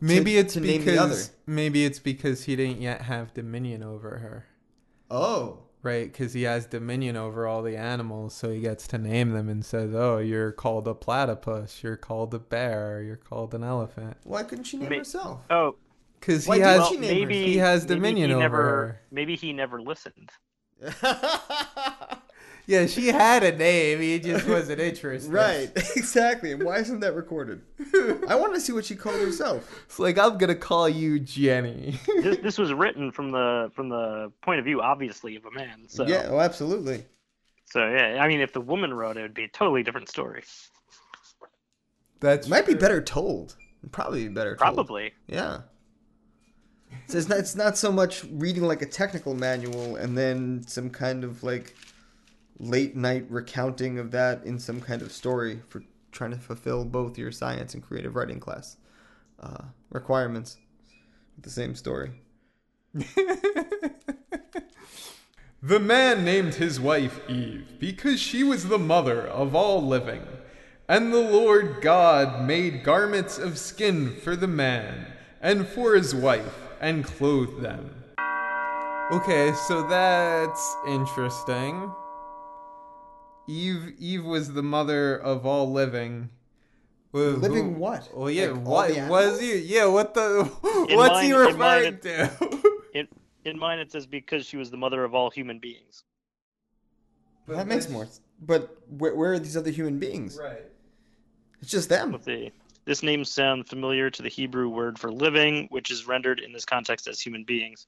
Maybe 0.00 0.36
it's 0.36 0.54
to 0.54 0.60
name 0.60 0.84
the 0.84 0.96
other. 0.98 1.08
because 1.08 1.30
maybe 1.46 1.84
it's 1.84 1.98
because 1.98 2.44
he 2.44 2.54
didn't 2.56 2.80
yet 2.80 3.02
have 3.02 3.34
dominion 3.34 3.82
over 3.82 4.18
her, 4.18 4.46
Oh, 5.10 5.58
right? 5.82 6.10
Because 6.12 6.32
he 6.34 6.42
has 6.42 6.66
dominion 6.66 7.16
over 7.16 7.46
all 7.46 7.62
the 7.62 7.76
animals, 7.76 8.34
so 8.34 8.50
he 8.50 8.60
gets 8.60 8.86
to 8.88 8.98
name 8.98 9.32
them 9.32 9.48
and 9.48 9.64
says, 9.64 9.94
"Oh, 9.94 10.18
you're 10.18 10.52
called 10.52 10.86
a 10.86 10.94
platypus. 10.94 11.82
You're 11.82 11.96
called 11.96 12.32
a 12.34 12.38
bear. 12.38 13.02
You're 13.02 13.16
called 13.16 13.54
an 13.54 13.64
elephant." 13.64 14.16
why 14.24 14.42
couldn't 14.44 14.64
she 14.64 14.76
name 14.76 14.90
Ma- 14.90 14.96
herself? 14.98 15.40
Oh, 15.50 15.76
Because 16.20 16.44
he 16.46 16.52
didn't 16.52 16.64
has 16.68 16.78
well, 16.80 16.98
maybe 17.00 17.44
He 17.46 17.56
has 17.58 17.84
dominion 17.86 18.30
he 18.30 18.36
over 18.36 18.56
her. 18.56 19.00
Maybe 19.10 19.34
he 19.36 19.52
never 19.52 19.80
listened. 19.80 20.30
yeah, 22.68 22.84
she 22.84 23.06
had 23.08 23.42
a 23.42 23.56
name. 23.56 23.98
He 24.00 24.18
just 24.18 24.46
wasn't 24.48 24.78
interested. 24.78 25.32
right, 25.32 25.72
exactly. 25.96 26.52
And 26.52 26.62
why 26.62 26.76
isn't 26.80 27.00
that 27.00 27.14
recorded? 27.14 27.62
I 28.28 28.34
want 28.34 28.54
to 28.54 28.60
see 28.60 28.72
what 28.72 28.84
she 28.84 28.94
called 28.94 29.18
herself. 29.18 29.82
It's 29.86 29.98
like 29.98 30.18
I'm 30.18 30.36
gonna 30.36 30.54
call 30.54 30.86
you 30.86 31.18
Jenny. 31.18 31.98
this, 32.06 32.36
this 32.42 32.58
was 32.58 32.70
written 32.74 33.10
from 33.10 33.30
the 33.30 33.70
from 33.74 33.88
the 33.88 34.30
point 34.42 34.58
of 34.58 34.66
view, 34.66 34.82
obviously, 34.82 35.34
of 35.36 35.46
a 35.46 35.50
man. 35.50 35.84
So 35.88 36.06
Yeah, 36.06 36.26
oh, 36.28 36.40
absolutely. 36.40 37.06
so 37.64 37.88
yeah. 37.88 38.22
I 38.22 38.28
mean, 38.28 38.40
if 38.40 38.52
the 38.52 38.60
woman 38.60 38.92
wrote 38.92 39.16
it, 39.16 39.20
it'd 39.20 39.34
be 39.34 39.44
a 39.44 39.48
totally 39.48 39.82
different 39.82 40.10
story. 40.10 40.44
That 42.20 42.40
It 42.44 42.48
might 42.50 42.66
be 42.66 42.74
better 42.74 43.00
told. 43.00 43.56
Probably 43.92 44.24
be 44.28 44.34
better 44.34 44.50
told. 44.56 44.58
Probably. 44.58 45.14
Yeah. 45.26 45.62
So 47.06 47.16
it's 47.16 47.28
not, 47.28 47.38
it's 47.38 47.56
not 47.56 47.78
so 47.78 47.90
much 47.90 48.24
reading 48.30 48.64
like 48.64 48.82
a 48.82 48.86
technical 48.86 49.34
manual 49.34 49.96
and 49.96 50.18
then 50.18 50.64
some 50.66 50.90
kind 50.90 51.24
of 51.24 51.42
like 51.42 51.74
late 52.58 52.96
night 52.96 53.26
recounting 53.28 53.98
of 53.98 54.10
that 54.10 54.44
in 54.44 54.58
some 54.58 54.80
kind 54.80 55.02
of 55.02 55.12
story 55.12 55.60
for 55.68 55.82
trying 56.12 56.30
to 56.32 56.38
fulfill 56.38 56.84
both 56.84 57.18
your 57.18 57.30
science 57.30 57.74
and 57.74 57.82
creative 57.82 58.16
writing 58.16 58.40
class 58.40 58.76
uh, 59.40 59.64
requirements 59.90 60.56
with 61.36 61.44
the 61.44 61.50
same 61.50 61.74
story. 61.74 62.10
The 65.62 65.80
man 65.80 66.24
named 66.24 66.54
his 66.54 66.78
wife 66.78 67.18
Eve 67.28 67.80
because 67.80 68.20
she 68.20 68.44
was 68.44 68.68
the 68.68 68.78
mother 68.78 69.26
of 69.26 69.56
all 69.56 69.84
living. 69.84 70.22
And 70.88 71.12
the 71.12 71.18
Lord 71.18 71.82
God 71.82 72.46
made 72.46 72.84
garments 72.84 73.38
of 73.38 73.58
skin 73.58 74.14
for 74.22 74.36
the 74.36 74.46
man 74.46 75.08
and 75.40 75.66
for 75.66 75.96
his 75.96 76.14
wife 76.14 76.54
and 76.80 77.04
clothed 77.04 77.60
them. 77.60 77.90
Okay, 79.10 79.52
so 79.66 79.82
that's 79.88 80.76
interesting. 80.86 81.90
Eve 83.48 83.94
Eve 83.98 84.24
was 84.24 84.52
the 84.52 84.62
mother 84.62 85.16
of 85.16 85.44
all 85.46 85.72
living. 85.72 86.30
Well, 87.12 87.30
Living 87.30 87.72
who- 87.74 87.80
what? 87.80 88.08
Well, 88.14 88.30
yeah, 88.30 88.48
Like 88.48 88.64
what 88.66 88.88
was 88.90 88.96
animals? 88.98 89.40
he? 89.40 89.56
Yeah, 89.60 89.86
what 89.86 90.12
the? 90.14 90.40
In 90.90 90.96
what's 90.96 91.20
he 91.22 91.32
mine- 91.32 91.48
in 91.50 91.58
mine 91.58 91.82
referring 91.98 91.98
to? 92.00 92.72
In 92.94 93.08
in 93.44 93.58
mine, 93.58 93.78
it 93.78 93.90
says 93.90 94.06
because 94.06 94.44
she 94.44 94.58
was 94.58 94.70
the 94.70 94.76
mother 94.76 95.02
of 95.04 95.14
all 95.14 95.30
human 95.30 95.58
beings. 95.58 96.04
that 97.46 97.66
makes 97.66 97.88
more. 97.88 98.06
But 98.42 98.76
where, 98.88 99.14
where 99.16 99.32
are 99.32 99.38
these 99.38 99.56
other 99.56 99.70
human 99.70 99.98
beings? 99.98 100.38
Right. 100.40 100.62
It's 101.62 101.70
just 101.70 101.88
them. 101.88 102.12
Let's. 102.12 102.28
This 102.84 103.02
name 103.02 103.24
sounds 103.24 103.68
familiar 103.68 104.08
to 104.10 104.22
the 104.22 104.28
Hebrew 104.28 104.68
word 104.68 104.98
for 104.98 105.10
living, 105.10 105.66
which 105.70 105.90
is 105.90 106.06
rendered 106.06 106.40
in 106.40 106.52
this 106.52 106.64
context 106.64 107.06
as 107.08 107.20
human 107.20 107.44
beings. 107.44 107.86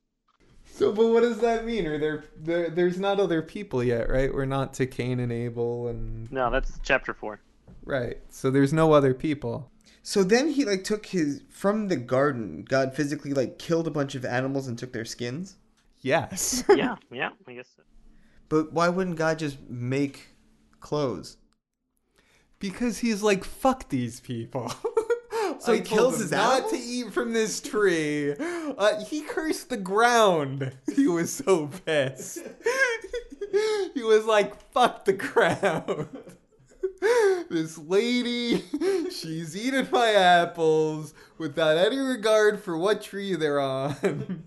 So, 0.72 0.92
but 0.92 1.09
what 1.09 1.20
does 1.20 1.40
that 1.40 1.64
mean? 1.66 1.87
Are 1.87 1.98
there, 1.98 2.24
there? 2.38 2.70
There's 2.70 2.98
not 2.98 3.20
other 3.20 3.42
people 3.42 3.85
yet, 3.85 4.09
right? 4.09 4.33
We're 4.33 4.46
not 4.46 4.72
to 4.74 4.87
Cain 4.87 5.20
and 5.20 5.30
Abel, 5.30 5.88
and 5.88 6.30
No, 6.33 6.50
that's 6.50 6.78
chapter 6.83 7.12
four. 7.12 7.40
right. 7.85 8.18
So 8.30 8.50
there's 8.50 8.72
no 8.72 8.92
other 8.92 9.12
people. 9.12 9.70
So 10.02 10.22
then 10.24 10.48
he 10.48 10.64
like 10.64 10.83
took 10.85 11.06
his 11.06 11.42
from 11.50 11.88
the 11.88 11.96
garden. 11.96 12.64
God 12.66 12.94
physically 12.94 13.35
like 13.35 13.59
killed 13.59 13.87
a 13.87 13.90
bunch 13.90 14.14
of 14.14 14.24
animals 14.24 14.66
and 14.68 14.78
took 14.78 14.92
their 14.94 15.04
skins. 15.04 15.56
Yes. 16.00 16.64
Yeah, 16.74 16.96
yeah, 17.12 17.30
I 17.46 17.52
guess. 17.52 17.68
So. 17.76 17.83
But 18.48 18.72
why 18.72 18.88
wouldn't 18.88 19.16
God 19.16 19.38
just 19.38 19.59
make 19.68 20.28
clothes? 20.80 21.37
Because 22.59 22.98
he's 22.98 23.22
like, 23.22 23.44
fuck 23.44 23.88
these 23.90 24.20
people. 24.20 24.72
So 25.61 25.73
he 25.75 25.81
I 25.81 25.83
told 25.83 25.99
kills 25.99 26.12
them 26.14 26.23
his 26.23 26.31
not 26.33 26.53
animals? 26.53 26.73
to 26.73 26.79
eat 26.79 27.12
from 27.12 27.33
this 27.33 27.61
tree. 27.61 28.33
Uh, 28.33 29.05
he 29.05 29.20
cursed 29.23 29.68
the 29.68 29.77
ground. 29.77 30.73
He 30.96 31.07
was 31.07 31.33
so 31.33 31.68
pissed. 31.85 32.38
he 33.94 34.03
was 34.03 34.25
like, 34.25 34.55
fuck 34.73 35.05
the 35.05 35.12
ground. 35.12 36.09
this 37.51 37.79
lady, 37.79 38.64
she's 39.11 39.57
eating 39.57 39.88
my 39.90 40.11
apples 40.12 41.14
without 41.38 41.77
any 41.77 41.99
regard 41.99 42.62
for 42.62 42.77
what 42.77 43.03
tree 43.03 43.35
they're 43.37 43.61
on. 43.61 44.44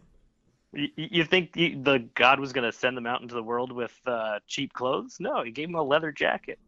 You, 0.74 0.88
you 0.96 1.24
think 1.26 1.56
you, 1.56 1.82
the 1.82 2.00
God 2.16 2.40
was 2.40 2.54
going 2.54 2.70
to 2.70 2.76
send 2.76 2.98
them 2.98 3.06
out 3.06 3.22
into 3.22 3.36
the 3.36 3.44
world 3.44 3.72
with 3.72 3.94
uh, 4.08 4.40
cheap 4.48 4.74
clothes? 4.74 5.18
No, 5.20 5.44
he 5.44 5.52
gave 5.52 5.68
them 5.68 5.76
a 5.76 5.84
leather 5.84 6.12
jacket. 6.12 6.60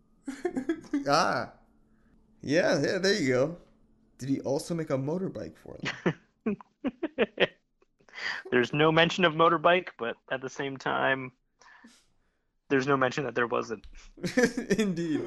Ah, 1.08 1.52
yeah, 2.42 2.80
yeah. 2.82 2.98
There 3.00 3.14
you 3.14 3.28
go. 3.34 3.58
Did 4.18 4.30
he 4.30 4.40
also 4.42 4.74
make 4.74 4.90
a 4.90 4.98
motorbike 4.98 5.56
for 5.58 5.78
them? 6.46 6.58
There's 8.52 8.74
no 8.74 8.92
mention 8.92 9.26
of 9.26 9.34
motorbike, 9.34 9.90
but 9.98 10.16
at 10.32 10.42
the 10.42 10.50
same 10.50 10.78
time, 10.78 11.32
there's 12.70 12.88
no 12.88 12.98
mention 12.98 13.26
that 13.26 13.36
there 13.36 13.48
wasn't. 13.48 13.86
Indeed. 14.78 15.22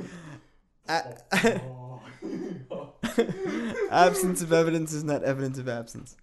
A- 0.88 1.16
oh. 1.33 2.01
absence 3.90 4.42
of 4.42 4.53
evidence 4.53 4.92
is 4.92 5.05
not 5.05 5.22
evidence 5.22 5.59
of 5.59 5.68
absence. 5.68 6.16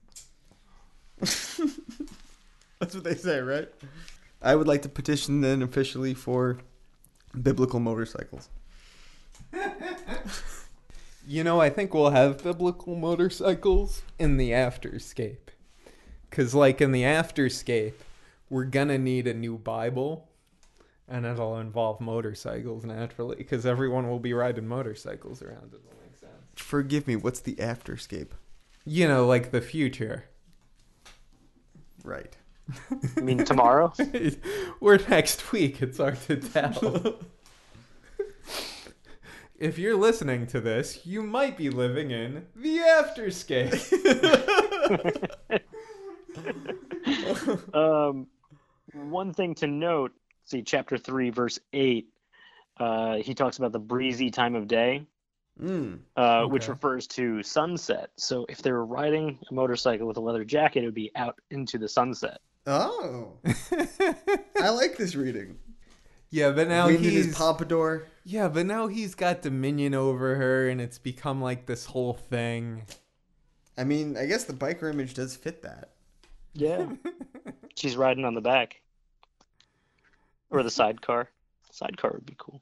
That's 1.19 2.93
what 2.93 3.04
they 3.04 3.15
say, 3.15 3.39
right? 3.39 3.69
I 4.41 4.56
would 4.56 4.67
like 4.67 4.82
to 4.82 4.89
petition 4.89 5.41
then 5.41 5.62
officially 5.62 6.13
for 6.13 6.60
biblical 7.41 7.80
motorcycles. 7.80 8.49
You 11.27 11.43
know, 11.43 11.59
I 11.59 11.69
think 11.69 11.93
we'll 11.93 12.11
have 12.11 12.43
biblical 12.43 12.95
motorcycles 12.95 14.03
in 14.19 14.38
the 14.38 14.51
afterscape. 14.51 15.38
Because, 16.29 16.53
like, 16.53 16.81
in 16.81 16.91
the 16.91 17.03
afterscape, 17.03 17.93
we're 18.49 18.65
gonna 18.65 18.97
need 18.97 19.25
a 19.27 19.33
new 19.33 19.57
Bible. 19.57 20.29
And 21.07 21.25
it'll 21.25 21.57
involve 21.59 21.99
motorcycles 22.01 22.85
naturally. 22.85 23.38
Because 23.38 23.65
everyone 23.65 24.07
will 24.09 24.19
be 24.19 24.33
riding 24.33 24.67
motorcycles 24.67 25.41
around. 25.41 25.73
It 25.73 25.81
will 25.83 25.99
make 26.03 26.17
sense. 26.17 26.31
Forgive 26.55 27.07
me, 27.07 27.15
what's 27.15 27.39
the 27.39 27.55
afterscape? 27.55 28.29
You 28.85 29.07
know, 29.07 29.25
like 29.25 29.51
the 29.51 29.61
future. 29.61 30.25
Right. 32.03 32.35
I 33.17 33.21
mean, 33.21 33.43
tomorrow? 33.45 33.93
We're 34.79 34.99
next 35.09 35.51
week. 35.51 35.81
It's 35.81 35.97
hard 35.97 36.21
to 36.23 36.38
tell. 36.38 37.19
if 39.57 39.77
you're 39.77 39.95
listening 39.95 40.47
to 40.47 40.59
this, 40.61 41.05
you 41.05 41.21
might 41.21 41.57
be 41.57 41.69
living 41.69 42.11
in 42.11 42.45
the 42.55 42.77
afterscape. 42.79 43.73
um, 47.73 48.27
one 48.93 49.33
thing 49.33 49.55
to 49.55 49.67
note 49.67 50.11
see, 50.45 50.61
chapter 50.61 50.97
3, 50.97 51.31
verse 51.31 51.59
8, 51.73 52.07
uh, 52.79 53.15
he 53.17 53.33
talks 53.33 53.57
about 53.57 53.71
the 53.71 53.79
breezy 53.79 54.31
time 54.31 54.55
of 54.55 54.67
day. 54.67 55.05
Mm. 55.57 55.99
uh, 56.17 56.43
which 56.47 56.67
refers 56.67 57.07
to 57.07 57.41
sunset. 57.41 58.09
So 58.17 58.45
if 58.49 58.61
they 58.61 58.73
were 58.73 58.85
riding 58.85 59.39
a 59.49 59.53
motorcycle 59.53 60.05
with 60.05 60.17
a 60.17 60.19
leather 60.19 60.43
jacket, 60.43 60.83
it 60.83 60.87
would 60.87 60.93
be 60.93 61.13
out 61.15 61.39
into 61.49 61.77
the 61.77 61.87
sunset. 61.87 62.39
Oh, 62.67 63.37
I 64.61 64.67
like 64.67 64.97
this 64.97 65.15
reading. 65.15 65.57
Yeah, 66.36 66.52
but 66.52 66.67
now 66.67 66.88
Wind 66.88 67.00
he's 67.00 67.28
his 67.28 67.36
pompadour. 67.38 68.08
yeah, 68.26 68.50
but 68.50 68.65
now 68.65 68.88
he's 68.88 69.15
got 69.15 69.41
dominion 69.41 69.93
over 69.93 70.36
her, 70.36 70.67
and 70.67 70.82
it's 70.82 70.98
become 70.98 71.41
like 71.41 71.65
this 71.65 71.86
whole 71.86 72.13
thing. 72.13 72.84
I 73.78 73.86
mean, 73.86 74.17
I 74.17 74.26
guess 74.26 74.43
the 74.43 74.52
biker 74.52 74.91
image 74.91 75.13
does 75.13 75.38
fit 75.38 75.62
that. 75.62 75.91
Yeah. 76.54 76.88
She's 77.76 77.95
riding 77.95 78.26
on 78.26 78.34
the 78.34 78.41
back. 78.41 78.82
Or 80.50 80.62
the 80.62 80.69
sidecar. 80.69 81.30
Sidecar 81.71 82.12
would 82.12 82.26
be 82.26 82.36
cool. 82.38 82.62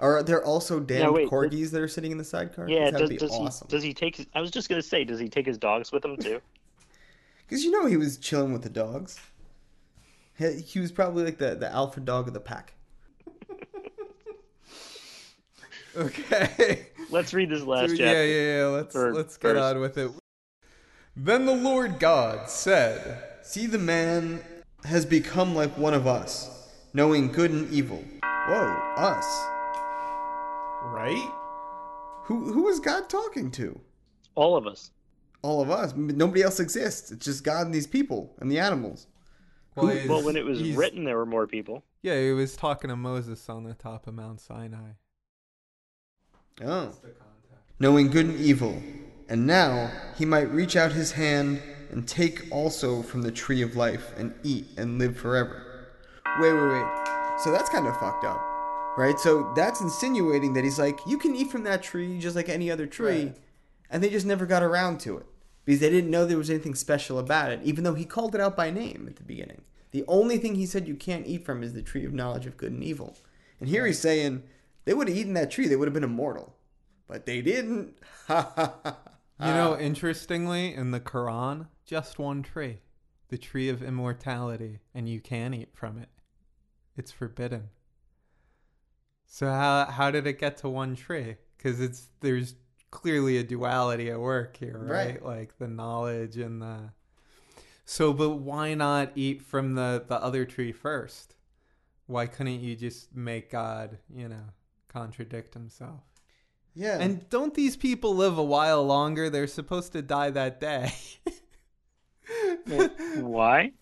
Are 0.00 0.22
there 0.22 0.44
also 0.44 0.78
damned 0.78 1.14
wait, 1.14 1.30
corgis 1.30 1.70
that 1.70 1.80
are 1.80 1.88
sitting 1.88 2.12
in 2.12 2.18
the 2.18 2.24
sidecar? 2.24 2.68
Yeah, 2.68 2.90
that 2.90 2.92
does, 2.92 3.00
would 3.02 3.08
be 3.08 3.16
does 3.16 3.30
awesome. 3.30 3.68
he 3.68 3.74
does 3.74 3.82
he 3.82 3.94
take 3.94 4.16
his 4.16 4.26
I 4.34 4.42
was 4.42 4.50
just 4.50 4.68
gonna 4.68 4.82
say, 4.82 5.04
does 5.04 5.20
he 5.20 5.28
take 5.30 5.46
his 5.46 5.56
dogs 5.56 5.92
with 5.92 6.04
him 6.04 6.16
too? 6.16 6.40
Because 7.48 7.64
you 7.64 7.70
know 7.70 7.86
he 7.86 7.96
was 7.96 8.18
chilling 8.18 8.52
with 8.52 8.62
the 8.62 8.68
dogs. 8.68 9.18
He, 10.36 10.60
he 10.60 10.80
was 10.80 10.92
probably 10.92 11.24
like 11.24 11.38
the, 11.38 11.54
the 11.54 11.72
alpha 11.72 12.00
dog 12.00 12.28
of 12.28 12.34
the 12.34 12.40
pack. 12.40 12.74
Okay. 15.98 16.86
Let's 17.10 17.34
read 17.34 17.50
this 17.50 17.62
last 17.62 17.90
chapter. 17.90 18.04
yeah, 18.04 18.58
yeah. 18.60 18.66
Let's 18.66 18.94
let's 18.94 19.36
get 19.36 19.54
verse. 19.54 19.62
on 19.62 19.80
with 19.80 19.98
it. 19.98 20.10
Then 21.16 21.46
the 21.46 21.54
Lord 21.54 21.98
God 21.98 22.48
said, 22.48 23.24
See, 23.42 23.66
the 23.66 23.78
man 23.78 24.40
has 24.84 25.04
become 25.04 25.54
like 25.54 25.76
one 25.76 25.94
of 25.94 26.06
us, 26.06 26.68
knowing 26.94 27.32
good 27.32 27.50
and 27.50 27.72
evil. 27.72 28.04
Whoa, 28.22 28.94
us. 28.96 29.26
Right? 30.84 31.32
Who 32.24 32.52
who 32.52 32.68
is 32.68 32.78
God 32.78 33.08
talking 33.08 33.50
to? 33.52 33.80
All 34.34 34.56
of 34.56 34.66
us. 34.66 34.92
All 35.42 35.60
of 35.60 35.70
us. 35.70 35.94
Nobody 35.96 36.42
else 36.42 36.60
exists. 36.60 37.10
It's 37.10 37.24
just 37.24 37.42
God 37.42 37.66
and 37.66 37.74
these 37.74 37.86
people 37.86 38.34
and 38.38 38.50
the 38.50 38.58
animals. 38.58 39.06
Well, 39.74 39.88
Who- 39.88 40.08
Well, 40.08 40.22
when 40.22 40.36
it 40.36 40.44
was 40.44 40.62
written, 40.62 41.04
there 41.04 41.16
were 41.16 41.26
more 41.26 41.46
people. 41.46 41.82
Yeah, 42.02 42.20
he 42.20 42.32
was 42.32 42.56
talking 42.56 42.90
to 42.90 42.96
Moses 42.96 43.48
on 43.48 43.64
the 43.64 43.74
top 43.74 44.06
of 44.06 44.14
Mount 44.14 44.40
Sinai. 44.40 44.92
Oh. 46.64 46.92
Knowing 47.78 48.08
good 48.08 48.26
and 48.26 48.40
evil. 48.40 48.82
And 49.28 49.46
now 49.46 49.90
he 50.16 50.24
might 50.24 50.50
reach 50.50 50.76
out 50.76 50.92
his 50.92 51.12
hand 51.12 51.62
and 51.90 52.06
take 52.06 52.46
also 52.50 53.02
from 53.02 53.22
the 53.22 53.32
tree 53.32 53.62
of 53.62 53.76
life 53.76 54.12
and 54.16 54.34
eat 54.42 54.66
and 54.76 54.98
live 54.98 55.16
forever. 55.16 55.86
Wait, 56.40 56.52
wait, 56.52 56.68
wait. 56.68 57.08
So 57.44 57.52
that's 57.52 57.68
kind 57.68 57.86
of 57.86 57.96
fucked 57.98 58.24
up. 58.24 58.40
Right? 58.96 59.18
So 59.18 59.52
that's 59.54 59.80
insinuating 59.80 60.54
that 60.54 60.64
he's 60.64 60.78
like, 60.78 60.98
you 61.06 61.18
can 61.18 61.36
eat 61.36 61.50
from 61.50 61.64
that 61.64 61.82
tree 61.82 62.18
just 62.18 62.34
like 62.34 62.48
any 62.48 62.70
other 62.70 62.86
tree. 62.86 63.26
Right. 63.26 63.36
And 63.90 64.02
they 64.02 64.10
just 64.10 64.26
never 64.26 64.44
got 64.44 64.62
around 64.62 64.98
to 65.00 65.18
it. 65.18 65.26
Because 65.64 65.80
they 65.80 65.90
didn't 65.90 66.10
know 66.10 66.24
there 66.24 66.38
was 66.38 66.50
anything 66.50 66.74
special 66.74 67.18
about 67.18 67.52
it, 67.52 67.60
even 67.62 67.84
though 67.84 67.94
he 67.94 68.04
called 68.04 68.34
it 68.34 68.40
out 68.40 68.56
by 68.56 68.70
name 68.70 69.06
at 69.06 69.16
the 69.16 69.22
beginning. 69.22 69.62
The 69.90 70.04
only 70.08 70.38
thing 70.38 70.54
he 70.54 70.66
said 70.66 70.88
you 70.88 70.94
can't 70.94 71.26
eat 71.26 71.44
from 71.44 71.62
is 71.62 71.74
the 71.74 71.82
tree 71.82 72.04
of 72.04 72.12
knowledge 72.12 72.46
of 72.46 72.56
good 72.56 72.72
and 72.72 72.82
evil. 72.82 73.16
And 73.60 73.68
here 73.68 73.86
he's 73.86 73.98
saying 73.98 74.42
they 74.88 74.94
would 74.94 75.06
have 75.06 75.16
eaten 75.18 75.34
that 75.34 75.50
tree, 75.50 75.68
they 75.68 75.76
would 75.76 75.86
have 75.86 75.92
been 75.92 76.02
immortal. 76.02 76.56
But 77.06 77.26
they 77.26 77.42
didn't. 77.42 77.98
You 79.40 79.52
know, 79.52 79.78
interestingly, 79.78 80.74
in 80.74 80.90
the 80.90 80.98
Quran, 80.98 81.68
just 81.86 82.18
one 82.18 82.42
tree, 82.42 82.80
the 83.28 83.38
tree 83.38 83.68
of 83.68 83.84
immortality, 83.84 84.80
and 84.92 85.08
you 85.08 85.20
can 85.20 85.54
eat 85.54 85.68
from 85.72 85.96
it. 85.96 86.08
It's 86.96 87.12
forbidden. 87.12 87.68
So 89.26 89.46
how 89.46 89.84
how 89.84 90.10
did 90.10 90.26
it 90.26 90.40
get 90.40 90.56
to 90.56 90.68
one 90.68 90.96
tree? 90.96 91.36
Because 91.56 91.80
it's 91.80 92.08
there's 92.18 92.56
clearly 92.90 93.38
a 93.38 93.44
duality 93.44 94.10
at 94.10 94.18
work 94.18 94.56
here, 94.56 94.76
right? 94.76 95.22
Right. 95.22 95.24
Like 95.24 95.58
the 95.58 95.68
knowledge 95.68 96.36
and 96.36 96.60
the. 96.60 96.90
So, 97.84 98.12
but 98.12 98.30
why 98.30 98.74
not 98.74 99.12
eat 99.14 99.42
from 99.42 99.76
the 99.76 100.04
the 100.04 100.20
other 100.20 100.44
tree 100.46 100.72
first? 100.72 101.36
Why 102.06 102.26
couldn't 102.26 102.58
you 102.58 102.74
just 102.74 103.14
make 103.14 103.52
God, 103.52 103.98
you 104.12 104.28
know, 104.28 104.46
contradict 104.88 105.54
himself? 105.54 106.00
Yeah. 106.74 106.98
And 107.00 107.28
don't 107.28 107.54
these 107.54 107.76
people 107.76 108.14
live 108.14 108.38
a 108.38 108.44
while 108.44 108.84
longer? 108.84 109.28
They're 109.30 109.46
supposed 109.46 109.92
to 109.92 110.02
die 110.02 110.30
that 110.30 110.60
day. 110.60 110.92
Why? 113.16 113.72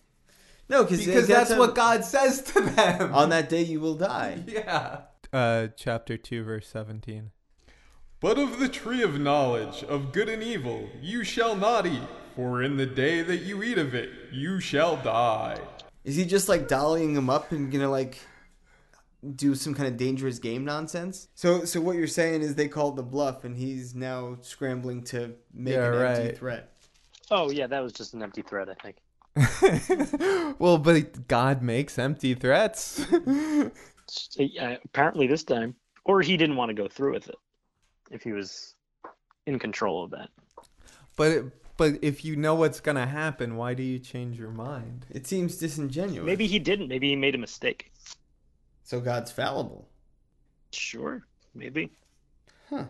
no, 0.69 0.83
because 0.83 1.27
that's 1.27 1.55
what 1.55 1.75
God 1.75 2.03
says 2.03 2.41
to 2.41 2.61
them. 2.61 3.13
On 3.13 3.29
that 3.29 3.49
day 3.49 3.61
you 3.61 3.79
will 3.79 3.95
die. 3.95 4.43
yeah. 4.47 5.01
Uh, 5.31 5.67
chapter 5.75 6.17
2, 6.17 6.43
verse 6.43 6.67
17. 6.67 7.31
But 8.19 8.39
of 8.39 8.59
the 8.59 8.69
tree 8.69 9.03
of 9.03 9.19
knowledge 9.19 9.83
of 9.83 10.11
good 10.11 10.27
and 10.27 10.41
evil 10.41 10.89
you 10.99 11.23
shall 11.23 11.55
not 11.55 11.85
eat, 11.85 12.01
for 12.35 12.63
in 12.63 12.77
the 12.77 12.87
day 12.87 13.21
that 13.21 13.37
you 13.37 13.61
eat 13.61 13.77
of 13.77 13.93
it 13.93 14.09
you 14.31 14.59
shall 14.59 14.97
die. 14.97 15.59
Is 16.03 16.15
he 16.15 16.25
just 16.25 16.49
like 16.49 16.67
dollying 16.67 17.15
him 17.15 17.29
up 17.29 17.51
and 17.51 17.71
gonna 17.71 17.91
like 17.91 18.17
do 19.35 19.55
some 19.55 19.73
kind 19.73 19.87
of 19.87 19.97
dangerous 19.97 20.39
game 20.39 20.63
nonsense? 20.65 21.27
So, 21.35 21.65
so 21.65 21.81
what 21.81 21.95
you're 21.97 22.07
saying 22.07 22.41
is 22.41 22.55
they 22.55 22.67
called 22.67 22.95
the 22.95 23.03
bluff, 23.03 23.43
and 23.43 23.57
he's 23.57 23.95
now 23.95 24.37
scrambling 24.41 25.03
to 25.05 25.35
make 25.53 25.73
Yeah, 25.73 25.93
an 25.93 26.17
empty 26.17 26.35
threat. 26.37 26.71
Oh 27.31 27.49
yeah, 27.51 27.67
that 27.67 27.81
was 27.81 27.93
just 27.93 28.13
an 28.13 28.23
empty 28.23 28.41
threat, 28.41 28.69
I 28.69 28.75
think. 28.75 28.97
well, 30.59 30.77
but 30.77 31.27
God 31.27 31.61
makes 31.61 31.97
empty 31.99 32.33
threats. 32.33 33.05
Uh, 34.39 34.77
apparently 34.85 35.27
this 35.27 35.43
time, 35.43 35.75
or 36.05 36.21
he 36.21 36.37
didn't 36.37 36.55
want 36.55 36.69
to 36.69 36.73
go 36.73 36.87
through 36.87 37.11
with 37.13 37.27
it. 37.27 37.35
If 38.09 38.23
he 38.23 38.31
was 38.31 38.73
in 39.45 39.59
control 39.59 40.05
of 40.05 40.11
that, 40.11 40.29
but 41.17 41.31
it, 41.31 41.45
but 41.77 41.99
if 42.01 42.23
you 42.23 42.35
know 42.35 42.55
what's 42.55 42.79
gonna 42.79 43.05
happen, 43.05 43.57
why 43.57 43.73
do 43.73 43.83
you 43.83 43.99
change 43.99 44.39
your 44.39 44.51
mind? 44.51 45.05
It 45.09 45.27
seems 45.27 45.57
disingenuous. 45.57 46.25
maybe 46.25 46.47
he 46.47 46.59
didn't. 46.59 46.87
Maybe 46.87 47.09
he 47.09 47.15
made 47.15 47.35
a 47.35 47.37
mistake. 47.37 47.91
So. 48.87 48.99
God's 48.99 49.31
fallible. 49.31 49.87
Sure, 50.71 51.23
maybe. 51.55 51.91
Huh. 52.69 52.85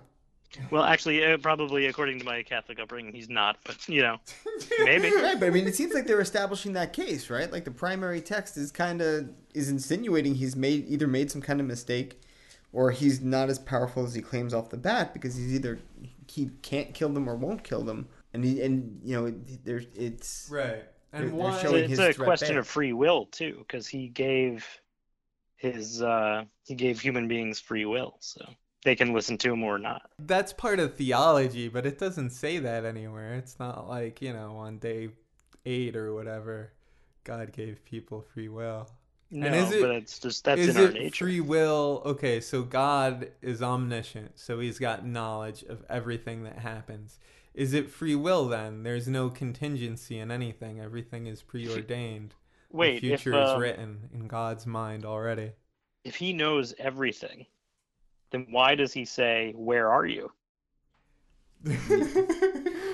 Well, 0.71 0.83
actually, 0.83 1.23
uh, 1.25 1.37
probably 1.37 1.87
according 1.87 2.19
to 2.19 2.25
my 2.25 2.41
Catholic 2.41 2.79
upbringing, 2.79 3.13
he's 3.13 3.29
not. 3.29 3.57
But 3.65 3.87
you 3.87 4.01
know, 4.01 4.17
maybe. 4.83 5.13
Right, 5.13 5.39
but 5.39 5.47
I 5.47 5.49
mean, 5.49 5.67
it 5.67 5.75
seems 5.75 5.93
like 5.93 6.07
they're 6.07 6.21
establishing 6.21 6.73
that 6.73 6.93
case, 6.93 7.29
right? 7.29 7.51
Like 7.51 7.65
the 7.65 7.71
primary 7.71 8.21
text 8.21 8.57
is 8.57 8.71
kind 8.71 9.01
of 9.01 9.29
is 9.53 9.69
insinuating 9.69 10.35
he's 10.35 10.55
made 10.55 10.85
either 10.87 11.05
made 11.05 11.29
some 11.29 11.41
kind 11.41 11.59
of 11.59 11.67
mistake, 11.67 12.21
or 12.71 12.91
he's 12.91 13.21
not 13.21 13.49
as 13.49 13.59
powerful 13.59 14.05
as 14.05 14.13
he 14.15 14.21
claims 14.21 14.53
off 14.53 14.69
the 14.69 14.77
bat 14.77 15.13
because 15.13 15.35
he's 15.35 15.53
either 15.53 15.79
he 16.27 16.49
can't 16.61 16.93
kill 16.93 17.09
them 17.09 17.29
or 17.29 17.35
won't 17.35 17.63
kill 17.63 17.83
them, 17.83 18.07
and 18.33 18.43
he 18.43 18.61
and 18.61 18.99
you 19.03 19.15
know 19.19 19.33
there's 19.65 19.85
it's 19.95 20.47
Right. 20.51 20.65
They're- 20.65 21.21
And 21.21 21.29
they're 21.29 21.35
why? 21.35 21.61
showing 21.61 21.83
it's 21.83 21.89
his 21.99 21.99
a 21.99 22.13
question 22.13 22.49
there. 22.49 22.59
of 22.59 22.67
free 22.67 22.93
will 22.93 23.25
too, 23.27 23.57
because 23.59 23.87
he 23.87 24.07
gave 24.07 24.65
his 25.57 26.01
uh 26.01 26.45
he 26.63 26.75
gave 26.75 26.99
human 26.99 27.27
beings 27.27 27.59
free 27.59 27.85
will, 27.85 28.15
so 28.19 28.45
they 28.83 28.95
can 28.95 29.13
listen 29.13 29.37
to 29.39 29.51
him 29.51 29.63
or 29.63 29.77
not. 29.77 30.09
That's 30.19 30.53
part 30.53 30.79
of 30.79 30.95
theology, 30.95 31.67
but 31.67 31.85
it 31.85 31.99
doesn't 31.99 32.29
say 32.29 32.59
that 32.59 32.85
anywhere. 32.85 33.33
It's 33.35 33.59
not 33.59 33.87
like, 33.89 34.21
you 34.21 34.31
know, 34.33 34.55
on 34.57 34.77
day 34.79 35.09
eight 35.65 35.95
or 35.95 36.13
whatever, 36.13 36.71
God 37.23 37.51
gave 37.51 37.83
people 37.83 38.21
free 38.21 38.47
will. 38.47 38.87
No, 39.29 39.51
is 39.51 39.71
it- 39.73 39.81
but 39.81 39.91
it's 39.91 40.19
just 40.19 40.45
that's 40.45 40.61
is 40.61 40.77
in 40.77 40.85
our 40.85 40.91
nature. 40.91 41.25
free 41.25 41.41
will? 41.41 42.01
Okay, 42.05 42.39
so 42.39 42.61
God 42.63 43.31
is 43.41 43.61
omniscient, 43.61 44.39
so 44.39 44.59
he's 44.59 44.79
got 44.79 45.05
knowledge 45.05 45.63
of 45.63 45.83
everything 45.89 46.43
that 46.43 46.59
happens. 46.59 47.19
Is 47.53 47.73
it 47.73 47.89
free 47.89 48.15
will 48.15 48.47
then? 48.47 48.83
There's 48.83 49.07
no 49.07 49.29
contingency 49.29 50.17
in 50.19 50.31
anything. 50.31 50.79
Everything 50.79 51.25
is 51.27 51.41
preordained. 51.41 52.35
Wait, 52.71 53.01
the 53.01 53.13
if 53.13 53.21
future 53.21 53.41
is 53.41 53.49
uh, 53.49 53.57
written 53.59 54.09
in 54.13 54.27
God's 54.27 54.65
mind 54.65 55.05
already. 55.05 55.51
if 56.03 56.15
he 56.15 56.33
knows 56.33 56.73
everything, 56.79 57.45
then 58.31 58.47
why 58.49 58.75
does 58.75 58.93
he 58.93 59.05
say, 59.05 59.53
"Where 59.55 59.89
are 59.91 60.05
you"? 60.05 60.31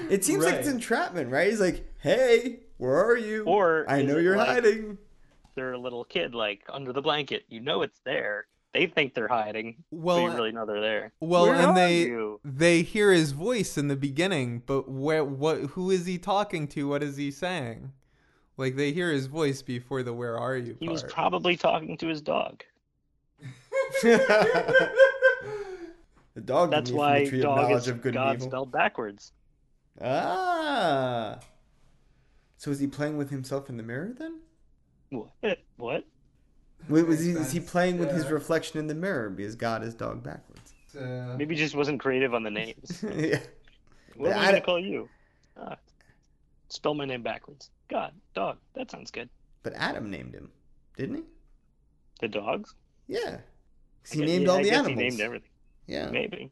it 0.09 0.23
seems 0.23 0.43
like 0.43 0.55
it's 0.55 0.67
entrapment, 0.67 1.29
right? 1.31 1.49
He's 1.49 1.59
like, 1.59 1.85
hey, 2.01 2.59
where 2.77 2.95
are 3.05 3.17
you? 3.17 3.43
Or 3.45 3.85
I 3.89 4.01
know 4.01 4.17
you're 4.17 4.37
like 4.37 4.47
hiding. 4.47 4.97
They're 5.55 5.73
a 5.73 5.77
little 5.77 6.03
kid, 6.03 6.33
like 6.33 6.63
under 6.69 6.93
the 6.93 7.01
blanket. 7.01 7.43
You 7.49 7.59
know 7.59 7.81
it's 7.81 7.99
there. 8.05 8.47
They 8.73 8.87
think 8.87 9.13
they're 9.13 9.27
hiding, 9.27 9.83
Well, 9.91 10.17
but 10.17 10.23
you 10.23 10.35
really 10.35 10.51
know 10.51 10.65
they're 10.65 10.81
there. 10.81 11.11
Well, 11.19 11.43
Where 11.43 11.53
and 11.53 11.65
are 11.67 11.75
they 11.75 11.99
you? 12.05 12.39
they 12.43 12.81
hear 12.81 13.11
his 13.11 13.31
voice 13.31 13.77
in 13.77 13.87
the 13.87 13.95
beginning, 13.95 14.63
but 14.65 14.89
where 14.89 15.23
what 15.23 15.59
who 15.71 15.91
is 15.91 16.07
he 16.07 16.17
talking 16.17 16.67
to? 16.69 16.87
What 16.87 17.03
is 17.03 17.17
he 17.17 17.29
saying? 17.29 17.91
Like 18.57 18.75
they 18.75 18.91
hear 18.91 19.11
his 19.11 19.25
voice 19.25 19.61
before 19.61 20.03
the 20.03 20.13
"Where 20.13 20.37
are 20.37 20.55
you?" 20.55 20.77
He 20.79 20.89
was 20.89 21.03
probably 21.03 21.57
talking 21.57 21.97
to 21.97 22.07
his 22.07 22.21
dog. 22.21 22.63
the 24.01 24.91
dog. 26.43 26.71
That's 26.71 26.91
gave 26.91 26.95
me 26.95 26.97
from 26.97 26.97
why 26.97 27.19
the 27.19 27.29
tree 27.29 27.41
dog 27.41 27.57
knowledge 27.57 27.83
is 27.83 27.87
of 27.87 28.01
good 28.01 28.13
God 28.13 28.41
spelled 28.41 28.71
backwards. 28.71 29.31
Ah. 30.01 31.39
So 32.57 32.71
is 32.71 32.79
he 32.79 32.87
playing 32.87 33.17
with 33.17 33.29
himself 33.29 33.69
in 33.69 33.77
the 33.77 33.83
mirror 33.83 34.13
then? 34.17 34.39
What? 35.09 35.31
What? 35.77 36.05
Wait, 36.87 37.07
was 37.07 37.19
he, 37.19 37.31
is 37.31 37.51
he 37.51 37.59
playing 37.59 37.97
with 37.97 38.11
his 38.11 38.29
reflection 38.29 38.77
in 38.77 38.87
the 38.87 38.95
mirror 38.95 39.29
because 39.29 39.55
God 39.55 39.83
is 39.83 39.93
dog 39.95 40.23
backwards? 40.23 40.73
Uh, 40.97 41.35
Maybe 41.37 41.55
he 41.55 41.61
just 41.61 41.75
wasn't 41.75 41.99
creative 41.99 42.33
on 42.33 42.43
the 42.43 42.51
names. 42.51 43.03
yeah. 43.15 43.39
What 44.15 44.31
am 44.31 44.37
I 44.37 44.41
I 44.41 44.45
gonna 44.47 44.61
call 44.61 44.79
you? 44.79 45.09
Ah, 45.57 45.77
spell 46.73 46.93
my 46.93 47.05
name 47.05 47.21
backwards. 47.23 47.69
God, 47.89 48.13
dog. 48.33 48.57
That 48.75 48.89
sounds 48.91 49.11
good. 49.11 49.29
But 49.63 49.73
Adam 49.75 50.09
named 50.09 50.33
him, 50.33 50.49
didn't 50.97 51.15
he? 51.17 51.23
The 52.21 52.27
dogs. 52.27 52.73
Yeah. 53.07 53.39
'Cause 54.03 54.11
I 54.11 54.15
He 54.15 54.19
guess- 54.21 54.27
named 54.29 54.43
yeah, 54.43 54.49
all 54.49 54.57
I 54.57 54.63
the 54.63 54.69
guess 54.69 54.79
animals. 54.79 54.89
He 54.99 55.09
named 55.09 55.21
everything. 55.21 55.49
Yeah. 55.87 56.09
Maybe. 56.09 56.51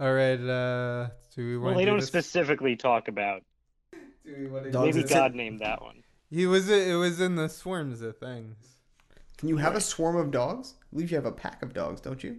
all 0.00 0.12
right. 0.12 0.40
Uh, 0.40 1.08
do 1.34 1.46
we 1.46 1.56
want 1.56 1.64
Well, 1.64 1.74
to 1.74 1.78
they 1.78 1.84
do 1.84 1.90
don't 1.90 2.00
this? 2.00 2.06
specifically 2.08 2.76
talk 2.76 3.08
about. 3.08 3.42
Do 3.92 4.34
we 4.38 4.46
wanna 4.46 4.66
do 4.66 4.70
Dogs 4.72 4.86
Maybe 4.86 4.92
that 4.98 5.02
this? 5.02 5.10
sit- 5.10 5.14
God 5.16 5.34
named 5.34 5.60
that 5.60 5.80
one. 5.82 6.02
He 6.30 6.46
was. 6.46 6.68
It 6.68 6.94
was 6.98 7.20
in 7.20 7.36
the 7.36 7.48
swarms 7.48 8.02
of 8.02 8.18
things. 8.18 8.76
Can 9.38 9.48
you 9.48 9.56
have 9.58 9.74
a 9.74 9.80
swarm 9.80 10.16
of 10.16 10.30
dogs? 10.30 10.74
I 10.80 10.84
believe 10.92 11.10
you 11.10 11.16
have 11.16 11.24
a 11.26 11.32
pack 11.32 11.62
of 11.62 11.72
dogs, 11.72 12.00
don't 12.00 12.22
you? 12.22 12.38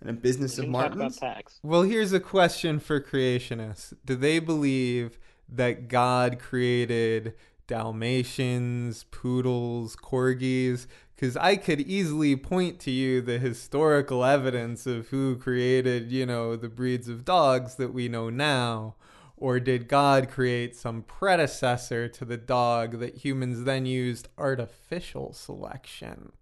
And 0.00 0.10
a 0.10 0.12
business 0.12 0.58
We 0.58 0.64
of 0.64 0.66
can 0.66 0.72
talk 0.72 0.86
about 0.86 0.98
Martins? 0.98 1.18
packs. 1.20 1.60
Well, 1.62 1.82
here's 1.82 2.12
a 2.12 2.18
question 2.20 2.80
for 2.80 3.00
creationists. 3.00 3.94
Do 4.04 4.16
they 4.16 4.40
believe 4.40 5.18
that 5.56 5.88
God 5.88 6.38
created 6.38 7.34
Dalmatians, 7.66 9.04
poodles, 9.10 9.96
corgis? 9.96 10.86
Because 11.14 11.36
I 11.36 11.56
could 11.56 11.80
easily 11.80 12.34
point 12.36 12.80
to 12.80 12.90
you 12.90 13.20
the 13.20 13.38
historical 13.38 14.24
evidence 14.24 14.86
of 14.86 15.08
who 15.08 15.36
created, 15.36 16.10
you 16.10 16.26
know, 16.26 16.56
the 16.56 16.68
breeds 16.68 17.08
of 17.08 17.24
dogs 17.24 17.76
that 17.76 17.94
we 17.94 18.08
know 18.08 18.28
now. 18.28 18.96
Or 19.36 19.58
did 19.58 19.88
God 19.88 20.28
create 20.30 20.76
some 20.76 21.02
predecessor 21.02 22.08
to 22.08 22.24
the 22.24 22.36
dog 22.36 23.00
that 23.00 23.24
humans 23.24 23.64
then 23.64 23.86
used 23.86 24.28
artificial 24.38 25.32
selection 25.32 26.32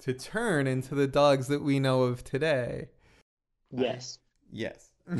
to 0.00 0.12
turn 0.12 0.66
into 0.68 0.94
the 0.94 1.08
dogs 1.08 1.48
that 1.48 1.62
we 1.62 1.80
know 1.80 2.02
of 2.02 2.22
today? 2.22 2.90
Yes. 3.70 4.18
Yes. 4.52 4.90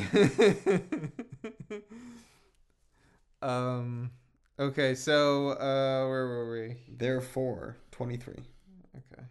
um. 3.41 4.11
Okay, 4.59 4.95
so 4.95 5.49
uh, 5.49 6.07
where 6.07 6.27
were 6.27 6.51
we? 6.51 6.77
Therefore, 6.89 7.77
23. 7.91 8.33
Okay. 8.33 9.23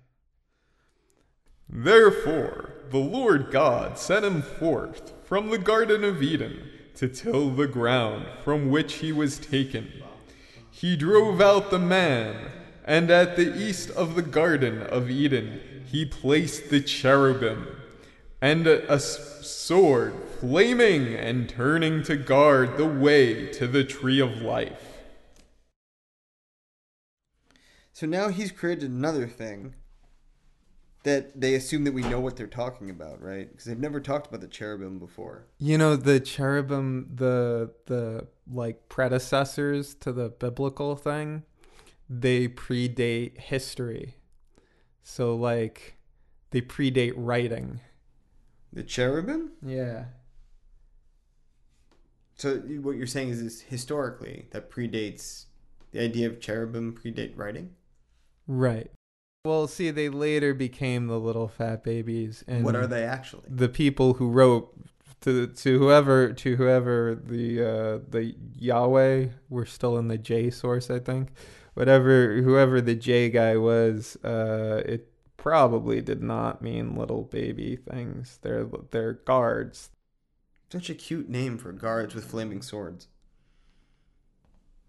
Therefore, 1.68 2.74
the 2.90 2.98
Lord 2.98 3.50
God 3.50 3.98
sent 3.98 4.24
him 4.24 4.40
forth 4.42 5.12
from 5.24 5.50
the 5.50 5.58
Garden 5.58 6.04
of 6.04 6.22
Eden 6.22 6.70
to 6.94 7.08
till 7.08 7.50
the 7.50 7.66
ground 7.66 8.26
from 8.44 8.70
which 8.70 8.94
he 8.94 9.10
was 9.10 9.38
taken. 9.38 9.92
He 10.70 10.96
drove 10.96 11.40
out 11.40 11.70
the 11.70 11.78
man, 11.80 12.36
and 12.84 13.10
at 13.10 13.36
the 13.36 13.56
east 13.56 13.90
of 13.90 14.14
the 14.14 14.22
Garden 14.22 14.82
of 14.82 15.10
Eden 15.10 15.60
he 15.90 16.04
placed 16.04 16.70
the 16.70 16.80
cherubim, 16.80 17.66
and 18.40 18.66
a 18.66 19.00
sword 19.00 20.14
flaming 20.40 21.14
and 21.14 21.48
turning 21.48 22.02
to 22.04 22.16
guard 22.16 22.76
the 22.76 22.86
way 22.86 23.46
to 23.52 23.66
the 23.66 23.84
tree 23.84 24.20
of 24.20 24.42
life. 24.42 24.96
So 27.92 28.06
now 28.06 28.28
he's 28.28 28.52
created 28.52 28.90
another 28.90 29.26
thing 29.26 29.74
that 31.04 31.40
they 31.40 31.54
assume 31.54 31.84
that 31.84 31.94
we 31.94 32.02
know 32.02 32.20
what 32.20 32.36
they're 32.36 32.46
talking 32.46 32.90
about, 32.90 33.22
right? 33.22 33.48
Because 33.48 33.64
they've 33.64 33.78
never 33.78 34.00
talked 34.00 34.26
about 34.26 34.40
the 34.40 34.48
cherubim 34.48 34.98
before. 34.98 35.46
You 35.58 35.78
know 35.78 35.94
the 35.96 36.20
cherubim, 36.20 37.12
the 37.14 37.70
the 37.86 38.26
like 38.52 38.88
predecessors 38.88 39.94
to 39.96 40.12
the 40.12 40.28
biblical 40.28 40.96
thing, 40.96 41.44
they 42.10 42.48
predate 42.48 43.38
history. 43.38 44.16
So 45.02 45.36
like, 45.36 45.96
they 46.50 46.60
predate 46.60 47.14
writing. 47.16 47.80
The 48.72 48.82
cherubim? 48.82 49.52
Yeah. 49.64 50.06
So 52.36 52.56
what 52.56 52.96
you're 52.96 53.06
saying 53.06 53.30
is 53.30 53.42
this 53.42 53.60
historically 53.60 54.46
that 54.50 54.70
predates 54.70 55.46
the 55.92 56.00
idea 56.00 56.26
of 56.26 56.40
cherubim 56.40 56.94
predate 56.94 57.32
writing? 57.36 57.70
Right. 58.46 58.90
Well, 59.44 59.68
see, 59.68 59.90
they 59.90 60.08
later 60.08 60.54
became 60.54 61.06
the 61.06 61.20
little 61.20 61.48
fat 61.48 61.84
babies, 61.84 62.42
and 62.48 62.64
what 62.64 62.74
are 62.74 62.86
they 62.86 63.04
actually? 63.04 63.44
the 63.48 63.68
people 63.68 64.14
who 64.14 64.28
wrote 64.28 64.74
to 65.22 65.46
to 65.46 65.78
whoever 65.78 66.32
to 66.32 66.56
whoever 66.56 67.14
the 67.14 67.62
uh, 67.62 67.98
the 68.08 68.34
Yahweh 68.56 69.28
we're 69.48 69.64
still 69.64 69.96
in 69.98 70.08
the 70.08 70.18
J 70.18 70.50
source 70.50 70.90
I 70.90 70.98
think 70.98 71.30
whatever 71.74 72.42
whoever 72.42 72.80
the 72.80 72.94
J 72.94 73.30
guy 73.30 73.56
was 73.56 74.16
uh, 74.24 74.82
it 74.84 75.10
probably 75.36 76.00
did 76.02 76.22
not 76.22 76.60
mean 76.60 76.96
little 76.96 77.22
baby 77.22 77.76
things 77.76 78.38
they're 78.42 78.66
they're 78.90 79.14
guards 79.14 79.90
Such 80.70 80.90
a 80.90 80.94
cute 80.94 81.28
name 81.28 81.58
for 81.58 81.72
guards 81.72 82.14
with 82.14 82.24
flaming 82.24 82.62
swords. 82.62 83.08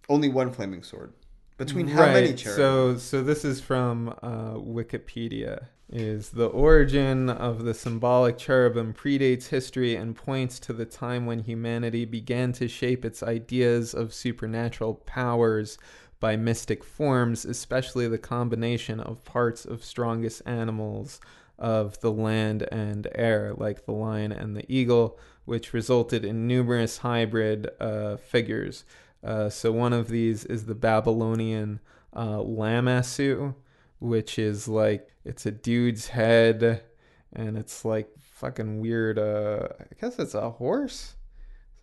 Only 0.09 0.29
one 0.29 0.51
flaming 0.51 0.83
sword. 0.83 1.13
Between 1.57 1.87
how 1.87 2.05
many 2.05 2.33
cherubim? 2.33 2.57
So, 2.57 2.97
so 2.97 3.23
this 3.23 3.43
is 3.43 3.61
from 3.61 4.09
uh, 4.21 4.53
Wikipedia. 4.53 5.67
Is 5.89 6.31
the 6.31 6.47
origin 6.47 7.29
of 7.29 7.63
the 7.63 7.73
symbolic 7.73 8.37
cherubim 8.37 8.93
predates 8.93 9.47
history 9.47 9.95
and 9.95 10.15
points 10.15 10.59
to 10.59 10.73
the 10.73 10.85
time 10.85 11.25
when 11.25 11.39
humanity 11.39 12.03
began 12.03 12.51
to 12.53 12.67
shape 12.67 13.05
its 13.05 13.23
ideas 13.23 13.93
of 13.93 14.13
supernatural 14.13 14.95
powers 14.95 15.77
by 16.19 16.35
mystic 16.35 16.83
forms, 16.83 17.45
especially 17.45 18.07
the 18.07 18.17
combination 18.17 18.99
of 18.99 19.23
parts 19.23 19.63
of 19.63 19.83
strongest 19.83 20.41
animals 20.45 21.21
of 21.57 21.99
the 22.01 22.11
land 22.11 22.67
and 22.71 23.07
air, 23.15 23.53
like 23.55 23.85
the 23.85 23.93
lion 23.93 24.31
and 24.33 24.57
the 24.57 24.65
eagle, 24.71 25.17
which 25.47 25.71
resulted 25.71 26.25
in 26.25 26.45
numerous 26.45 26.97
hybrid 26.97 27.69
uh, 27.79 28.17
figures. 28.17 28.83
Uh, 29.23 29.49
so 29.49 29.71
one 29.71 29.93
of 29.93 30.09
these 30.09 30.43
is 30.43 30.65
the 30.65 30.75
Babylonian 30.75 31.79
uh, 32.11 32.39
Lamassu, 32.39 33.55
which 33.99 34.37
is 34.37 34.67
like 34.67 35.09
it's 35.23 35.45
a 35.45 35.51
dude's 35.51 36.09
head, 36.09 36.83
and 37.31 37.57
it's 37.57 37.85
like 37.85 38.09
fucking 38.19 38.81
weird. 38.81 39.17
Uh, 39.17 39.69
I 39.79 39.95
guess 40.01 40.19
it's 40.19 40.35
a 40.35 40.49
horse. 40.49 41.15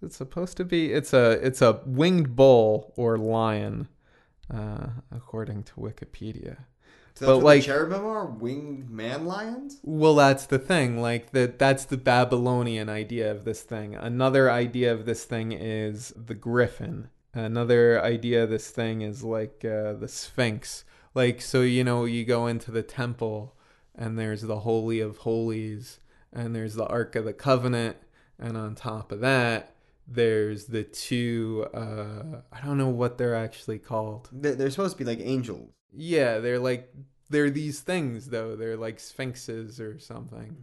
It's 0.03 0.17
supposed 0.17 0.59
to 0.59 0.65
be. 0.67 0.93
It's 0.93 1.15
a 1.15 1.31
it's 1.43 1.62
a 1.62 1.81
winged 1.87 2.37
bull 2.37 2.93
or 2.97 3.17
lion, 3.17 3.89
uh, 4.53 4.89
according 5.11 5.62
to 5.62 5.75
Wikipedia. 5.77 6.59
So 7.17 7.39
but 7.39 7.45
like- 7.45 7.62
cherubim 7.62 8.05
are 8.05 8.27
winged 8.27 8.91
man 8.91 9.25
lions. 9.25 9.79
Well, 9.83 10.17
that's 10.17 10.47
the 10.47 10.59
thing. 10.59 11.01
Like 11.01 11.31
that 11.31 11.59
that's 11.59 11.85
the 11.85 11.97
Babylonian 11.97 12.89
idea 12.89 13.31
of 13.31 13.45
this 13.45 13.62
thing. 13.62 13.95
Another 13.95 14.51
idea 14.51 14.93
of 14.93 15.07
this 15.07 15.25
thing 15.25 15.53
is 15.53 16.12
the 16.17 16.35
griffin. 16.35 17.09
Another 17.33 18.03
idea 18.03 18.45
of 18.45 18.51
this 18.51 18.71
thing 18.71 19.03
is 19.03 19.23
like 19.23 19.65
uh, 19.65 19.95
the 19.95 20.09
Sphinx. 20.09 20.85
Like 21.15 21.41
so 21.41 21.62
you 21.62 21.85
know, 21.85 22.05
you 22.05 22.25
go 22.25 22.47
into 22.49 22.71
the 22.73 22.83
temple 22.83 23.57
and 23.95 24.19
there's 24.19 24.43
the 24.43 24.61
holy 24.61 24.99
of 24.99 25.19
holies 25.19 26.01
and 26.33 26.55
there's 26.55 26.75
the 26.75 26.87
ark 26.87 27.15
of 27.15 27.25
the 27.25 27.33
covenant 27.33 27.97
and 28.41 28.57
on 28.57 28.75
top 28.75 29.12
of 29.12 29.21
that 29.21 29.75
there's 30.07 30.67
the 30.67 30.85
two 30.85 31.67
uh 31.73 32.41
I 32.53 32.61
don't 32.65 32.79
know 32.79 32.89
what 32.89 33.19
they're 33.19 33.37
actually 33.37 33.79
called. 33.79 34.29
They're 34.33 34.71
supposed 34.71 34.99
to 34.99 35.05
be 35.05 35.09
like 35.09 35.21
angels. 35.21 35.71
Yeah, 35.97 36.38
they're 36.38 36.59
like 36.59 36.92
they're 37.30 37.51
these 37.51 37.80
things 37.80 38.26
though. 38.26 38.57
They're 38.57 38.76
like 38.76 39.01
sphinxes 39.01 39.80
or 39.80 39.99
something. 39.99 40.57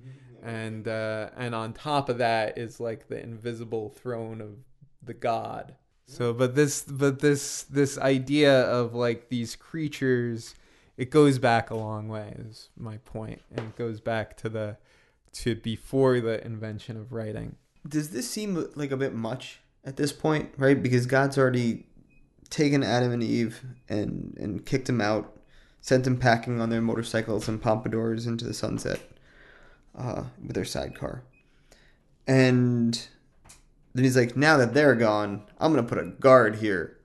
And 0.43 0.87
uh 0.87 1.29
and 1.37 1.53
on 1.53 1.73
top 1.73 2.09
of 2.09 2.17
that 2.17 2.57
is 2.57 2.79
like 2.79 3.07
the 3.07 3.21
invisible 3.21 3.89
throne 3.89 4.41
of 4.41 4.55
the 5.03 5.13
god. 5.13 5.75
So 6.05 6.33
but 6.33 6.55
this 6.55 6.83
but 6.83 7.19
this 7.19 7.63
this 7.63 7.97
idea 7.97 8.63
of 8.63 8.93
like 8.93 9.29
these 9.29 9.55
creatures 9.55 10.55
it 10.97 11.09
goes 11.09 11.39
back 11.39 11.69
a 11.69 11.75
long 11.75 12.09
way 12.09 12.35
is 12.37 12.69
my. 12.77 12.99
And 13.15 13.41
it 13.59 13.75
goes 13.75 13.99
back 13.99 14.37
to 14.37 14.49
the 14.49 14.77
to 15.33 15.55
before 15.55 16.19
the 16.19 16.45
invention 16.45 16.97
of 16.97 17.11
writing. 17.11 17.55
Does 17.87 18.11
this 18.11 18.29
seem 18.29 18.67
like 18.75 18.91
a 18.91 18.97
bit 18.97 19.13
much 19.13 19.61
at 19.83 19.97
this 19.97 20.11
point, 20.11 20.51
right? 20.57 20.81
Because 20.81 21.05
God's 21.05 21.37
already 21.37 21.87
taken 22.51 22.83
Adam 22.83 23.11
and 23.11 23.23
Eve 23.23 23.63
and 23.89 24.37
and 24.39 24.63
kicked 24.65 24.85
them 24.85 25.01
out, 25.01 25.35
sent 25.79 26.03
them 26.03 26.17
packing 26.17 26.61
on 26.61 26.69
their 26.69 26.81
motorcycles 26.81 27.47
and 27.47 27.59
pompadours 27.59 28.27
into 28.27 28.45
the 28.45 28.53
sunset 28.53 28.99
uh, 29.97 30.25
with 30.45 30.53
their 30.53 30.65
sidecar, 30.65 31.23
and 32.27 33.07
then 33.95 34.03
he's 34.03 34.17
like, 34.17 34.37
"Now 34.37 34.57
that 34.57 34.75
they're 34.75 34.95
gone, 34.95 35.41
I'm 35.59 35.73
gonna 35.73 35.87
put 35.87 35.97
a 35.97 36.05
guard 36.05 36.57
here, 36.57 36.97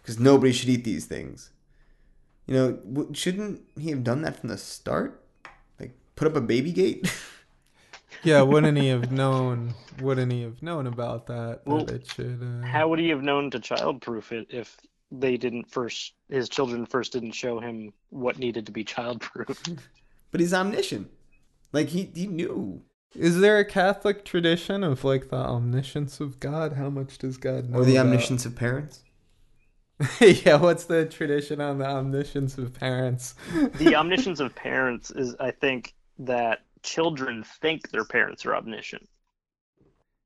because 0.00 0.20
nobody 0.20 0.52
should 0.52 0.68
eat 0.68 0.84
these 0.84 1.06
things." 1.06 1.50
You 2.46 2.54
know, 2.54 3.08
shouldn't 3.12 3.60
he 3.78 3.90
have 3.90 4.04
done 4.04 4.22
that 4.22 4.38
from 4.38 4.48
the 4.48 4.56
start? 4.56 5.22
Like, 5.78 5.92
put 6.16 6.28
up 6.28 6.36
a 6.36 6.40
baby 6.40 6.72
gate. 6.72 7.12
Yeah, 8.22 8.42
wouldn't 8.42 8.78
he 8.78 8.88
have 8.88 9.12
known 9.12 9.74
wouldn't 10.00 10.32
he 10.32 10.42
have 10.42 10.62
known 10.62 10.86
about 10.86 11.26
that? 11.26 11.62
Well, 11.64 11.84
that 11.84 11.94
it 11.94 12.10
should 12.10 12.42
uh... 12.42 12.66
How 12.66 12.88
would 12.88 12.98
he 12.98 13.08
have 13.08 13.22
known 13.22 13.50
to 13.50 13.58
childproof 13.58 14.32
it 14.32 14.48
if 14.50 14.76
they 15.10 15.36
didn't 15.36 15.70
first? 15.70 16.14
His 16.28 16.48
children 16.48 16.86
first 16.86 17.12
didn't 17.12 17.32
show 17.32 17.60
him 17.60 17.92
what 18.10 18.38
needed 18.38 18.66
to 18.66 18.72
be 18.72 18.84
childproof. 18.84 19.78
but 20.30 20.40
he's 20.40 20.54
omniscient. 20.54 21.10
Like 21.72 21.88
he 21.88 22.10
he 22.14 22.26
knew. 22.26 22.82
Is 23.14 23.40
there 23.40 23.58
a 23.58 23.64
Catholic 23.64 24.24
tradition 24.24 24.84
of 24.84 25.02
like 25.04 25.30
the 25.30 25.36
omniscience 25.36 26.20
of 26.20 26.40
God? 26.40 26.74
How 26.74 26.90
much 26.90 27.18
does 27.18 27.36
God 27.36 27.70
know? 27.70 27.78
Or 27.78 27.84
the 27.84 27.96
about- 27.96 28.06
omniscience 28.06 28.46
of 28.46 28.54
parents. 28.56 29.02
yeah, 30.20 30.54
what's 30.54 30.84
the 30.84 31.06
tradition 31.06 31.60
on 31.60 31.78
the 31.78 31.84
omniscience 31.84 32.56
of 32.56 32.72
parents? 32.72 33.34
the 33.78 33.94
omniscience 33.96 34.38
of 34.38 34.54
parents 34.54 35.10
is, 35.10 35.34
I 35.40 35.50
think, 35.50 35.94
that 36.20 36.60
children 36.82 37.44
think 37.60 37.90
their 37.90 38.04
parents 38.04 38.46
are 38.46 38.54
omniscient. 38.54 39.08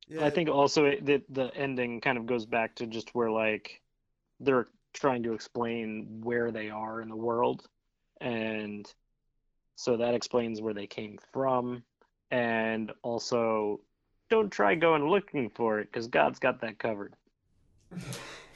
Yeah. 0.09 0.25
I 0.25 0.31
think 0.31 0.49
also 0.49 0.87
it, 0.87 1.07
that 1.07 1.23
the 1.29 1.55
ending 1.57 2.01
kind 2.01 2.19
of 2.19 2.27
goes 2.27 2.45
back 2.45 2.75
to 2.77 2.87
just 2.87 3.15
where 3.15 3.31
like 3.31 3.81
they're 4.41 4.69
trying 4.93 5.23
to 5.23 5.33
explain 5.33 6.21
where 6.23 6.51
they 6.51 6.71
are 6.71 7.01
in 7.01 7.09
the 7.09 7.17
world, 7.17 7.67
and 8.21 8.87
so 9.77 9.97
that 9.97 10.15
explains 10.15 10.61
where 10.61 10.75
they 10.75 10.87
came 10.87 11.19
from, 11.33 11.83
and 12.31 12.93
also 13.03 13.81
don't 14.29 14.51
try 14.51 14.75
going 14.75 15.09
looking 15.09 15.51
for 15.51 15.79
it 15.81 15.89
because 15.91 16.09
God's 16.09 16.39
got 16.39 16.61
that 16.61 16.79
covered. 16.79 17.15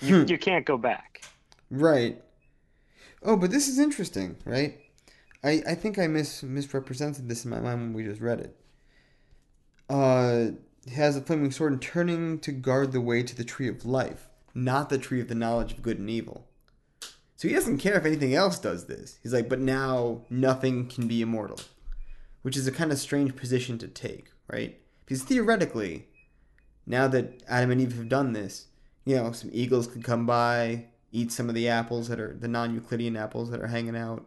You, 0.01 0.26
you 0.26 0.36
can't 0.36 0.66
go 0.66 0.76
back. 0.76 1.24
Right. 1.70 2.22
Oh, 3.22 3.34
but 3.34 3.51
this 3.51 3.66
is 3.66 3.78
interesting, 3.78 4.36
right? 4.44 4.78
I, 5.47 5.62
I 5.64 5.74
think 5.76 5.99
I 5.99 6.09
mis 6.09 6.42
misrepresented 6.42 7.28
this 7.28 7.44
in 7.44 7.51
my 7.51 7.61
mind 7.61 7.80
when 7.80 7.92
we 7.92 8.03
just 8.05 8.20
read 8.20 8.40
it. 8.40 8.57
Uh, 9.88 10.57
he 10.84 10.94
has 10.94 11.16
a 11.16 11.20
flaming 11.20 11.53
sword 11.53 11.72
and 11.72 11.80
turning 11.80 12.40
to 12.40 12.51
guard 12.51 12.90
the 12.90 13.01
way 13.01 13.22
to 13.22 13.36
the 13.36 13.44
tree 13.44 13.68
of 13.68 13.86
life, 13.86 14.28
not 14.55 14.88
the 14.88 14.99
tree 14.99 15.20
of 15.20 15.28
the 15.28 15.34
knowledge 15.36 15.72
of 15.72 15.82
good 15.82 16.01
and 16.01 16.11
evil. 16.11 16.49
So 17.36 17.47
he 17.47 17.55
doesn't 17.55 17.78
care 17.78 17.97
if 17.97 18.05
anything 18.05 18.34
else 18.34 18.59
does 18.59 18.86
this. 18.86 19.18
He's 19.22 19.32
like, 19.32 19.49
but 19.49 19.61
now 19.61 20.22
nothing 20.30 20.88
can 20.88 21.07
be 21.07 21.22
immortal, 21.22 21.61
which 22.42 22.57
is 22.57 22.66
a 22.66 22.72
kind 22.72 22.90
of 22.90 22.99
strange 22.99 23.36
position 23.36 23.78
to 23.78 23.88
take, 23.88 24.32
right? 24.49 24.80
Because 25.05 25.22
theoretically, 25.22 26.09
now 26.86 27.07
that 27.09 27.42
Adam 27.47 27.70
and 27.70 27.80
Eve 27.80 27.97
have 27.97 28.09
done 28.09 28.32
this, 28.32 28.66
you 29.05 29.14
know, 29.14 29.30
some 29.30 29.51
eagles 29.53 29.86
could 29.86 30.03
come 30.03 30.26
by, 30.26 30.86
eat 31.12 31.30
some 31.30 31.49
of 31.49 31.55
the 31.55 31.68
apples 31.68 32.09
that 32.09 32.18
are 32.18 32.34
the 32.34 32.49
non-Euclidean 32.49 33.16
apples 33.16 33.51
that 33.51 33.61
are 33.61 33.68
hanging 33.68 33.97
out, 33.97 34.26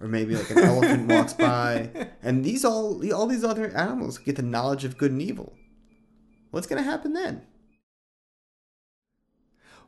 or 0.00 0.08
maybe 0.08 0.36
like 0.36 0.50
an 0.50 0.58
elephant 0.58 1.08
walks 1.10 1.32
by, 1.32 2.08
and 2.22 2.44
these 2.44 2.64
all 2.64 3.00
all 3.12 3.26
these 3.26 3.44
other 3.44 3.68
animals 3.76 4.18
get 4.18 4.36
the 4.36 4.42
knowledge 4.42 4.84
of 4.84 4.98
good 4.98 5.10
and 5.12 5.22
evil. 5.22 5.54
What's 6.50 6.66
gonna 6.66 6.82
happen 6.82 7.12
then? 7.12 7.42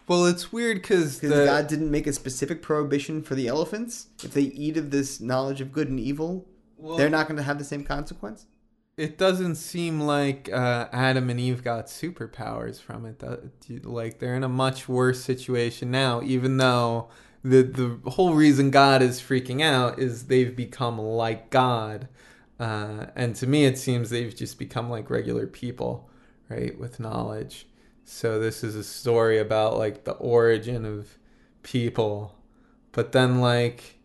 Well, 0.09 0.27
it's 0.27 0.53
weird 0.53 0.83
because 0.83 1.19
Because 1.19 1.47
God 1.47 1.67
didn't 1.67 1.91
make 1.91 2.07
a 2.07 2.13
specific 2.13 2.63
prohibition 2.63 3.23
for 3.23 3.35
the 3.35 3.49
elephants. 3.49 4.07
If 4.23 4.35
they 4.35 4.43
eat 4.43 4.77
of 4.77 4.91
this 4.91 5.21
knowledge 5.21 5.61
of 5.61 5.73
good 5.73 5.89
and 5.89 5.99
evil, 5.99 6.47
they're 6.97 7.11
not 7.11 7.27
going 7.27 7.39
to 7.39 7.43
have 7.43 7.59
the 7.59 7.65
same 7.65 7.83
consequence. 7.83 8.47
it 8.97 9.19
doesn't 9.19 9.57
seem 9.57 10.01
like 10.01 10.49
uh, 10.53 10.87
Adam 10.93 11.29
and 11.29 11.41
Eve 11.41 11.65
got 11.65 11.87
superpowers 11.87 12.81
from 12.81 13.05
it. 13.05 13.21
Like 13.85 14.21
they're 14.21 14.37
in 14.37 14.45
a 14.45 14.49
much 14.49 14.89
worse 14.89 15.21
situation 15.25 15.91
now, 15.91 16.23
even 16.23 16.57
though 16.59 17.09
the 17.47 17.62
the 17.62 18.11
whole 18.11 18.34
reason 18.34 18.70
God 18.70 19.03
is 19.03 19.20
freaking 19.20 19.62
out 19.62 19.99
is 19.99 20.24
they've 20.24 20.55
become 20.55 20.99
like 20.99 21.51
God, 21.51 22.09
uh, 22.59 23.07
and 23.14 23.36
to 23.36 23.47
me 23.47 23.64
it 23.66 23.78
seems 23.78 24.11
they've 24.11 24.34
just 24.34 24.59
become 24.59 24.90
like 24.90 25.11
regular 25.11 25.47
people, 25.47 26.11
right, 26.49 26.78
with 26.78 26.99
knowledge. 26.99 27.66
So 28.05 28.38
this 28.40 28.64
is 28.64 28.74
a 28.74 28.84
story 28.84 29.38
about 29.38 29.78
like 29.78 30.05
the 30.05 30.12
origin 30.12 30.84
of 30.84 31.18
people, 31.62 32.36
but 32.92 33.12
then 33.12 33.40
like, 33.40 34.01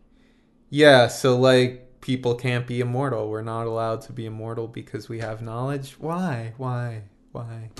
yeah, 0.70 1.08
so 1.08 1.36
like 1.36 2.00
people 2.00 2.34
can't 2.36 2.66
be 2.66 2.80
immortal. 2.80 3.28
We're 3.28 3.42
not 3.42 3.66
allowed 3.66 4.02
to 4.02 4.12
be 4.12 4.26
immortal 4.26 4.68
because 4.68 5.08
we 5.08 5.18
have 5.18 5.42
knowledge. 5.42 5.96
Why? 5.98 6.52
Why? 6.58 7.02
Why? 7.32 7.70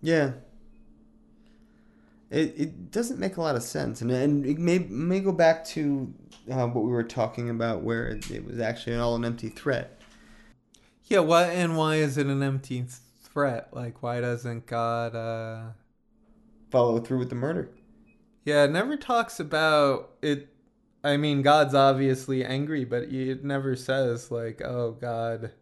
Yeah. 0.00 0.32
It, 2.30 2.54
it 2.56 2.90
doesn't 2.90 3.20
make 3.20 3.36
a 3.36 3.40
lot 3.40 3.56
of 3.56 3.62
sense, 3.62 4.00
and 4.00 4.10
and 4.10 4.44
it 4.44 4.58
may 4.58 4.78
may 4.78 5.20
go 5.20 5.32
back 5.32 5.64
to 5.66 6.12
uh, 6.50 6.66
what 6.66 6.84
we 6.84 6.90
were 6.90 7.04
talking 7.04 7.50
about, 7.50 7.82
where 7.82 8.08
it, 8.08 8.30
it 8.30 8.44
was 8.44 8.58
actually 8.58 8.96
all 8.96 9.14
an 9.14 9.24
empty 9.24 9.48
threat. 9.48 10.00
Yeah, 11.04 11.20
why 11.20 11.44
and 11.44 11.76
why 11.76 11.96
is 11.96 12.18
it 12.18 12.26
an 12.26 12.42
empty 12.42 12.84
threat? 13.22 13.68
Like 13.72 14.02
why 14.02 14.20
doesn't 14.20 14.66
God 14.66 15.14
uh 15.14 15.72
Follow 16.70 16.98
through 16.98 17.18
with 17.18 17.28
the 17.28 17.36
murder. 17.36 17.70
Yeah, 18.44 18.64
it 18.64 18.72
never 18.72 18.96
talks 18.96 19.38
about 19.38 20.10
it 20.20 20.48
I 21.04 21.16
mean 21.16 21.42
God's 21.42 21.74
obviously 21.74 22.44
angry, 22.44 22.84
but 22.84 23.04
it 23.04 23.44
never 23.44 23.76
says 23.76 24.32
like, 24.32 24.60
"Oh, 24.60 24.96
God 25.00 25.52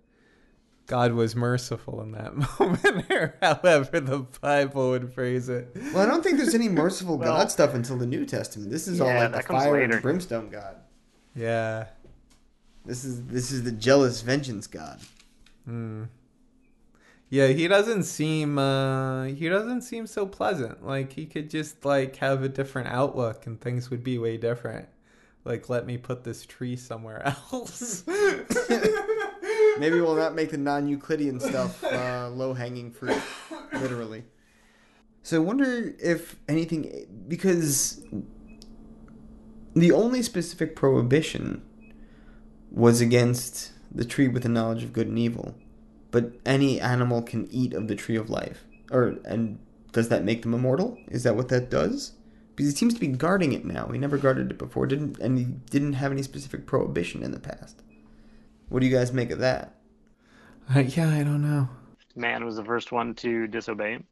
God 0.87 1.12
was 1.12 1.35
merciful 1.35 2.03
in 2.03 2.12
that 2.12 2.35
moment," 2.61 3.11
or 3.11 3.37
however 3.41 4.01
the 4.01 4.26
Bible 4.41 4.91
would 4.91 5.12
phrase 5.14 5.49
it. 5.49 5.74
Well, 5.93 5.99
I 5.99 6.07
don't 6.07 6.22
think 6.22 6.37
there's 6.39 6.55
any 6.55 6.68
merciful 6.68 7.16
Well- 7.18 7.37
God 7.37 7.51
stuff 7.51 7.74
until 7.74 7.97
the 7.97 8.07
New 8.07 8.26
Testament. 8.26 8.70
This 8.70 8.87
is 8.89 9.01
all 9.01 9.09
like 9.09 9.32
the 9.32 9.43
fire 9.43 9.72
later. 9.72 9.95
and 9.95 10.03
brimstone 10.03 10.51
God. 10.51 10.76
Yeah. 11.35 11.87
This 12.85 13.05
is 13.05 13.24
this 13.26 13.51
is 13.51 13.62
the 13.64 13.72
jealous 13.72 14.20
vengeance 14.20 14.66
God. 14.66 15.01
Hmm. 15.64 16.05
Yeah, 17.30 17.47
he 17.49 17.66
doesn't 17.66 18.03
seem 18.05 18.59
uh 18.59 19.24
he 19.24 19.49
doesn't 19.49 19.80
seem 19.82 20.07
so 20.07 20.26
pleasant. 20.26 20.85
Like 20.87 21.14
he 21.14 21.24
could 21.24 21.49
just 21.49 21.85
like 21.85 22.16
have 22.16 22.43
a 22.43 22.49
different 22.49 22.89
outlook 22.89 23.47
and 23.47 23.59
things 23.61 23.89
would 23.91 24.05
be 24.05 24.18
way 24.18 24.37
different. 24.37 24.87
Like 25.47 25.68
let 25.70 25.87
me 25.87 25.97
put 25.97 26.24
this 26.24 26.45
tree 26.45 26.76
somewhere 26.76 27.22
else. 27.53 28.05
Maybe 29.78 30.00
we'll 30.00 30.14
not 30.14 30.34
make 30.34 30.50
the 30.50 30.58
non-Euclidean 30.58 31.40
stuff 31.40 31.82
uh, 31.84 32.30
low-hanging 32.30 32.92
fruit, 32.92 33.20
literally. 33.72 34.24
So 35.22 35.36
I 35.36 35.40
wonder 35.40 35.94
if 35.98 36.36
anything, 36.48 37.06
because 37.26 38.04
the 39.74 39.92
only 39.92 40.22
specific 40.22 40.76
prohibition 40.76 41.62
was 42.70 43.00
against 43.00 43.72
the 43.92 44.04
tree 44.04 44.28
with 44.28 44.42
the 44.42 44.48
knowledge 44.48 44.82
of 44.82 44.92
good 44.92 45.08
and 45.08 45.18
evil, 45.18 45.54
but 46.10 46.32
any 46.44 46.80
animal 46.80 47.22
can 47.22 47.48
eat 47.50 47.72
of 47.72 47.88
the 47.88 47.94
tree 47.94 48.16
of 48.16 48.28
life. 48.28 48.64
Or 48.90 49.16
and 49.24 49.58
does 49.92 50.08
that 50.08 50.24
make 50.24 50.42
them 50.42 50.54
immortal? 50.54 50.98
Is 51.08 51.22
that 51.22 51.36
what 51.36 51.48
that 51.48 51.70
does? 51.70 52.12
Because 52.54 52.72
he 52.72 52.76
seems 52.76 52.94
to 52.94 53.00
be 53.00 53.06
guarding 53.06 53.52
it 53.52 53.64
now. 53.64 53.88
He 53.88 53.98
never 53.98 54.18
guarded 54.18 54.50
it 54.50 54.58
before, 54.58 54.86
didn't, 54.86 55.18
and 55.18 55.38
he 55.38 55.44
didn't 55.44 55.94
have 55.94 56.12
any 56.12 56.22
specific 56.22 56.66
prohibition 56.66 57.22
in 57.22 57.32
the 57.32 57.40
past. 57.40 57.82
What 58.68 58.80
do 58.80 58.86
you 58.86 58.96
guys 58.96 59.12
make 59.12 59.30
of 59.30 59.38
that? 59.40 59.74
Uh, 60.74 60.80
yeah, 60.80 61.08
I 61.10 61.22
don't 61.22 61.42
know. 61.42 61.68
Man 62.16 62.44
was 62.44 62.56
the 62.56 62.64
first 62.64 62.92
one 62.92 63.14
to 63.16 63.46
disobey 63.46 63.92
him. 63.92 64.04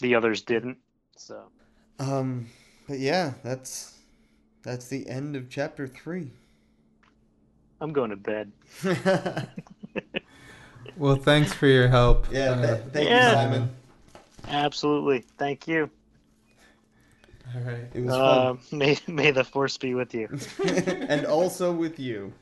The 0.00 0.14
others 0.14 0.42
didn't. 0.42 0.78
So 1.16 1.44
Um, 1.98 2.46
but 2.86 2.98
yeah, 2.98 3.32
that's 3.42 3.98
that's 4.62 4.88
the 4.88 5.08
end 5.08 5.34
of 5.36 5.48
chapter 5.50 5.86
three. 5.86 6.30
I'm 7.80 7.92
going 7.92 8.10
to 8.10 8.16
bed. 8.16 8.52
Well, 10.96 11.14
thanks 11.14 11.52
for 11.52 11.68
your 11.68 11.86
help. 11.86 12.28
th- 12.28 12.48
Uh, 12.48 12.76
thank 12.92 13.08
Yeah. 13.08 13.28
you, 13.28 13.34
Simon. 13.36 13.70
Absolutely. 14.48 15.20
Thank 15.38 15.68
you. 15.68 15.88
all 17.54 17.60
right. 17.60 17.84
It 17.94 18.04
was 18.04 18.14
Uh, 18.14 18.56
may 18.72 18.98
may 19.06 19.30
the 19.30 19.44
force 19.44 19.76
be 19.78 19.94
with 19.94 20.12
you. 20.12 20.28
and 21.08 21.24
also 21.24 21.72
with 21.72 22.00
you. 22.00 22.32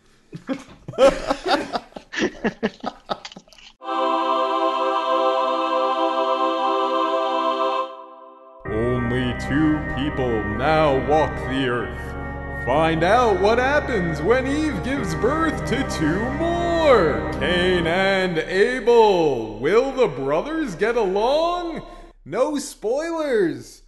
Only 8.67 9.35
two 9.41 9.79
people 9.97 10.45
now 10.57 10.97
walk 11.09 11.35
the 11.49 11.69
earth. 11.69 12.67
Find 12.67 13.05
out 13.05 13.41
what 13.41 13.59
happens 13.59 14.21
when 14.21 14.47
Eve 14.47 14.83
gives 14.83 15.15
birth 15.15 15.65
to 15.67 15.89
two 15.89 16.19
more 16.33 17.31
Cain 17.35 17.87
and 17.87 18.39
Abel. 18.39 19.59
Will 19.59 19.93
the 19.93 20.09
brothers 20.09 20.75
get 20.75 20.97
along? 20.97 21.83
No 22.25 22.59
spoilers. 22.59 23.83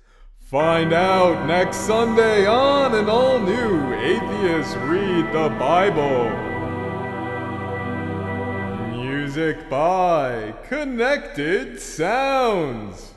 Find 0.51 0.94
out 0.94 1.46
next 1.46 1.76
Sunday 1.76 2.46
on 2.46 2.94
an 2.94 3.11
all 3.11 3.38
new 3.38 3.92
Atheists 3.92 4.74
Read 4.76 5.26
the 5.26 5.51
Bible. 5.59 6.30
Music 8.96 9.68
by 9.68 10.55
Connected 10.66 11.78
Sounds. 11.78 13.12